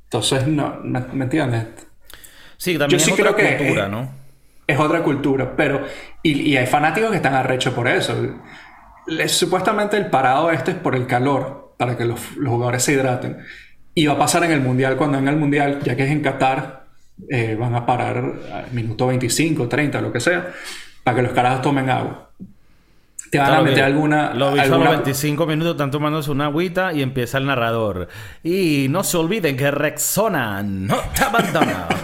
Entonces, 0.04 0.46
no, 0.46 0.80
¿me, 0.84 1.24
entiendes? 1.24 1.66
Sí, 2.56 2.78
también 2.78 3.02
es 3.02 3.12
otra 3.12 3.34
cultura, 3.34 3.88
¿no? 3.88 4.12
Es 4.68 4.78
otra 4.80 5.02
cultura, 5.02 5.56
pero... 5.58 5.86
Y, 6.22 6.56
hay 6.56 6.68
fanáticos 6.68 7.10
que 7.10 7.16
están 7.16 7.34
arrechos 7.34 7.74
por 7.74 7.88
eso. 7.88 8.16
supuestamente 9.28 9.98
el 9.98 10.06
parado 10.06 10.52
este 10.52 10.72
es 10.72 10.78
por 10.78 10.96
el 10.96 11.08
calor, 11.08 11.74
para 11.78 11.98
que 11.98 12.06
los, 12.06 12.20
jugadores 12.46 12.84
se 12.84 12.94
hidraten. 12.94 13.40
Y 13.96 14.06
va 14.06 14.14
a 14.14 14.20
pasar 14.20 14.44
en 14.44 14.52
el 14.52 14.62
Mundial, 14.62 14.98
cuando 14.98 15.18
en 15.18 15.28
el 15.28 15.36
Mundial, 15.36 15.80
ya 15.84 15.96
que 15.96 16.04
es 16.04 16.12
en 16.12 16.22
Qatar, 16.22 16.86
eh, 17.28 17.58
van 17.60 17.74
a 17.74 17.88
parar 17.88 18.18
al 18.54 18.72
minuto 18.72 19.08
25, 19.08 19.68
30, 19.68 20.00
lo 20.00 20.14
que 20.14 20.20
sea, 20.20 20.54
para 21.04 21.16
que 21.16 21.24
los 21.24 21.32
carajos 21.32 21.64
tomen 21.64 21.90
agua. 21.90 22.30
Te 23.30 23.38
van 23.40 23.54
a 23.54 23.62
meter 23.62 23.84
alguna. 23.84 24.34
Lo 24.34 24.54
vi 24.54 24.60
alguna... 24.60 24.92
25 24.92 25.46
minutos, 25.46 25.74
están 25.74 25.92
tomándose 25.92 26.32
una 26.32 26.46
agüita 26.46 26.94
y 26.94 27.02
empieza 27.02 27.38
el 27.38 27.46
narrador. 27.46 28.08
Y 28.44 28.88
no 28.90 29.04
se 29.04 29.18
olviden 29.18 29.58
que 29.58 29.72
Rexona 29.72 30.64
no 30.64 30.98
te 31.16 31.24
abandona. 31.24 31.88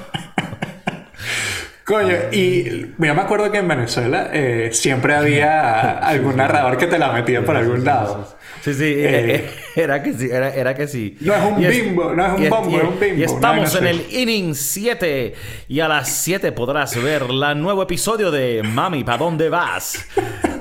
Coño, 1.86 2.16
y 2.32 2.94
mira, 2.98 3.14
me 3.14 3.22
acuerdo 3.22 3.52
que 3.52 3.58
en 3.58 3.68
Venezuela 3.68 4.30
eh, 4.32 4.70
siempre 4.72 5.16
había 5.16 5.98
algún 6.00 6.38
narrador 6.38 6.78
que 6.78 6.88
te 6.88 6.98
la 6.98 7.12
metía 7.12 7.44
por 7.44 7.58
algún 7.58 7.84
lado. 7.84 8.38
Sí, 8.64 8.74
sí, 8.76 8.86
eh, 8.86 9.36
eh, 9.36 9.50
era 9.76 10.02
que 10.02 10.14
sí, 10.14 10.30
era, 10.32 10.74
que 10.74 10.88
sí. 10.88 11.18
No 11.20 11.34
es 11.34 11.44
un 11.44 11.58
bimbo, 11.58 12.14
no 12.14 12.26
es 12.26 12.40
un 12.40 12.50
bombo, 12.50 12.78
es 12.78 12.84
un 12.86 12.98
bimbo. 12.98 13.20
Y 13.20 13.24
estamos 13.24 13.76
en 13.76 13.88
el 13.88 14.06
inning 14.10 14.56
7 14.56 15.36
y 15.68 15.82
a 15.82 15.90
las 15.90 16.08
7 16.10 16.54
podrás 16.54 16.96
ver 17.04 17.24
el 17.24 17.62
nuevo 17.62 17.84
episodio 17.84 18.32
de 18.32 18.64
Mami, 18.64 19.04
¿pa' 19.04 19.18
dónde 19.18 19.50
vas? 19.50 20.08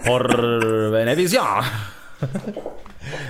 Por 0.05 0.91
Benevisión. 0.91 1.47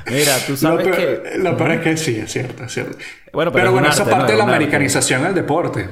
Mira, 0.07 0.39
tú 0.47 0.57
sabes 0.57 0.89
que... 0.89 1.37
Lo 1.37 1.55
peor 1.55 1.73
es 1.73 1.81
que 1.83 1.97
sí, 1.99 2.17
es 2.17 2.33
cierto, 2.33 2.65
es 2.65 2.73
cierto. 2.73 2.97
Bueno, 3.31 3.53
pero, 3.53 3.73
bueno, 3.73 3.89
eso 3.89 4.05
es 4.05 4.09
parte 4.09 4.33
de 4.33 4.39
la 4.39 4.45
americanización 4.45 5.23
del 5.23 5.35
deporte. 5.35 5.87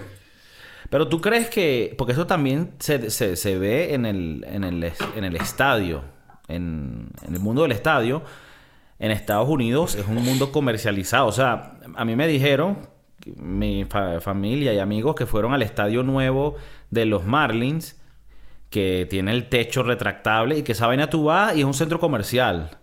Pero 0.89 1.07
tú 1.07 1.21
crees 1.21 1.51
que... 1.51 1.95
Porque 1.99 2.15
eso 2.15 2.27
también 2.27 2.71
se, 2.79 3.11
se, 3.11 3.37
se 3.37 3.59
ve 3.59 3.93
en 3.93 4.07
el, 4.07 4.47
en 4.51 4.65
el, 4.65 4.91
en 5.17 5.25
el 5.25 5.37
estadio. 5.37 6.03
En, 6.49 7.09
en 7.27 7.35
el 7.35 7.41
mundo 7.41 7.63
del 7.63 7.73
estadio 7.73 8.23
en 9.01 9.11
Estados 9.11 9.49
Unidos 9.49 9.97
es 9.97 10.07
un 10.07 10.23
mundo 10.23 10.53
comercializado. 10.53 11.27
O 11.27 11.33
sea, 11.33 11.79
a 11.97 12.05
mí 12.05 12.15
me 12.15 12.29
dijeron, 12.29 12.79
mi 13.37 13.87
familia 14.21 14.73
y 14.75 14.79
amigos 14.79 15.15
que 15.15 15.27
fueron 15.27 15.55
al 15.55 15.63
estadio 15.63 16.03
nuevo 16.03 16.57
de 16.91 17.07
los 17.07 17.25
Marlins, 17.25 18.01
que 18.69 19.07
tiene 19.11 19.33
el 19.33 19.49
techo 19.49 19.83
retractable 19.83 20.59
y 20.59 20.63
que 20.63 20.73
esa 20.73 20.87
vaina 20.87 21.11
tú 21.11 21.25
vas 21.25 21.57
y 21.57 21.61
es 21.61 21.65
un 21.65 21.75
centro 21.75 21.99
comercial. 21.99 22.79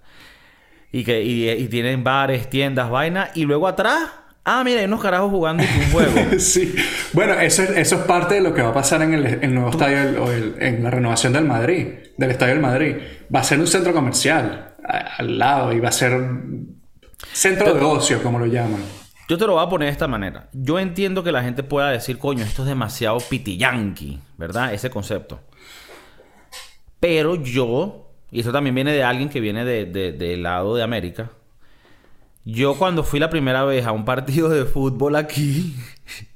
Y 0.91 1.03
que 1.03 1.21
y, 1.21 1.67
tienen 1.67 2.03
bares, 2.03 2.49
tiendas, 2.49 2.89
vaina. 2.89 3.29
Y 3.35 3.45
luego 3.45 3.67
atrás 3.67 4.09
Ah, 4.49 4.63
mira, 4.63 4.79
hay 4.79 4.85
unos 4.85 5.01
carajos 5.01 5.29
jugando 5.29 5.61
un 5.61 5.91
juego. 5.91 6.15
sí. 6.39 6.73
Bueno, 7.11 7.33
eso, 7.33 7.63
eso 7.63 7.95
es 7.95 8.01
parte 8.03 8.35
de 8.35 8.41
lo 8.41 8.53
que 8.53 8.61
va 8.61 8.69
a 8.69 8.73
pasar 8.73 9.01
en 9.01 9.13
el, 9.13 9.53
nuevo 9.53 9.71
estadio, 9.71 10.23
o 10.23 10.31
en 10.31 10.81
la 10.81 10.89
renovación 10.89 11.33
del 11.33 11.43
Madrid, 11.43 11.87
del 12.15 12.31
estadio 12.31 12.53
del 12.53 12.61
Madrid. 12.61 12.95
Va 13.33 13.41
a 13.41 13.43
ser 13.43 13.59
un 13.59 13.67
centro 13.67 13.91
comercial 13.91 14.66
al 14.87 15.37
lado 15.37 15.73
y 15.73 15.79
va 15.79 15.89
a 15.89 15.91
ser 15.91 16.19
centro 17.33 17.73
de 17.73 17.81
ocio, 17.81 18.21
como 18.23 18.39
lo 18.39 18.45
llaman. 18.45 18.81
Yo 19.27 19.37
te 19.37 19.45
lo 19.45 19.53
voy 19.53 19.63
a 19.63 19.69
poner 19.69 19.87
de 19.87 19.91
esta 19.91 20.07
manera. 20.07 20.49
Yo 20.53 20.79
entiendo 20.79 21.23
que 21.23 21.33
la 21.33 21.43
gente 21.43 21.61
pueda 21.61 21.89
decir, 21.89 22.17
coño, 22.17 22.43
esto 22.43 22.61
es 22.61 22.69
demasiado 22.69 23.17
pitiyanqui, 23.19 24.19
¿verdad? 24.37 24.73
Ese 24.73 24.89
concepto. 24.89 25.41
Pero 27.01 27.35
yo, 27.35 28.09
y 28.31 28.39
eso 28.39 28.53
también 28.53 28.73
viene 28.73 28.93
de 28.93 29.03
alguien 29.03 29.27
que 29.27 29.41
viene 29.41 29.65
del 29.65 29.91
de, 29.91 30.37
lado 30.37 30.75
de 30.75 30.83
América. 30.83 31.31
Yo 32.45 32.75
cuando 32.77 33.03
fui 33.03 33.19
la 33.19 33.29
primera 33.29 33.65
vez 33.65 33.85
a 33.85 33.91
un 33.91 34.05
partido 34.05 34.47
de 34.47 34.63
fútbol 34.63 35.17
aquí, 35.17 35.75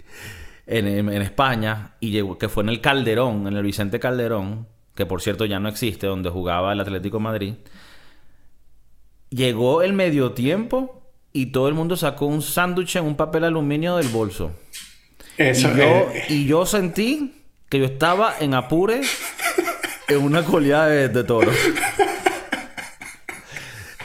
en, 0.67 0.87
en, 0.87 1.21
España, 1.21 1.95
y 2.01 2.11
llegó, 2.11 2.37
que 2.37 2.49
fue 2.49 2.63
en 2.63 2.69
el 2.69 2.81
Calderón, 2.81 3.47
en 3.47 3.55
el 3.55 3.63
Vicente 3.63 4.01
Calderón, 4.01 4.67
que 4.95 5.05
por 5.05 5.21
cierto 5.21 5.45
ya 5.45 5.61
no 5.61 5.69
existe, 5.69 6.07
donde 6.07 6.29
jugaba 6.29 6.73
el 6.73 6.81
Atlético 6.81 7.21
Madrid 7.21 7.55
llegó 9.31 9.81
el 9.81 9.93
medio 9.93 10.33
tiempo 10.33 11.01
y 11.33 11.47
todo 11.47 11.67
el 11.67 11.73
mundo 11.73 11.97
sacó 11.97 12.27
un 12.27 12.43
sándwich 12.43 12.97
en 12.97 13.05
un 13.05 13.15
papel 13.15 13.45
aluminio 13.45 13.95
del 13.95 14.09
bolso. 14.09 14.51
Eso 15.37 15.69
y, 15.73 15.77
yo, 15.77 16.07
y 16.29 16.45
yo 16.45 16.65
sentí 16.65 17.33
que 17.69 17.79
yo 17.79 17.85
estaba 17.85 18.35
en 18.39 18.53
Apure 18.53 19.01
en 20.09 20.21
una 20.21 20.43
colilla 20.43 20.85
de, 20.85 21.09
de 21.09 21.23
toro. 21.23 21.51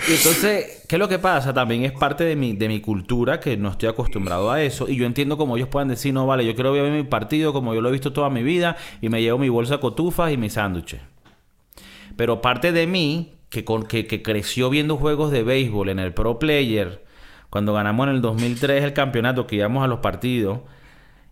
Y 0.08 0.12
entonces, 0.12 0.84
¿qué 0.88 0.94
es 0.94 1.00
lo 1.00 1.08
que 1.08 1.18
pasa? 1.18 1.52
También 1.52 1.84
es 1.84 1.90
parte 1.90 2.22
de 2.22 2.36
mi, 2.36 2.52
de 2.52 2.68
mi 2.68 2.80
cultura 2.80 3.40
que 3.40 3.56
no 3.56 3.70
estoy 3.70 3.88
acostumbrado 3.88 4.52
a 4.52 4.62
eso. 4.62 4.88
Y 4.88 4.94
yo 4.94 5.04
entiendo 5.04 5.36
como 5.36 5.56
ellos 5.56 5.68
puedan 5.68 5.88
decir, 5.88 6.14
no, 6.14 6.28
vale, 6.28 6.46
yo 6.46 6.54
quiero 6.54 6.70
ver 6.70 6.92
mi 6.92 7.02
partido 7.02 7.52
como 7.52 7.74
yo 7.74 7.80
lo 7.80 7.88
he 7.88 7.92
visto 7.92 8.12
toda 8.12 8.30
mi 8.30 8.44
vida 8.44 8.76
y 9.00 9.08
me 9.08 9.20
llevo 9.20 9.38
mi 9.38 9.48
bolsa 9.48 9.74
de 9.74 9.80
cotufas 9.80 10.32
y 10.32 10.36
mis 10.36 10.52
sándwiches. 10.52 11.00
Pero 12.16 12.40
parte 12.40 12.70
de 12.70 12.86
mí, 12.86 13.35
que, 13.64 14.22
creció 14.22 14.70
viendo 14.70 14.96
juegos 14.96 15.30
de 15.30 15.42
béisbol 15.42 15.88
en 15.88 15.98
el 15.98 16.12
Pro 16.12 16.38
Player, 16.38 17.04
cuando 17.50 17.72
ganamos 17.72 18.08
en 18.08 18.14
el 18.14 18.20
2003 18.20 18.84
el 18.84 18.92
campeonato, 18.92 19.46
que 19.46 19.56
íbamos 19.56 19.84
a 19.84 19.86
los 19.86 20.00
partidos, 20.00 20.60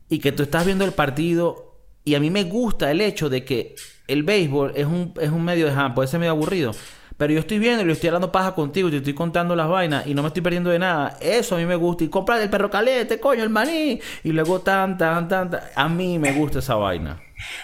y 0.08 0.18
que 0.18 0.32
tú 0.32 0.42
estás 0.42 0.64
viendo 0.64 0.84
el 0.84 0.92
partido, 0.92 1.76
y 2.04 2.14
a 2.14 2.20
mí 2.20 2.30
me 2.30 2.44
gusta 2.44 2.90
el 2.90 3.00
hecho 3.00 3.28
de 3.28 3.44
que 3.44 3.74
el 4.06 4.22
béisbol 4.22 4.72
es 4.76 4.86
un, 4.86 5.12
es 5.20 5.30
un 5.30 5.44
medio 5.44 5.66
de... 5.66 5.90
puede 5.94 6.08
ser 6.08 6.20
medio 6.20 6.32
aburrido. 6.32 6.72
Pero 7.16 7.32
yo 7.32 7.38
estoy 7.40 7.58
viendo 7.60 7.82
y 7.82 7.86
le 7.86 7.92
estoy 7.92 8.08
hablando 8.08 8.32
paja 8.32 8.54
contigo 8.54 8.90
te 8.90 8.96
estoy 8.96 9.14
contando 9.14 9.54
las 9.54 9.68
vainas 9.68 10.06
y 10.06 10.14
no 10.14 10.22
me 10.22 10.28
estoy 10.28 10.42
perdiendo 10.42 10.70
de 10.70 10.78
nada. 10.80 11.16
Eso 11.20 11.54
a 11.54 11.58
mí 11.58 11.64
me 11.64 11.76
gusta. 11.76 12.02
Y 12.04 12.08
comprar 12.08 12.40
el 12.40 12.50
perro 12.50 12.68
calete, 12.70 13.20
coño, 13.20 13.42
el 13.44 13.50
maní. 13.50 14.00
Y 14.24 14.32
luego 14.32 14.60
tan, 14.60 14.98
tan, 14.98 15.28
tan, 15.28 15.50
tan. 15.50 15.60
A 15.76 15.88
mí 15.88 16.18
me 16.18 16.32
gusta 16.32 16.58
esa 16.58 16.74
vaina. 16.74 17.20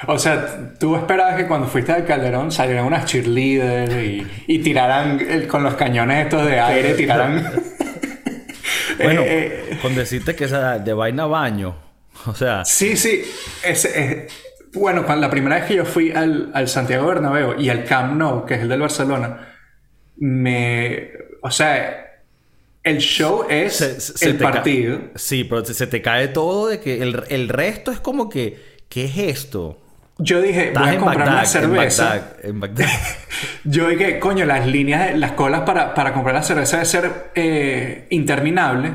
O 0.06 0.18
sea, 0.18 0.74
tú 0.78 0.94
esperabas 0.94 1.36
que 1.36 1.46
cuando 1.48 1.66
fuiste 1.66 1.90
al 1.92 2.04
Calderón 2.04 2.52
salieran 2.52 2.84
unas 2.84 3.06
cheerleaders 3.06 3.92
y, 3.94 4.26
y 4.46 4.58
tiraran 4.60 5.18
el- 5.20 5.48
con 5.48 5.62
los 5.64 5.74
cañones 5.74 6.24
estos 6.26 6.46
de 6.46 6.60
aire, 6.60 6.94
tiraran... 6.94 7.50
Bueno, 9.02 9.22
eh, 9.24 9.78
con 9.80 9.94
decirte 9.94 10.34
que 10.36 10.44
esa 10.44 10.78
de 10.78 10.92
vaina 10.92 11.24
baño. 11.26 11.74
O 12.26 12.34
sea, 12.34 12.64
Sí, 12.66 12.96
sí. 12.96 13.22
Es, 13.64 13.84
es- 13.86 14.30
bueno, 14.74 15.04
cuando, 15.04 15.26
la 15.26 15.30
primera 15.30 15.56
vez 15.56 15.64
que 15.66 15.74
yo 15.74 15.84
fui 15.84 16.12
al, 16.12 16.50
al 16.54 16.68
Santiago 16.68 17.06
Bernabéu 17.06 17.58
y 17.60 17.68
al 17.70 17.84
Camp 17.84 18.14
Nou, 18.16 18.44
que 18.46 18.54
es 18.54 18.60
el 18.62 18.68
del 18.68 18.80
Barcelona, 18.80 19.48
me... 20.16 21.10
O 21.42 21.50
sea, 21.50 22.06
el 22.82 22.98
show 22.98 23.46
es 23.48 23.76
se- 23.76 24.00
se 24.00 24.30
el 24.30 24.38
ca- 24.38 24.50
partido. 24.52 25.00
Sí, 25.14 25.44
pero 25.44 25.64
se, 25.64 25.74
se 25.74 25.86
te 25.86 26.02
cae 26.02 26.28
todo 26.28 26.68
de 26.68 26.80
que 26.80 27.02
el, 27.02 27.22
el 27.28 27.48
resto 27.48 27.90
es 27.92 28.00
como 28.00 28.28
que, 28.28 28.58
¿qué 28.88 29.04
es 29.06 29.16
esto? 29.18 29.78
Yo 30.18 30.42
dije, 30.42 30.68
Estás 30.68 30.82
voy 30.82 30.96
a 30.96 30.98
comprar 30.98 31.18
Bagdad, 31.18 31.32
una 31.34 31.44
cerveza. 31.46 32.14
En 32.14 32.20
Bagdad, 32.20 32.44
en 32.44 32.60
Bagdad. 32.60 32.86
Yo 33.64 33.88
dije, 33.88 34.18
coño, 34.18 34.44
las 34.44 34.66
líneas, 34.66 35.16
las 35.18 35.32
colas 35.32 35.62
para, 35.62 35.94
para 35.94 36.12
comprar 36.12 36.34
la 36.34 36.42
cerveza 36.42 36.76
debe 36.76 36.86
ser 36.86 37.30
eh, 37.34 38.06
interminable. 38.10 38.92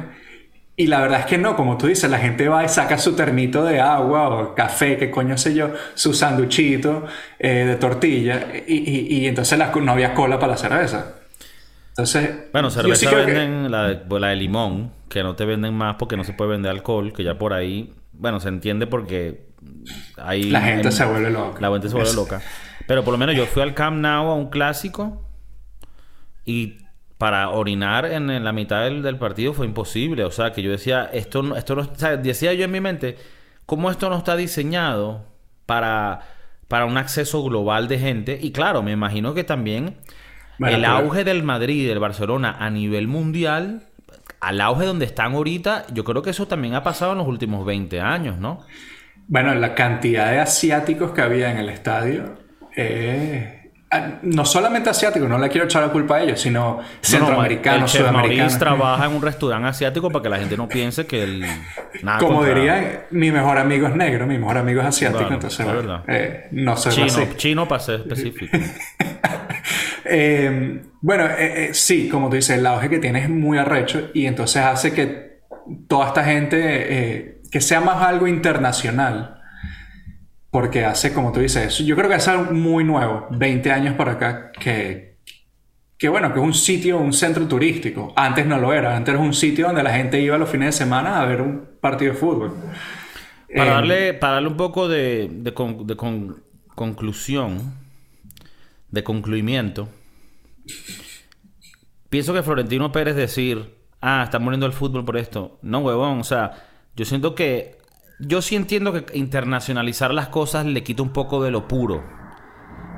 Y 0.78 0.88
la 0.88 1.00
verdad 1.00 1.22
es 1.22 1.26
que 1.26 1.38
no, 1.38 1.56
como 1.56 1.78
tú 1.78 1.88
dices, 1.88 2.10
la 2.12 2.18
gente 2.20 2.50
va 2.50 2.64
y 2.66 2.68
saca 2.70 2.98
su 2.98 3.16
termito 3.16 3.64
de 3.64 3.80
agua 3.80 4.28
o 4.30 4.56
café, 4.56 4.98
qué 4.98 5.10
coño 5.10 5.38
sé 5.38 5.54
yo, 5.56 5.70
su 5.94 6.14
sanduchito 6.14 7.06
eh, 7.40 7.64
de 7.66 7.76
tortilla, 7.78 8.48
y, 8.68 8.74
y- 8.76 9.20
y 9.20 9.26
entonces 9.28 9.58
la- 9.58 9.72
no 9.74 9.92
había 9.94 10.14
cola 10.14 10.38
para 10.38 10.52
la 10.54 10.58
cerveza. 10.58 11.16
Entonces, 11.90 12.30
Bueno, 12.52 12.70
cerveza 12.70 12.96
sí 13.00 13.06
creo 13.08 13.26
que- 13.26 13.32
venden 13.32 13.72
la, 13.72 13.88
de, 13.88 13.96
pues, 13.96 14.20
la 14.22 14.28
de 14.30 14.36
limón, 14.36 14.92
que 15.08 15.24
no 15.24 15.36
te 15.36 15.46
venden 15.46 15.74
más 15.74 15.96
porque 15.96 16.18
no 16.18 16.26
se 16.26 16.34
puede 16.34 16.52
vender 16.52 16.72
alcohol, 16.72 17.14
que 17.14 17.24
ya 17.24 17.38
por 17.38 17.54
ahí, 17.54 17.94
bueno, 18.12 18.42
se 18.42 18.50
entiende 18.50 18.86
porque 18.86 19.46
ahí... 20.18 20.44
La 20.52 20.60
gente 20.62 20.88
en- 20.90 20.92
se 20.94 21.06
vuelve 21.06 21.30
loca. 21.32 21.62
La 21.62 21.70
gente 21.72 21.88
se 21.88 21.94
vuelve 21.94 22.10
Es- 22.10 22.16
loca. 22.18 22.42
Pero 22.86 23.04
por 23.06 23.14
lo 23.14 23.18
menos 23.18 23.34
yo 23.36 23.46
fui 23.46 23.62
al 23.64 23.74
Camp 23.74 23.96
Nou 23.98 24.30
a 24.30 24.36
un 24.36 24.50
clásico 24.50 25.24
y 26.46 26.78
para 27.18 27.50
orinar 27.50 28.06
en, 28.06 28.30
en 28.30 28.44
la 28.44 28.52
mitad 28.52 28.84
del, 28.84 29.02
del 29.02 29.18
partido 29.18 29.54
fue 29.54 29.66
imposible. 29.66 30.24
O 30.26 30.32
sea, 30.32 30.52
que 30.52 30.62
yo 30.62 30.72
decía, 30.72 31.10
esto 31.14 31.44
no, 31.44 31.56
esto 31.56 31.76
no, 31.76 31.84
o 31.84 31.96
sea, 31.96 32.18
decía 32.18 32.54
yo 32.54 32.66
en 32.66 32.72
mi 32.72 32.82
mente, 32.82 33.18
¿cómo 33.66 33.90
esto 33.92 34.10
no 34.10 34.18
está 34.18 34.36
diseñado 34.36 35.26
para, 35.66 36.22
para 36.68 36.86
un 36.86 36.98
acceso 36.98 37.44
global 37.44 37.88
de 37.88 38.00
gente? 38.00 38.38
Y 38.42 38.52
claro, 38.52 38.84
me 38.84 38.92
imagino 38.92 39.34
que 39.34 39.44
también 39.44 39.98
Bueno, 40.58 40.78
el 40.78 40.86
auge 40.86 41.24
del 41.24 41.44
Madrid 41.44 41.84
y 41.84 41.86
del 41.86 42.00
Barcelona 42.00 42.56
a 42.60 42.70
nivel 42.70 43.08
mundial, 43.08 43.88
al 44.40 44.62
auge 44.62 44.86
donde 44.86 45.06
están 45.06 45.34
ahorita, 45.34 45.86
yo 45.94 46.04
creo 46.04 46.22
que 46.22 46.32
eso 46.32 46.48
también 46.48 46.76
ha 46.76 46.84
pasado 46.84 47.14
en 47.14 47.20
los 47.20 47.28
últimos 47.28 47.66
20 47.66 48.00
años, 48.02 48.38
¿no? 48.38 48.62
Bueno, 49.28 49.56
la 49.56 49.74
cantidad 49.76 50.32
de 50.32 50.40
asiáticos 50.40 51.12
que 51.12 51.22
había 51.22 51.52
en 51.52 51.58
el 51.58 51.70
estadio. 51.70 52.38
eh, 52.76 53.65
no 54.22 54.46
solamente 54.46 54.90
asiáticos, 54.90 55.28
no 55.30 55.38
le 55.38 55.50
quiero 55.50 55.66
echar 55.66 55.82
la 55.84 55.90
culpa 55.92 56.18
a 56.18 56.22
ellos, 56.24 56.40
sino 56.40 56.80
centroamericanos, 57.02 57.92
Chef 57.92 58.02
Maurice 58.02 58.18
sudamericanos. 58.50 58.60
trabaja 58.60 59.06
en 59.06 59.12
un 59.14 59.22
restaurante 59.22 59.68
asiático 59.70 60.10
para 60.10 60.24
que 60.24 60.30
la 60.30 60.38
gente 60.40 60.58
no 60.58 60.68
piense 60.68 61.06
que 61.06 61.24
el... 61.24 61.46
Nada 62.04 62.20
Como 62.20 62.40
contra- 62.40 62.56
dirían, 62.56 63.00
mi 63.12 63.32
mejor 63.32 63.58
amigo 63.58 63.88
es 63.88 63.96
negro, 63.96 64.28
mi 64.28 64.38
mejor 64.38 64.58
amigo 64.58 64.82
es 64.82 64.88
asiático, 64.88 65.22
Bueno, 65.22 65.36
entonces 65.36 65.66
bueno, 65.66 66.04
eh, 66.08 66.48
no 66.52 66.76
soy 66.78 66.94
Chino, 66.94 67.28
chino 67.36 67.68
para 67.68 67.82
ser 67.82 68.02
específico. 68.02 68.58
Eh, 70.08 70.84
bueno, 71.02 71.26
eh, 71.38 71.70
sí, 71.74 72.08
como 72.10 72.30
tú 72.30 72.36
dices, 72.36 72.60
el 72.60 72.66
auge 72.68 72.90
que 72.90 73.00
tiene 73.00 73.22
es 73.24 73.30
muy 73.30 73.58
arrecho 73.58 74.12
y 74.14 74.28
entonces 74.28 74.62
hace 74.64 74.94
que 74.94 75.40
toda 75.88 76.08
esta 76.10 76.24
gente, 76.24 77.40
que 77.52 77.60
sea 77.62 77.82
más 77.82 78.04
algo 78.04 78.28
internacional. 78.28 79.35
Porque 80.56 80.86
hace, 80.86 81.14
como 81.14 81.34
tú 81.34 81.42
dices, 81.42 81.80
yo 81.80 81.98
creo 81.98 82.08
que 82.10 82.16
es 82.16 82.28
algo 82.30 82.54
muy 82.54 82.86
nuevo, 82.86 83.28
20 83.32 83.72
años 83.74 83.96
para 83.96 84.14
acá, 84.14 84.54
que, 84.58 85.18
que 85.98 86.08
bueno, 86.08 86.32
que 86.32 86.40
es 86.40 86.46
un 86.46 86.54
sitio, 86.54 86.98
un 86.98 87.12
centro 87.12 87.46
turístico. 87.46 88.14
Antes 88.16 88.46
no 88.46 88.58
lo 88.58 88.72
era, 88.72 88.96
antes 88.96 89.14
era 89.14 89.22
un 89.22 89.34
sitio 89.34 89.68
donde 89.68 89.84
la 89.84 89.92
gente 89.92 90.22
iba 90.22 90.38
los 90.38 90.48
fines 90.50 90.68
de 90.68 90.72
semana 90.86 91.20
a 91.22 91.26
ver 91.26 91.42
un 91.42 91.68
partido 91.82 92.14
de 92.14 92.18
fútbol. 92.18 92.54
Para 93.54 93.72
Eh, 93.72 93.74
darle, 93.74 94.14
para 94.14 94.34
darle 94.36 94.48
un 94.48 94.56
poco 94.56 94.88
de, 94.88 95.30
de 95.30 95.54
con- 95.54 95.86
de 95.86 95.96
con- 95.98 96.42
conclusión, 96.74 97.74
de 98.92 99.04
concluimiento, 99.04 99.90
pienso 102.10 102.34
que 102.34 102.44
Florentino 102.44 102.92
Pérez 102.94 103.16
decir, 103.18 103.76
ah, 104.02 104.22
está 104.24 104.40
muriendo 104.40 104.66
el 104.66 104.74
fútbol 104.74 105.04
por 105.06 105.18
esto. 105.18 105.60
No, 105.62 105.80
huevón, 105.80 106.20
o 106.20 106.24
sea, 106.24 106.52
yo 106.96 107.04
siento 107.06 107.36
que, 107.36 107.78
yo 108.20 108.42
sí 108.42 108.56
entiendo 108.56 108.94
que 108.94 109.18
internacionalizar 109.18 110.14
las 110.14 110.30
cosas 110.30 110.66
le 110.66 110.84
quita 110.84 111.04
un 111.04 111.14
poco 111.14 111.44
de 111.44 111.52
lo 111.52 111.68
puro. 111.68 112.04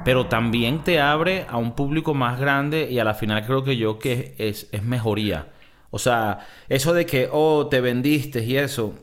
Pero 0.06 0.28
también 0.28 0.84
te 0.84 1.02
abre 1.02 1.46
a 1.50 1.58
un 1.58 1.76
público 1.76 2.14
más 2.14 2.40
grande 2.40 2.90
y 2.90 3.00
a 3.00 3.04
la 3.04 3.14
final 3.14 3.46
creo 3.46 3.64
que 3.64 3.78
yo 3.78 4.00
que 4.00 4.36
es, 4.38 4.70
es 4.72 4.84
mejoría. 4.84 5.48
O 5.90 6.00
sea, 6.00 6.46
eso 6.70 6.94
de 6.94 7.06
que, 7.06 7.30
oh, 7.32 7.68
te 7.68 7.82
vendiste 7.82 8.44
y 8.44 8.58
eso, 8.58 8.94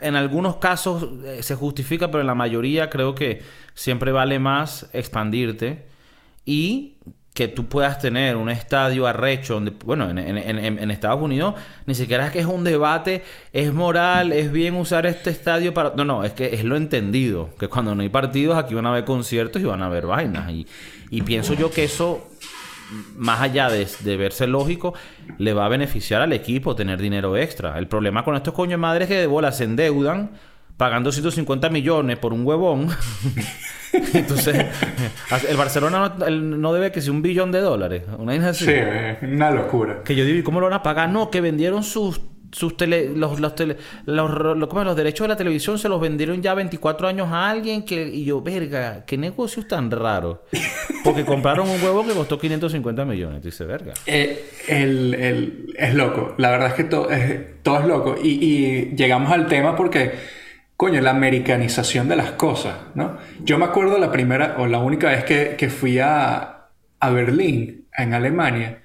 en 0.00 0.16
algunos 0.16 0.56
casos 0.56 1.08
eh, 1.24 1.42
se 1.42 1.54
justifica, 1.54 2.08
pero 2.08 2.20
en 2.20 2.26
la 2.26 2.34
mayoría 2.34 2.90
creo 2.90 3.14
que 3.14 3.42
siempre 3.74 4.12
vale 4.12 4.38
más 4.38 4.88
expandirte 4.92 5.86
y 6.44 6.93
que 7.34 7.48
tú 7.48 7.66
puedas 7.66 7.98
tener 7.98 8.36
un 8.36 8.48
estadio 8.48 9.08
arrecho 9.08 9.54
donde, 9.54 9.72
bueno, 9.84 10.08
en, 10.08 10.18
en- 10.18 10.38
en- 10.38 10.78
en 10.78 10.90
Estados 10.92 11.20
Unidos 11.20 11.56
ni 11.84 11.94
siquiera 11.96 12.26
es 12.26 12.32
que 12.32 12.38
es 12.38 12.46
un 12.46 12.62
debate, 12.62 13.22
es 13.52 13.72
moral, 13.72 14.32
es 14.32 14.52
bien 14.52 14.76
usar 14.76 15.04
este 15.04 15.30
estadio 15.30 15.74
para... 15.74 15.92
No, 15.96 16.04
no, 16.04 16.22
es 16.22 16.32
que 16.32 16.54
es 16.54 16.62
lo 16.62 16.76
entendido, 16.76 17.50
que 17.58 17.66
cuando 17.66 17.92
no 17.96 18.02
hay 18.02 18.08
partidos 18.08 18.56
aquí 18.56 18.74
van 18.74 18.86
a 18.86 18.90
haber 18.90 19.04
conciertos 19.04 19.60
y 19.60 19.64
van 19.64 19.82
a 19.82 19.86
haber 19.86 20.06
vainas. 20.06 20.48
Y, 20.52 20.66
y 21.10 21.22
pienso 21.22 21.54
yo 21.54 21.72
que 21.72 21.82
eso 21.84 22.28
más 23.16 23.40
allá 23.40 23.68
de, 23.68 23.88
de 24.00 24.16
verse 24.16 24.46
lógico, 24.46 24.94
le 25.38 25.52
va 25.54 25.66
a 25.66 25.68
beneficiar 25.68 26.22
al 26.22 26.32
equipo 26.32 26.76
tener 26.76 27.00
dinero 27.00 27.36
extra. 27.36 27.76
El 27.78 27.88
problema 27.88 28.22
con 28.24 28.36
estos 28.36 28.54
coños 28.54 28.78
madres 28.78 29.10
es 29.10 29.16
que 29.16 29.20
de 29.20 29.26
bola 29.26 29.50
se 29.50 29.64
endeudan 29.64 30.30
pagando 30.76 31.12
150 31.12 31.68
millones 31.70 32.18
por 32.18 32.32
un 32.32 32.46
huevón. 32.46 32.88
Entonces, 34.12 34.66
el 35.48 35.56
Barcelona 35.56 36.14
no, 36.18 36.26
el- 36.26 36.60
no 36.60 36.72
debe 36.72 36.90
que 36.90 37.00
sea 37.00 37.12
un 37.12 37.22
billón 37.22 37.52
de 37.52 37.60
dólares. 37.60 38.02
Una 38.18 38.34
así. 38.50 38.64
Sí, 38.64 38.72
una 39.22 39.50
locura. 39.52 40.02
Que 40.04 40.16
yo 40.16 40.24
digo, 40.24 40.38
¿y 40.38 40.42
cómo 40.42 40.58
lo 40.60 40.66
van 40.66 40.74
a 40.74 40.82
pagar? 40.82 41.08
No, 41.10 41.30
que 41.30 41.40
vendieron 41.40 41.82
sus 41.84 42.20
sus 42.52 42.76
tele, 42.76 43.10
los, 43.16 43.40
los, 43.40 43.56
tele- 43.56 43.76
los, 44.06 44.30
los 44.30 44.96
derechos 44.96 45.24
de 45.24 45.28
la 45.28 45.36
televisión 45.36 45.76
se 45.76 45.88
los 45.88 46.00
vendieron 46.00 46.40
ya 46.40 46.54
24 46.54 47.08
años 47.08 47.26
a 47.32 47.50
alguien 47.50 47.84
que 47.84 48.06
y 48.06 48.24
yo, 48.24 48.42
verga, 48.42 49.04
qué 49.04 49.18
negocios 49.18 49.66
tan 49.66 49.90
raros. 49.90 50.38
Porque 51.02 51.24
compraron 51.24 51.68
un 51.68 51.82
huevo 51.82 52.06
que 52.06 52.12
costó 52.12 52.38
550 52.38 53.04
millones. 53.06 53.42
Dice, 53.42 53.64
verga. 53.64 53.94
Eh, 54.06 54.50
el- 54.68 55.14
el- 55.14 55.74
es 55.76 55.94
loco. 55.94 56.34
La 56.38 56.50
verdad 56.52 56.68
es 56.68 56.74
que 56.74 56.84
to- 56.84 57.10
es- 57.10 57.60
todo 57.64 57.80
es 57.80 57.86
loco. 57.86 58.14
Y, 58.22 58.28
y 58.44 58.94
llegamos 58.96 59.32
al 59.32 59.48
tema 59.48 59.74
porque, 59.74 60.12
coño, 60.76 61.00
la 61.00 61.10
americanización 61.10 62.08
de 62.08 62.16
las 62.16 62.32
cosas, 62.32 62.74
¿no? 62.94 63.18
Yo 63.40 63.58
me 63.58 63.64
acuerdo 63.64 63.98
la 63.98 64.10
primera 64.10 64.56
o 64.58 64.66
la 64.66 64.78
única 64.78 65.08
vez 65.08 65.24
que, 65.24 65.54
que 65.56 65.68
fui 65.70 65.98
a, 65.98 66.68
a 67.00 67.10
Berlín, 67.10 67.86
en 67.96 68.14
Alemania, 68.14 68.82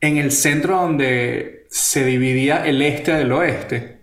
en 0.00 0.16
el 0.18 0.32
centro 0.32 0.76
donde 0.76 1.66
se 1.70 2.04
dividía 2.04 2.66
el 2.66 2.82
este 2.82 3.14
del 3.14 3.32
oeste 3.32 4.02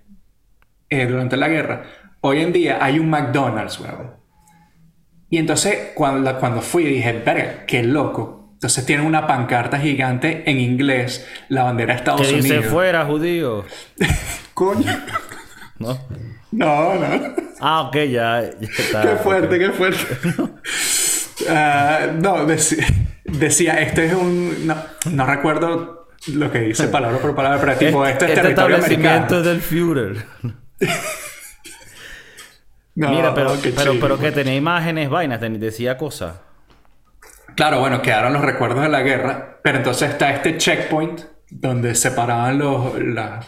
eh, 0.90 1.06
durante 1.06 1.38
la 1.38 1.48
guerra. 1.48 1.84
Hoy 2.22 2.42
en 2.42 2.52
día 2.52 2.80
hay 2.82 3.00
un 3.00 3.10
McDonald's, 3.10 3.80
weón. 3.80 4.16
Y 5.30 5.38
entonces, 5.38 5.92
cuando, 5.94 6.40
cuando 6.40 6.62
fui, 6.62 6.86
dije, 6.86 7.14
verga, 7.24 7.66
qué 7.68 7.84
loco. 7.84 8.50
Entonces 8.54 8.86
tienen 8.86 9.06
una 9.06 9.28
pancarta 9.28 9.80
gigante 9.80 10.50
en 10.50 10.60
inglés, 10.60 11.28
la 11.50 11.64
bandera 11.64 11.94
de 11.94 12.00
Estados 12.00 12.22
que 12.22 12.34
Unidos. 12.34 12.44
dice 12.44 12.62
fuera, 12.64 13.06
judío. 13.06 13.64
Coño. 14.54 14.92
¿No? 15.78 15.98
No, 16.52 16.95
no. 16.95 17.36
Ah, 17.60 17.82
ok, 17.82 17.95
ya, 17.95 18.41
ya 18.41 18.68
está. 18.78 19.02
Qué 19.02 19.16
fuerte, 19.18 19.60
qué 19.60 19.70
fuerte. 19.72 20.00
Ah, 21.50 22.08
no, 22.22 22.45
decía, 22.45 22.86
decía, 23.24 23.80
este 23.80 24.08
es 24.08 24.14
un... 24.14 24.68
No, 24.68 24.76
no 25.10 25.26
recuerdo 25.26 26.10
lo 26.34 26.52
que 26.52 26.60
dice 26.60 26.89
palabra 26.89 27.18
por 27.20 27.34
palabra, 27.34 27.62
pero 27.62 27.78
tipo, 27.78 28.06
Este, 28.06 28.12
esto 28.12 28.26
es 28.26 28.32
este 28.32 28.41
territorio 28.41 28.76
establecimiento 28.76 29.36
americano. 29.36 29.39
es 29.39 29.45
del 29.45 29.62
Führer. 29.62 30.26
No, 32.95 33.10
Mira, 33.12 33.34
pero, 33.34 33.54
qué 33.62 33.72
pero, 33.72 33.93
pero 34.02 34.20
que 34.20 34.32
tenía 34.32 34.56
imágenes, 34.56 35.10
vainas, 35.10 35.39
ten- 35.39 35.60
decía 35.60 35.97
cosas. 35.97 36.36
Claro, 37.56 37.80
bueno, 37.80 38.02
quedaron 38.02 38.34
los 38.34 38.41
recuerdos 38.41 38.82
de 38.84 38.89
la 38.89 39.02
guerra, 39.02 39.60
pero 39.64 39.78
entonces 39.78 40.10
está 40.12 40.32
este 40.32 40.58
checkpoint 40.58 41.22
donde 41.50 41.95
separaban 41.95 42.58
los, 42.60 43.02
la- 43.02 43.39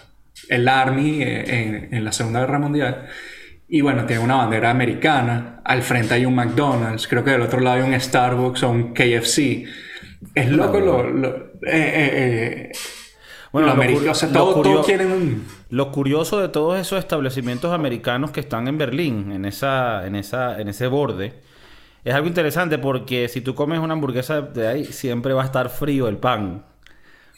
el 0.51 0.67
Army 0.67 1.23
eh, 1.23 1.43
en, 1.47 1.93
en 1.95 2.05
la 2.05 2.11
Segunda 2.11 2.41
Guerra 2.41 2.59
Mundial. 2.59 3.07
Y 3.67 3.81
bueno, 3.81 4.05
tiene 4.05 4.21
una 4.23 4.35
bandera 4.35 4.69
americana, 4.69 5.61
al 5.63 5.81
frente 5.81 6.13
hay 6.13 6.25
un 6.25 6.35
McDonald's, 6.35 7.07
creo 7.07 7.23
que 7.23 7.31
del 7.31 7.41
otro 7.41 7.61
lado 7.61 7.77
hay 7.77 7.89
un 7.93 7.99
Starbucks 7.99 8.63
o 8.63 8.69
un 8.69 8.93
KFC. 8.93 9.65
Es 10.35 10.49
loco 10.51 10.79
lo... 10.79 11.03
lo- 11.09 11.51
eh, 11.63 11.71
eh, 11.71 12.11
eh, 12.13 12.71
Bueno, 13.53 13.69
lo 13.69 13.75
lo 13.75 13.81
ameri- 13.83 13.95
cur- 13.99 14.09
o 14.09 14.13
sea, 14.13 14.29
lo 14.29 14.61
todo, 14.61 14.83
quieren 14.83 15.11
un... 15.11 15.47
Lo 15.69 15.91
curioso 15.91 16.39
de 16.41 16.49
todos 16.49 16.79
esos 16.79 16.99
establecimientos 16.99 17.71
americanos 17.73 18.31
que 18.31 18.41
están 18.41 18.67
en 18.67 18.77
Berlín, 18.77 19.31
en, 19.31 19.45
esa, 19.45 20.05
en, 20.05 20.15
esa, 20.15 20.59
en 20.59 20.67
ese 20.67 20.87
borde, 20.87 21.33
es 22.03 22.13
algo 22.13 22.27
interesante 22.27 22.77
porque 22.77 23.27
si 23.29 23.41
tú 23.41 23.55
comes 23.55 23.79
una 23.79 23.93
hamburguesa 23.93 24.41
de 24.41 24.67
ahí, 24.67 24.85
siempre 24.85 25.33
va 25.33 25.43
a 25.43 25.45
estar 25.45 25.69
frío 25.69 26.07
el 26.09 26.17
pan. 26.17 26.65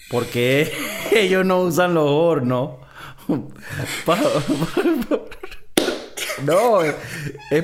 Porque 0.10 0.72
ellos 1.12 1.46
no 1.46 1.60
usan 1.62 1.94
los 1.94 2.10
hornos. 2.10 2.83
No, 6.44 6.82
es, 6.82 6.96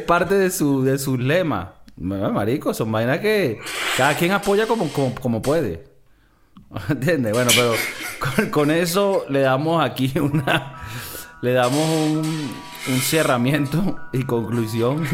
parte 0.01 0.35
de 0.35 0.51
su, 0.51 1.17
de. 1.17 1.73
Bueno, 1.95 2.31
Marico, 2.31 2.73
son 2.73 2.91
vainas 2.91 3.19
que 3.19 3.59
cada 3.97 4.15
quien 4.15 4.31
apoya 4.31 4.67
como, 4.67 4.91
como, 4.93 5.15
como 5.15 5.41
puede. 5.41 5.85
¿Entiendes? 6.89 7.33
Bueno, 7.33 7.51
pero 7.55 7.73
con 8.51 8.71
eso 8.71 9.25
le 9.29 9.41
damos 9.41 9.83
aquí 9.83 10.13
una. 10.19 10.75
Le 11.41 11.53
damos 11.53 11.89
un, 11.89 12.53
un 12.89 12.99
cerramiento 12.99 13.99
y 14.11 14.23
conclusión 14.23 15.05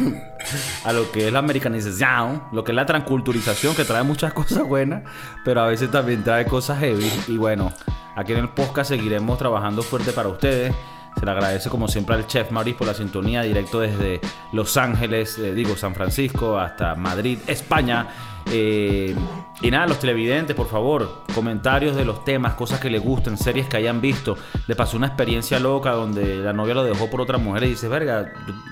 a 0.84 0.94
lo 0.94 1.12
que 1.12 1.28
es 1.28 1.34
la 1.34 1.40
americanización, 1.40 2.44
lo 2.52 2.64
que 2.64 2.72
es 2.72 2.76
la 2.76 2.86
transculturización, 2.86 3.76
que 3.76 3.86
trae 3.86 4.04
muchas 4.04 4.34
cosas 4.34 4.64
buenas, 4.64 5.04
pero 5.44 5.62
a 5.62 5.68
veces 5.68 5.92
también 5.92 6.24
trae 6.24 6.46
cosas 6.46 6.80
heavy. 6.80 7.12
Y 7.28 7.38
bueno, 7.38 7.72
aquí 8.16 8.34
en 8.34 8.40
el 8.40 8.50
podcast 8.50 8.90
seguiremos 8.90 9.38
trabajando 9.38 9.82
fuerte 9.82 10.12
para 10.12 10.30
ustedes. 10.30 10.74
Se 11.18 11.26
le 11.26 11.32
agradece 11.32 11.70
como 11.70 11.88
siempre 11.88 12.16
al 12.16 12.28
chef 12.28 12.52
Maurice 12.52 12.78
por 12.78 12.88
la 12.88 12.94
sintonía, 12.94 13.42
directo 13.42 13.80
desde 13.80 14.20
Los 14.52 14.76
Ángeles, 14.76 15.38
eh, 15.38 15.54
digo 15.54 15.78
San 15.78 15.96
Francisco, 15.96 16.60
hasta 16.60 16.96
Madrid, 16.96 17.40
España. 17.48 18.08
Eh, 18.52 19.16
y 19.62 19.72
nada, 19.72 19.88
los 19.88 20.00
televidentes, 20.00 20.56
por 20.56 20.68
favor, 20.68 21.24
comentarios 21.34 21.96
de 21.96 22.06
los 22.06 22.24
temas, 22.24 22.54
cosas 22.56 22.80
que 22.80 22.90
les 22.90 23.02
gusten, 23.02 23.38
series 23.38 23.68
que 23.68 23.78
hayan 23.78 24.02
visto. 24.02 24.38
Le 24.68 24.76
pasó 24.76 24.98
una 24.98 25.08
experiencia 25.08 25.60
loca 25.60 25.92
donde 25.92 26.38
la 26.38 26.54
novia 26.54 26.74
lo 26.74 26.84
dejó 26.84 27.10
por 27.10 27.22
otra 27.22 27.38
mujer 27.38 27.64
y 27.64 27.70
dice, 27.70 27.88
verga, 27.88 28.32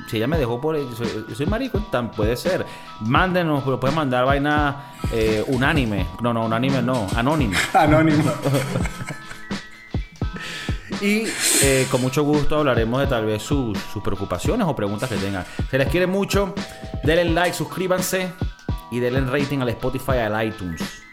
si 0.10 0.18
ella 0.18 0.28
me 0.28 0.38
dejó 0.38 0.60
por... 0.60 0.78
Yo 0.78 0.96
soy, 0.96 1.26
soy 1.36 1.46
marico, 1.46 1.80
tan 1.92 2.12
puede 2.12 2.36
ser. 2.36 2.66
Mándenos, 3.02 3.64
pero 3.64 3.80
pueden 3.80 3.96
mandar 3.96 4.26
vaina 4.26 4.94
eh, 5.12 5.44
unánime. 5.48 6.06
No, 6.22 6.34
no, 6.34 6.46
unánime 6.46 6.82
no, 6.82 7.08
anónima. 7.16 7.58
Anónimo. 7.74 8.24
Y 11.02 11.26
eh, 11.62 11.86
con 11.92 12.00
mucho 12.00 12.24
gusto 12.24 12.56
hablaremos 12.56 13.02
de 13.02 13.08
tal 13.08 13.26
vez 13.26 13.44
sus, 13.44 13.78
sus 13.92 14.02
preocupaciones 14.02 14.66
o 14.66 14.74
preguntas 14.74 15.10
que 15.10 15.18
tengan. 15.18 15.44
Se 15.70 15.78
les 15.78 15.90
quiere 15.90 16.08
mucho. 16.08 16.54
Denle 17.04 17.26
like, 17.26 17.54
suscríbanse 17.54 18.32
y 18.94 19.00
denle 19.00 19.22
rating 19.22 19.58
al 19.60 19.70
Spotify, 19.70 20.20
al 20.20 20.48
iTunes. 20.48 21.04